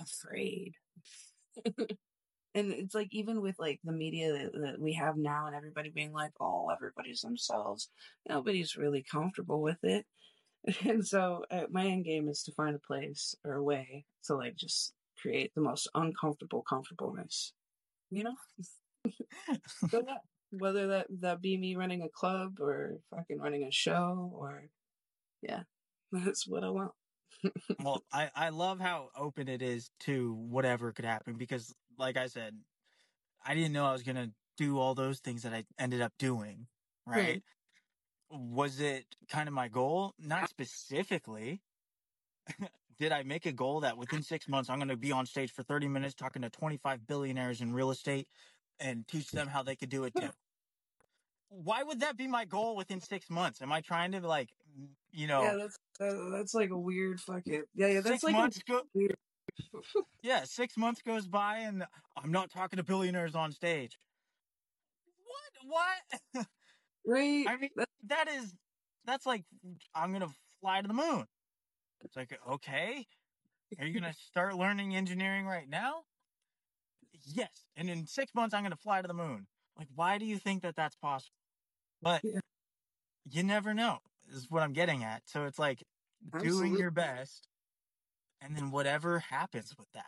afraid. 0.00 0.74
and 1.66 2.72
it's 2.72 2.94
like 2.94 3.08
even 3.12 3.40
with 3.40 3.56
like 3.58 3.80
the 3.84 3.92
media 3.92 4.32
that, 4.32 4.52
that, 4.60 4.80
we 4.80 4.94
have 4.94 5.16
now 5.16 5.46
and 5.46 5.54
everybody 5.54 5.90
being 5.90 6.12
like, 6.12 6.32
oh, 6.40 6.68
everybody's 6.74 7.20
themselves. 7.20 7.90
Nobody's 8.28 8.76
really 8.76 9.04
comfortable 9.10 9.60
with 9.60 9.82
it. 9.82 10.06
And 10.84 11.06
so 11.06 11.44
uh, 11.48 11.66
my 11.70 11.86
end 11.86 12.06
game 12.06 12.28
is 12.28 12.42
to 12.42 12.52
find 12.52 12.74
a 12.74 12.80
place 12.80 13.36
or 13.44 13.52
a 13.52 13.62
way 13.62 14.04
to 14.24 14.34
like 14.34 14.56
just 14.56 14.94
create 15.22 15.52
the 15.54 15.60
most 15.60 15.88
uncomfortable 15.94 16.64
comfortableness. 16.68 17.52
You 18.10 18.24
know? 18.24 18.34
so 19.90 20.02
yeah, 20.04 20.16
whether 20.50 20.88
that 20.88 21.06
that 21.20 21.40
be 21.40 21.56
me 21.56 21.76
running 21.76 22.02
a 22.02 22.08
club 22.08 22.58
or 22.60 22.98
fucking 23.14 23.38
running 23.38 23.62
a 23.62 23.70
show 23.70 24.32
or 24.34 24.64
yeah, 25.40 25.60
that's 26.10 26.48
what 26.48 26.64
I 26.64 26.70
want 26.70 26.90
well, 27.82 28.02
I, 28.12 28.30
I 28.34 28.48
love 28.50 28.80
how 28.80 29.10
open 29.16 29.48
it 29.48 29.62
is 29.62 29.90
to 30.00 30.34
whatever 30.34 30.92
could 30.92 31.04
happen 31.04 31.34
because, 31.34 31.74
like 31.98 32.16
I 32.16 32.26
said, 32.26 32.54
I 33.44 33.54
didn't 33.54 33.72
know 33.72 33.86
I 33.86 33.92
was 33.92 34.02
going 34.02 34.16
to 34.16 34.30
do 34.56 34.78
all 34.78 34.94
those 34.94 35.20
things 35.20 35.42
that 35.42 35.52
I 35.52 35.64
ended 35.78 36.00
up 36.00 36.12
doing. 36.18 36.66
Right? 37.06 37.16
right. 37.16 37.42
Was 38.30 38.80
it 38.80 39.04
kind 39.28 39.48
of 39.48 39.54
my 39.54 39.68
goal? 39.68 40.14
Not 40.18 40.48
specifically. 40.48 41.62
Did 42.98 43.12
I 43.12 43.22
make 43.22 43.44
a 43.44 43.52
goal 43.52 43.80
that 43.80 43.98
within 43.98 44.22
six 44.22 44.48
months 44.48 44.70
I'm 44.70 44.78
going 44.78 44.88
to 44.88 44.96
be 44.96 45.12
on 45.12 45.26
stage 45.26 45.52
for 45.52 45.62
30 45.62 45.88
minutes 45.88 46.14
talking 46.14 46.42
to 46.42 46.50
25 46.50 47.06
billionaires 47.06 47.60
in 47.60 47.72
real 47.72 47.90
estate 47.90 48.26
and 48.80 49.06
teach 49.06 49.30
them 49.30 49.48
how 49.48 49.62
they 49.62 49.76
could 49.76 49.90
do 49.90 50.04
it 50.04 50.14
too? 50.14 50.22
Hmm. 50.22 50.30
why 51.48 51.82
would 51.82 52.00
that 52.00 52.16
be 52.16 52.26
my 52.26 52.44
goal 52.44 52.74
within 52.76 53.00
six 53.00 53.30
months? 53.30 53.62
Am 53.62 53.70
I 53.70 53.80
trying 53.80 54.12
to 54.12 54.26
like, 54.26 54.48
you 55.12 55.26
know? 55.26 55.42
Yeah, 55.42 55.66
that's 55.98 56.14
uh, 56.14 56.30
that's 56.32 56.54
like 56.54 56.70
a 56.70 56.78
weird 56.78 57.20
fucking 57.20 57.62
yeah. 57.74 57.86
yeah 57.88 58.00
that's 58.00 58.08
six 58.08 58.24
like 58.24 58.34
months 58.34 58.60
go- 58.68 58.82
weird. 58.94 59.16
yeah, 60.22 60.44
six 60.44 60.76
months 60.76 61.02
goes 61.02 61.26
by 61.26 61.58
and 61.58 61.84
I'm 62.16 62.30
not 62.30 62.50
talking 62.50 62.76
to 62.78 62.82
billionaires 62.82 63.34
on 63.34 63.52
stage. 63.52 63.98
What? 65.62 65.80
What? 66.34 66.46
Right. 67.08 67.46
I 67.48 67.56
mean, 67.56 67.70
that 68.08 68.26
is 68.28 68.52
that's 69.04 69.26
like 69.26 69.44
I'm 69.94 70.12
gonna 70.12 70.26
fly 70.60 70.82
to 70.82 70.88
the 70.88 70.92
moon. 70.92 71.24
It's 72.04 72.16
like 72.16 72.36
okay, 72.50 73.06
are 73.78 73.86
you 73.86 73.94
gonna 73.94 74.12
start 74.26 74.56
learning 74.56 74.96
engineering 74.96 75.46
right 75.46 75.68
now? 75.68 76.00
Yes, 77.24 77.66
and 77.76 77.88
in 77.88 78.08
six 78.08 78.34
months 78.34 78.54
I'm 78.54 78.64
gonna 78.64 78.74
fly 78.74 79.02
to 79.02 79.06
the 79.06 79.14
moon. 79.14 79.46
Like, 79.78 79.86
why 79.94 80.18
do 80.18 80.24
you 80.24 80.36
think 80.36 80.62
that 80.62 80.74
that's 80.74 80.96
possible? 80.96 81.36
But 82.02 82.22
yeah. 82.24 82.40
you 83.30 83.44
never 83.44 83.72
know, 83.72 83.98
is 84.32 84.50
what 84.50 84.62
I'm 84.62 84.72
getting 84.72 85.04
at. 85.04 85.22
So 85.26 85.44
it's 85.44 85.58
like 85.58 85.82
Absolutely. 86.34 86.68
doing 86.68 86.78
your 86.78 86.90
best 86.90 87.48
and 88.40 88.56
then 88.56 88.70
whatever 88.70 89.18
happens 89.18 89.74
with 89.78 89.90
that. 89.94 90.04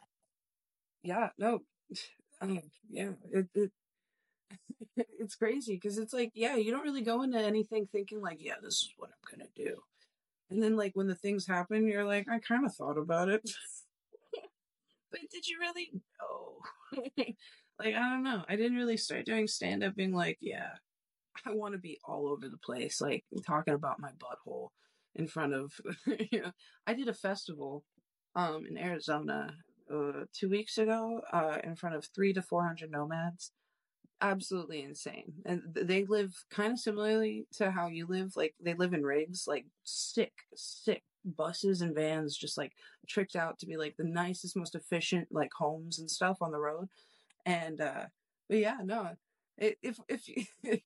Yeah, 1.02 1.30
no. 1.38 1.60
Um, 2.40 2.60
yeah, 2.88 3.14
it, 3.32 3.48
it 3.52 3.72
it's 5.18 5.34
crazy 5.34 5.74
because 5.74 5.98
it's 5.98 6.12
like, 6.12 6.30
yeah, 6.34 6.54
you 6.54 6.70
don't 6.70 6.84
really 6.84 7.02
go 7.02 7.22
into 7.22 7.40
anything 7.40 7.88
thinking 7.90 8.20
like, 8.20 8.38
yeah, 8.40 8.54
this 8.62 8.74
is 8.74 8.92
what 8.96 9.10
I'm 9.10 9.38
gonna 9.38 9.50
do. 9.56 9.82
And 10.50 10.62
then 10.62 10.76
like 10.76 10.92
when 10.94 11.08
the 11.08 11.14
things 11.14 11.48
happen, 11.48 11.88
you're 11.88 12.04
like, 12.04 12.28
I 12.28 12.38
kind 12.38 12.64
of 12.64 12.74
thought 12.74 12.96
about 12.96 13.28
it. 13.28 13.42
but 15.10 15.20
did 15.32 15.48
you 15.48 15.58
really? 15.60 15.90
No. 16.20 17.02
like, 17.78 17.94
I 17.94 18.08
don't 18.10 18.22
know. 18.22 18.44
I 18.48 18.56
didn't 18.56 18.76
really 18.76 18.96
start 18.96 19.26
doing 19.26 19.46
stand 19.46 19.82
up 19.82 19.94
being 19.94 20.14
like, 20.14 20.38
yeah, 20.40 20.70
I 21.46 21.54
want 21.54 21.72
to 21.74 21.78
be 21.78 21.98
all 22.04 22.28
over 22.28 22.48
the 22.48 22.58
place, 22.58 23.00
like 23.00 23.24
talking 23.46 23.74
about 23.74 24.00
my 24.00 24.10
butthole 24.12 24.68
in 25.14 25.26
front 25.26 25.54
of, 25.54 25.72
you 26.30 26.42
know, 26.42 26.52
I 26.86 26.94
did 26.94 27.08
a 27.08 27.14
festival, 27.14 27.84
um, 28.34 28.64
in 28.68 28.78
Arizona, 28.78 29.54
uh, 29.92 30.24
two 30.32 30.48
weeks 30.48 30.78
ago, 30.78 31.20
uh, 31.32 31.58
in 31.64 31.74
front 31.76 31.96
of 31.96 32.06
three 32.14 32.32
to 32.32 32.42
400 32.42 32.90
nomads. 32.90 33.52
Absolutely 34.20 34.82
insane. 34.82 35.32
And 35.44 35.62
they 35.74 36.04
live 36.04 36.34
kind 36.50 36.72
of 36.72 36.78
similarly 36.78 37.46
to 37.54 37.70
how 37.70 37.88
you 37.88 38.06
live. 38.06 38.32
Like 38.36 38.54
they 38.60 38.74
live 38.74 38.92
in 38.92 39.04
rigs, 39.04 39.44
like 39.46 39.66
sick, 39.84 40.32
sick 40.56 41.02
buses 41.24 41.80
and 41.82 41.94
vans, 41.94 42.36
just 42.36 42.58
like 42.58 42.72
tricked 43.06 43.36
out 43.36 43.58
to 43.60 43.66
be 43.66 43.76
like 43.76 43.96
the 43.96 44.04
nicest, 44.04 44.56
most 44.56 44.74
efficient, 44.74 45.28
like 45.30 45.50
homes 45.56 45.98
and 45.98 46.10
stuff 46.10 46.38
on 46.40 46.50
the 46.50 46.58
road. 46.58 46.88
And, 47.46 47.80
uh, 47.80 48.06
but 48.48 48.58
yeah, 48.58 48.78
no, 48.84 49.10
if, 49.56 49.98
if, 50.08 50.28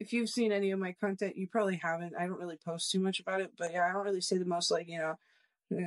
if 0.00 0.12
you've 0.12 0.28
seen 0.28 0.52
any 0.52 0.70
of 0.70 0.78
my 0.78 0.94
content, 1.00 1.36
you 1.36 1.48
probably 1.48 1.76
haven't. 1.82 2.14
I 2.18 2.26
don't 2.26 2.38
really 2.38 2.58
post 2.64 2.90
too 2.90 3.00
much 3.00 3.20
about 3.20 3.40
it, 3.40 3.52
but 3.58 3.72
yeah, 3.72 3.86
I 3.86 3.92
don't 3.92 4.04
really 4.04 4.20
say 4.20 4.38
the 4.38 4.44
most 4.44 4.70
like, 4.70 4.88
you 4.88 4.98
know, 4.98 5.16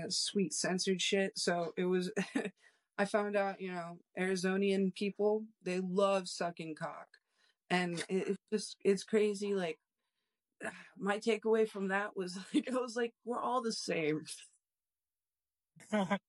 sweet 0.10 0.54
censored 0.54 1.02
shit. 1.02 1.38
So 1.38 1.74
it 1.78 1.86
was, 1.86 2.12
I 2.98 3.06
found 3.06 3.36
out, 3.36 3.62
you 3.62 3.72
know, 3.72 4.00
Arizonian 4.20 4.94
people, 4.94 5.46
they 5.64 5.80
love 5.80 6.28
sucking 6.28 6.76
cock. 6.76 7.08
And 7.70 8.00
it, 8.10 8.28
it's 8.28 8.38
just, 8.52 8.78
it's 8.84 9.04
crazy. 9.04 9.56
Like, 9.56 9.80
my 10.98 11.18
takeaway 11.18 11.68
from 11.68 11.88
that 11.88 12.16
was 12.16 12.38
like, 12.54 12.70
I 12.70 12.76
was 12.80 12.96
like, 12.96 13.14
we're 13.24 13.42
all 13.42 13.62
the 13.62 13.74
same. 13.74 14.26
but 15.92 16.20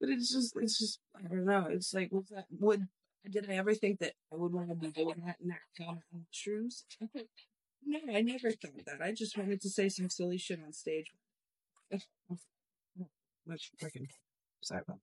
it's 0.00 0.32
just, 0.32 0.54
it's 0.56 0.78
just, 0.78 1.00
I 1.14 1.28
don't 1.28 1.44
know. 1.44 1.66
It's 1.68 1.92
like, 1.92 2.08
what's 2.10 2.30
that? 2.30 2.46
Would 2.58 2.88
did 3.30 3.50
I 3.50 3.54
ever 3.54 3.74
think 3.74 4.00
that 4.00 4.14
I 4.32 4.36
would 4.36 4.52
want 4.52 4.68
to 4.68 4.74
be 4.74 4.90
doing 4.90 5.22
that 5.26 5.36
in 5.40 5.48
that 5.48 5.60
kind 5.76 5.98
of 5.98 6.20
shrooms? 6.32 6.84
no, 7.84 7.98
I 8.14 8.22
never 8.22 8.50
thought 8.50 8.84
that. 8.86 9.02
I 9.02 9.12
just 9.12 9.36
wanted 9.36 9.60
to 9.62 9.70
say 9.70 9.88
some 9.88 10.10
silly 10.10 10.38
shit 10.38 10.60
on 10.64 10.72
stage. 10.72 11.12
Much 13.46 13.70
freaking 13.82 14.08
sorry 14.62 14.82
about 14.86 14.98
that. 14.98 15.02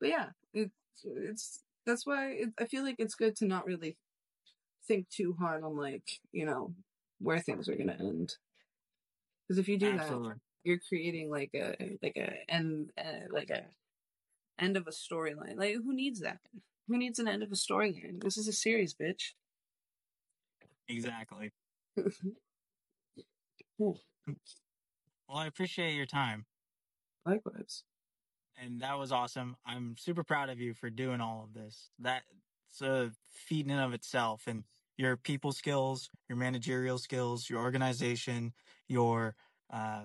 But 0.00 0.08
yeah, 0.08 0.26
it, 0.54 0.70
it's 1.04 1.64
that's 1.84 2.06
why 2.06 2.30
it, 2.30 2.48
I 2.58 2.66
feel 2.66 2.84
like 2.84 2.96
it's 2.98 3.14
good 3.14 3.36
to 3.36 3.46
not 3.46 3.66
really 3.66 3.96
think 4.86 5.08
too 5.08 5.36
hard 5.38 5.64
on 5.64 5.76
like 5.76 6.20
you 6.32 6.46
know 6.46 6.74
where 7.18 7.40
things 7.40 7.68
are 7.68 7.76
gonna 7.76 7.96
end. 7.98 8.34
Because 9.46 9.58
if 9.58 9.68
you 9.68 9.76
do 9.76 9.92
Absolutely. 9.92 10.28
that, 10.28 10.40
you're 10.62 10.78
creating 10.88 11.30
like 11.30 11.50
a 11.54 11.98
like 12.02 12.16
a 12.16 12.32
and 12.48 12.90
uh, 12.96 13.26
like 13.30 13.50
a 13.50 13.64
end 14.60 14.76
of 14.76 14.86
a 14.86 14.90
storyline. 14.90 15.56
Like, 15.56 15.74
who 15.74 15.94
needs 15.94 16.20
that? 16.20 16.38
Who 16.88 16.98
needs 16.98 17.18
an 17.18 17.28
end 17.28 17.42
of 17.42 17.50
a 17.52 17.56
storyline? 17.56 18.22
This 18.22 18.36
is 18.36 18.48
a 18.48 18.52
series, 18.52 18.94
bitch. 18.94 19.32
Exactly. 20.88 21.52
well, 23.78 24.00
I 25.32 25.46
appreciate 25.46 25.94
your 25.94 26.06
time. 26.06 26.46
Likewise. 27.24 27.84
And 28.62 28.80
that 28.80 28.98
was 28.98 29.12
awesome. 29.12 29.56
I'm 29.64 29.96
super 29.96 30.24
proud 30.24 30.50
of 30.50 30.60
you 30.60 30.74
for 30.74 30.90
doing 30.90 31.20
all 31.20 31.44
of 31.44 31.54
this. 31.54 31.90
That's 31.98 32.24
a 32.82 33.10
feat 33.30 33.66
in 33.66 33.78
of 33.78 33.94
itself. 33.94 34.42
And 34.46 34.64
your 34.96 35.16
people 35.16 35.52
skills, 35.52 36.10
your 36.28 36.36
managerial 36.36 36.98
skills, 36.98 37.48
your 37.48 37.60
organization, 37.60 38.52
your 38.86 39.34
uh, 39.72 40.02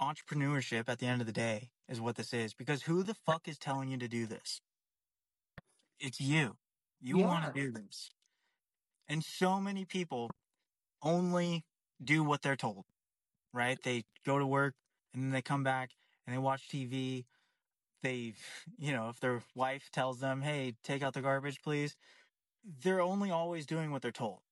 entrepreneurship 0.00 0.88
at 0.88 0.98
the 0.98 1.06
end 1.06 1.20
of 1.22 1.26
the 1.26 1.32
day 1.32 1.70
is 1.88 2.00
what 2.00 2.16
this 2.16 2.32
is. 2.34 2.54
Because 2.54 2.84
who 2.84 3.02
the 3.02 3.14
fuck 3.14 3.48
is 3.48 3.58
telling 3.58 3.88
you 3.90 3.98
to 3.98 4.08
do 4.08 4.26
this? 4.26 4.60
it's 6.00 6.20
you. 6.20 6.58
You 7.00 7.18
Yeah. 7.18 7.26
want 7.26 7.46
to 7.46 7.60
do 7.60 7.70
this. 7.70 8.10
And 9.08 9.24
so 9.24 9.60
many 9.60 9.84
people 9.84 10.30
only 11.02 11.64
do 12.02 12.24
what 12.24 12.42
they're 12.42 12.56
told, 12.56 12.86
right? 13.52 13.80
They 13.82 14.04
go 14.24 14.38
to 14.38 14.46
work 14.46 14.74
and 15.14 15.24
then 15.24 15.30
they 15.30 15.42
come 15.42 15.64
back 15.64 15.92
and 16.26 16.34
they 16.34 16.38
watch 16.38 16.68
TV. 16.68 17.26
They, 18.02 18.34
you 18.78 18.92
know, 18.92 19.08
if 19.08 19.20
their 19.20 19.42
wife 19.54 19.90
tells 19.90 20.20
them, 20.20 20.42
hey, 20.42 20.76
take 20.82 21.02
out 21.02 21.14
the 21.14 21.22
garbage, 21.22 21.62
please, 21.62 21.96
they're 22.64 23.02
only 23.02 23.30
always 23.30 23.66
doing 23.66 23.90
what 23.92 24.02
they're 24.02 24.12
told. 24.12 24.42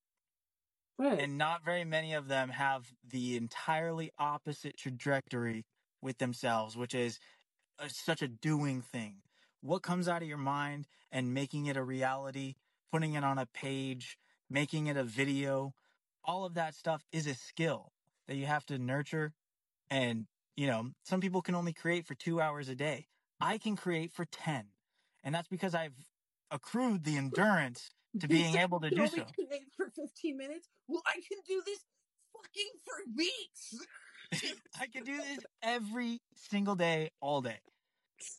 Right. 0.98 1.20
And 1.20 1.36
not 1.38 1.64
very 1.64 1.84
many 1.84 2.14
of 2.14 2.28
them 2.28 2.50
have 2.50 2.92
the 3.04 3.36
entirely 3.36 4.10
opposite 4.18 4.76
trajectory 4.76 5.64
with 6.00 6.18
themselves, 6.18 6.76
which 6.76 6.94
is 6.94 7.18
a, 7.78 7.88
such 7.88 8.22
a 8.22 8.28
doing 8.28 8.82
thing. 8.82 9.22
What 9.60 9.82
comes 9.82 10.08
out 10.08 10.22
of 10.22 10.28
your 10.28 10.38
mind 10.38 10.86
and 11.10 11.34
making 11.34 11.66
it 11.66 11.76
a 11.76 11.82
reality, 11.82 12.54
putting 12.92 13.14
it 13.14 13.24
on 13.24 13.38
a 13.38 13.46
page, 13.46 14.18
making 14.48 14.86
it 14.86 14.96
a 14.96 15.04
video, 15.04 15.72
all 16.24 16.44
of 16.44 16.54
that 16.54 16.74
stuff 16.74 17.02
is 17.12 17.26
a 17.26 17.34
skill 17.34 17.92
that 18.28 18.36
you 18.36 18.46
have 18.46 18.64
to 18.66 18.78
nurture. 18.78 19.32
And, 19.90 20.26
you 20.56 20.66
know, 20.66 20.90
some 21.04 21.20
people 21.20 21.42
can 21.42 21.54
only 21.54 21.72
create 21.72 22.06
for 22.06 22.14
two 22.14 22.40
hours 22.40 22.68
a 22.68 22.74
day. 22.74 23.06
I 23.40 23.58
can 23.58 23.76
create 23.76 24.12
for 24.12 24.24
10. 24.24 24.68
And 25.24 25.34
that's 25.34 25.48
because 25.48 25.74
I've 25.74 25.96
accrued 26.50 27.04
the 27.04 27.16
endurance 27.16 27.90
to 28.20 28.28
being 28.28 28.56
able 28.56 28.80
to 28.80 28.90
do 28.90 29.06
so. 29.06 29.24
for 29.76 29.90
15 29.90 30.36
minutes. 30.36 30.68
Well, 30.88 31.02
I 31.06 31.14
can 31.14 31.38
do 31.46 31.62
this 31.66 31.80
fucking 32.32 32.70
for 32.84 32.94
weeks. 33.16 34.54
I 34.80 34.86
can 34.86 35.04
do 35.04 35.16
this 35.16 35.40
every 35.62 36.20
single 36.34 36.74
day, 36.74 37.10
all 37.20 37.40
day. 37.40 37.58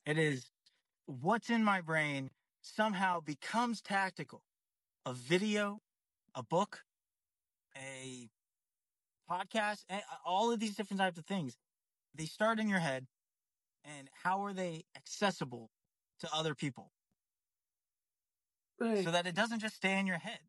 It 0.05 0.17
is 0.17 0.49
what's 1.05 1.49
in 1.49 1.63
my 1.63 1.81
brain 1.81 2.29
somehow 2.61 3.19
becomes 3.19 3.81
tactical. 3.81 4.41
A 5.05 5.13
video, 5.13 5.81
a 6.33 6.41
book, 6.41 6.81
a 7.77 8.29
podcast, 9.29 9.83
all 10.25 10.51
of 10.51 10.59
these 10.59 10.75
different 10.75 10.99
types 10.99 11.19
of 11.19 11.25
things. 11.25 11.55
They 12.15 12.25
start 12.25 12.59
in 12.59 12.69
your 12.69 12.79
head, 12.79 13.05
and 13.83 14.09
how 14.23 14.45
are 14.45 14.53
they 14.53 14.85
accessible 14.95 15.69
to 16.21 16.29
other 16.33 16.55
people 16.55 16.91
Right. 18.79 19.03
so 19.03 19.11
that 19.11 19.27
it 19.27 19.35
doesn't 19.35 19.59
just 19.59 19.75
stay 19.75 19.97
in 19.99 20.07
your 20.07 20.17
head? 20.17 20.39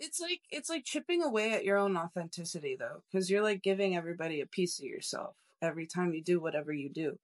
it's 0.00 0.20
like 0.20 0.40
it's 0.50 0.68
like 0.68 0.84
chipping 0.84 1.22
away 1.22 1.52
at 1.52 1.64
your 1.64 1.78
own 1.78 1.96
authenticity 1.96 2.76
though 2.78 3.02
because 3.10 3.30
you're 3.30 3.42
like 3.42 3.62
giving 3.62 3.96
everybody 3.96 4.40
a 4.40 4.46
piece 4.46 4.78
of 4.78 4.84
yourself 4.84 5.36
every 5.62 5.86
time 5.86 6.12
you 6.12 6.22
do 6.22 6.40
whatever 6.40 6.72
you 6.72 6.88
do 6.88 7.18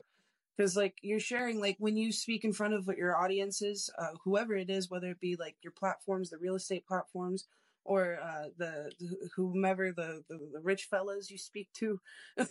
because 0.56 0.76
like 0.76 0.94
you're 1.02 1.20
sharing 1.20 1.60
like 1.60 1.76
when 1.78 1.96
you 1.96 2.12
speak 2.12 2.44
in 2.44 2.52
front 2.52 2.74
of 2.74 2.86
what 2.86 2.96
your 2.96 3.16
audience 3.16 3.60
is 3.60 3.90
uh, 3.98 4.12
whoever 4.24 4.54
it 4.54 4.70
is 4.70 4.90
whether 4.90 5.10
it 5.10 5.20
be 5.20 5.36
like 5.36 5.56
your 5.62 5.72
platforms 5.72 6.30
the 6.30 6.38
real 6.38 6.54
estate 6.54 6.86
platforms 6.86 7.46
or 7.84 8.18
uh, 8.22 8.44
the 8.56 8.90
whomever 9.34 9.90
the, 9.92 10.22
the 10.28 10.38
the 10.52 10.60
rich 10.60 10.84
fellas 10.84 11.30
you 11.30 11.38
speak 11.38 11.68
to 11.74 12.00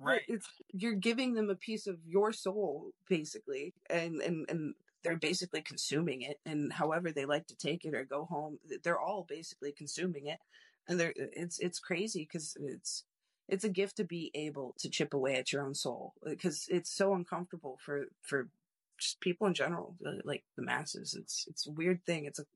Right. 0.00 0.22
it's 0.28 0.48
you're 0.72 0.94
giving 0.94 1.34
them 1.34 1.50
a 1.50 1.54
piece 1.54 1.86
of 1.86 1.98
your 2.04 2.32
soul 2.32 2.90
basically 3.08 3.74
and 3.88 4.20
and 4.20 4.44
and 4.48 4.74
they're 5.04 5.16
basically 5.16 5.62
consuming 5.62 6.22
it 6.22 6.40
and 6.46 6.72
however 6.72 7.12
they 7.12 7.26
like 7.26 7.46
to 7.46 7.56
take 7.56 7.84
it 7.84 7.94
or 7.94 8.04
go 8.04 8.24
home 8.24 8.58
they're 8.82 9.00
all 9.00 9.26
basically 9.28 9.72
consuming 9.72 10.26
it 10.26 10.38
and 10.88 10.98
they're 10.98 11.14
it's 11.16 11.58
it's 11.60 11.78
crazy 11.78 12.22
because 12.22 12.56
it's 12.60 13.04
it's 13.48 13.64
a 13.64 13.68
gift 13.68 13.96
to 13.98 14.04
be 14.04 14.30
able 14.34 14.74
to 14.78 14.88
chip 14.88 15.14
away 15.14 15.36
at 15.36 15.52
your 15.52 15.62
own 15.62 15.74
soul 15.74 16.14
because 16.24 16.66
it's 16.70 16.90
so 16.94 17.14
uncomfortable 17.14 17.78
for 17.84 18.06
for 18.22 18.48
just 18.98 19.20
people 19.20 19.46
in 19.46 19.54
general 19.54 19.96
uh, 20.06 20.12
like 20.24 20.44
the 20.56 20.62
masses 20.62 21.14
it's 21.14 21.46
it's 21.48 21.66
a 21.66 21.72
weird 21.72 22.04
thing 22.06 22.24
it's 22.24 22.38
a 22.38 22.46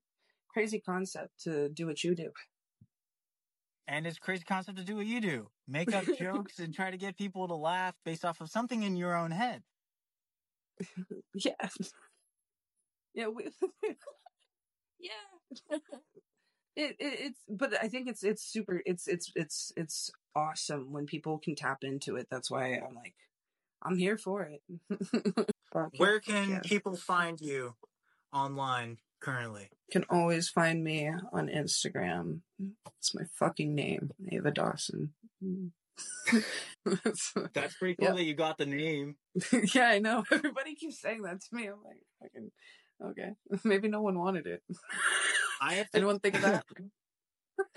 crazy 0.51 0.79
concept 0.79 1.31
to 1.43 1.69
do 1.69 1.85
what 1.85 2.03
you 2.03 2.15
do 2.15 2.31
And 3.87 4.05
it's 4.07 4.17
a 4.17 4.21
crazy 4.21 4.43
concept 4.43 4.77
to 4.77 4.83
do 4.83 4.95
what 4.97 5.07
you 5.07 5.19
do. 5.19 5.49
Make 5.67 5.93
up 5.93 6.05
jokes 6.19 6.59
and 6.59 6.73
try 6.73 6.91
to 6.91 6.97
get 6.97 7.17
people 7.17 7.47
to 7.47 7.55
laugh 7.55 7.95
based 8.05 8.23
off 8.23 8.39
of 8.41 8.49
something 8.49 8.83
in 8.83 8.95
your 8.95 9.15
own 9.15 9.31
head. 9.31 9.63
yeah 11.33 11.69
yeah 13.13 13.27
we, 13.27 13.43
yeah 14.99 15.11
it, 15.69 15.81
it 16.75 16.95
it's 16.99 17.39
but 17.49 17.73
i 17.81 17.87
think 17.87 18.07
it's 18.07 18.23
it's 18.23 18.43
super 18.43 18.81
it's 18.85 19.07
it's 19.07 19.31
it's 19.35 19.71
it's 19.75 20.11
awesome 20.35 20.91
when 20.91 21.05
people 21.05 21.37
can 21.39 21.55
tap 21.55 21.79
into 21.83 22.15
it 22.15 22.27
that's 22.29 22.49
why 22.51 22.73
i'm 22.75 22.95
like 22.95 23.15
i'm 23.83 23.97
here 23.97 24.17
for 24.17 24.43
it 24.43 24.61
Where 25.97 26.19
can 26.19 26.49
yeah. 26.49 26.59
people 26.63 26.95
find 26.95 27.39
you 27.39 27.75
online 28.33 28.97
currently? 29.21 29.69
can 29.91 30.03
always 30.09 30.49
find 30.49 30.83
me 30.83 31.09
on 31.33 31.47
instagram 31.47 32.41
it's 32.97 33.13
my 33.15 33.23
fucking 33.35 33.73
name 33.75 34.11
ava 34.31 34.51
dawson 34.51 35.13
That's 36.85 37.75
pretty 37.77 37.95
cool 37.95 38.07
Yep. 38.07 38.15
that 38.15 38.23
you 38.23 38.33
got 38.33 38.57
the 38.57 38.65
name. 38.65 39.15
yeah 39.73 39.87
i 39.89 39.99
know 39.99 40.23
everybody 40.31 40.75
keeps 40.75 41.01
saying 41.01 41.23
that 41.23 41.41
to 41.41 41.55
me 41.55 41.65
i'm 41.67 41.83
like 41.83 42.01
fucking 42.21 42.51
okay 43.03 43.31
maybe 43.63 43.87
no 43.87 44.01
one 44.01 44.17
wanted 44.17 44.47
it 44.47 44.61
I 45.61 45.75
have 45.75 45.89
to 45.91 45.97
anyone 45.97 46.19
think 46.19 46.35
of 46.35 46.41
that 46.41 46.65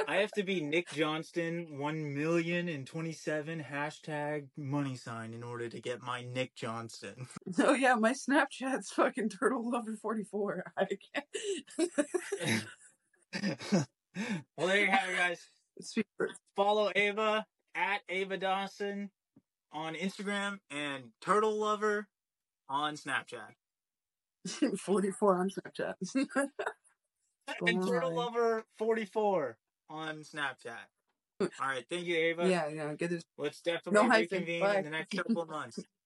I 0.09 0.17
have 0.17 0.31
to 0.33 0.45
be 0.45 0.61
Nick 0.61 0.91
Johnston 0.93 1.79
one 1.79 2.15
million 2.15 2.69
and 2.69 2.87
twenty 2.87 3.13
seven 3.13 3.61
hashtag 3.61 4.47
money 4.57 4.95
sign 4.95 5.35
in 5.35 5.43
order 5.43 5.69
to 5.69 5.81
get 5.81 6.01
my 6.01 6.23
Nick 6.23 6.55
Johnston. 6.55 7.27
Oh 7.59 7.75
yeah, 7.75 7.97
my 7.97 8.13
Snapchat's 8.13 8.93
fucking 8.93 9.31
turtle 9.31 9.69
lover 9.69 9.97
forty 10.01 10.23
four. 10.23 10.63
I 10.79 10.87
can't. 11.15 11.27
well 14.57 14.67
there 14.69 14.81
you 14.81 14.91
have 14.91 15.09
it 15.09 15.17
guys. 15.17 15.49
Follow 16.55 16.93
Ava 16.95 17.45
at 17.75 18.01
Ava 18.09 18.37
Dawson 18.37 19.11
on 19.73 19.95
Instagram 19.95 20.59
and 20.71 21.05
Turtle 21.21 21.59
Lover 21.59 22.09
on 22.69 22.95
Snapchat. 22.95 23.55
forty 24.79 25.11
four 25.11 25.37
on 25.37 25.51
Snapchat. 25.51 25.95
And 27.67 27.85
Turtle. 27.87 28.15
Lover 28.15 28.65
forty 28.79 29.05
four 29.05 29.59
on 29.91 30.19
Snapchat. 30.23 30.87
All 31.41 31.49
right, 31.61 31.85
thank 31.91 32.07
you, 32.07 32.17
Ava. 32.17 32.49
yeah, 32.49 32.69
yeah. 32.69 32.95
Get 32.95 33.11
this. 33.11 33.25
Let's 33.37 33.61
definitely 33.61 34.09
No 34.09 34.09
reconvene 34.09 34.65
in 34.65 34.85
the 34.85 34.91
next 34.91 35.15
couple 35.17 35.43
of 35.43 35.49
months. 35.49 35.81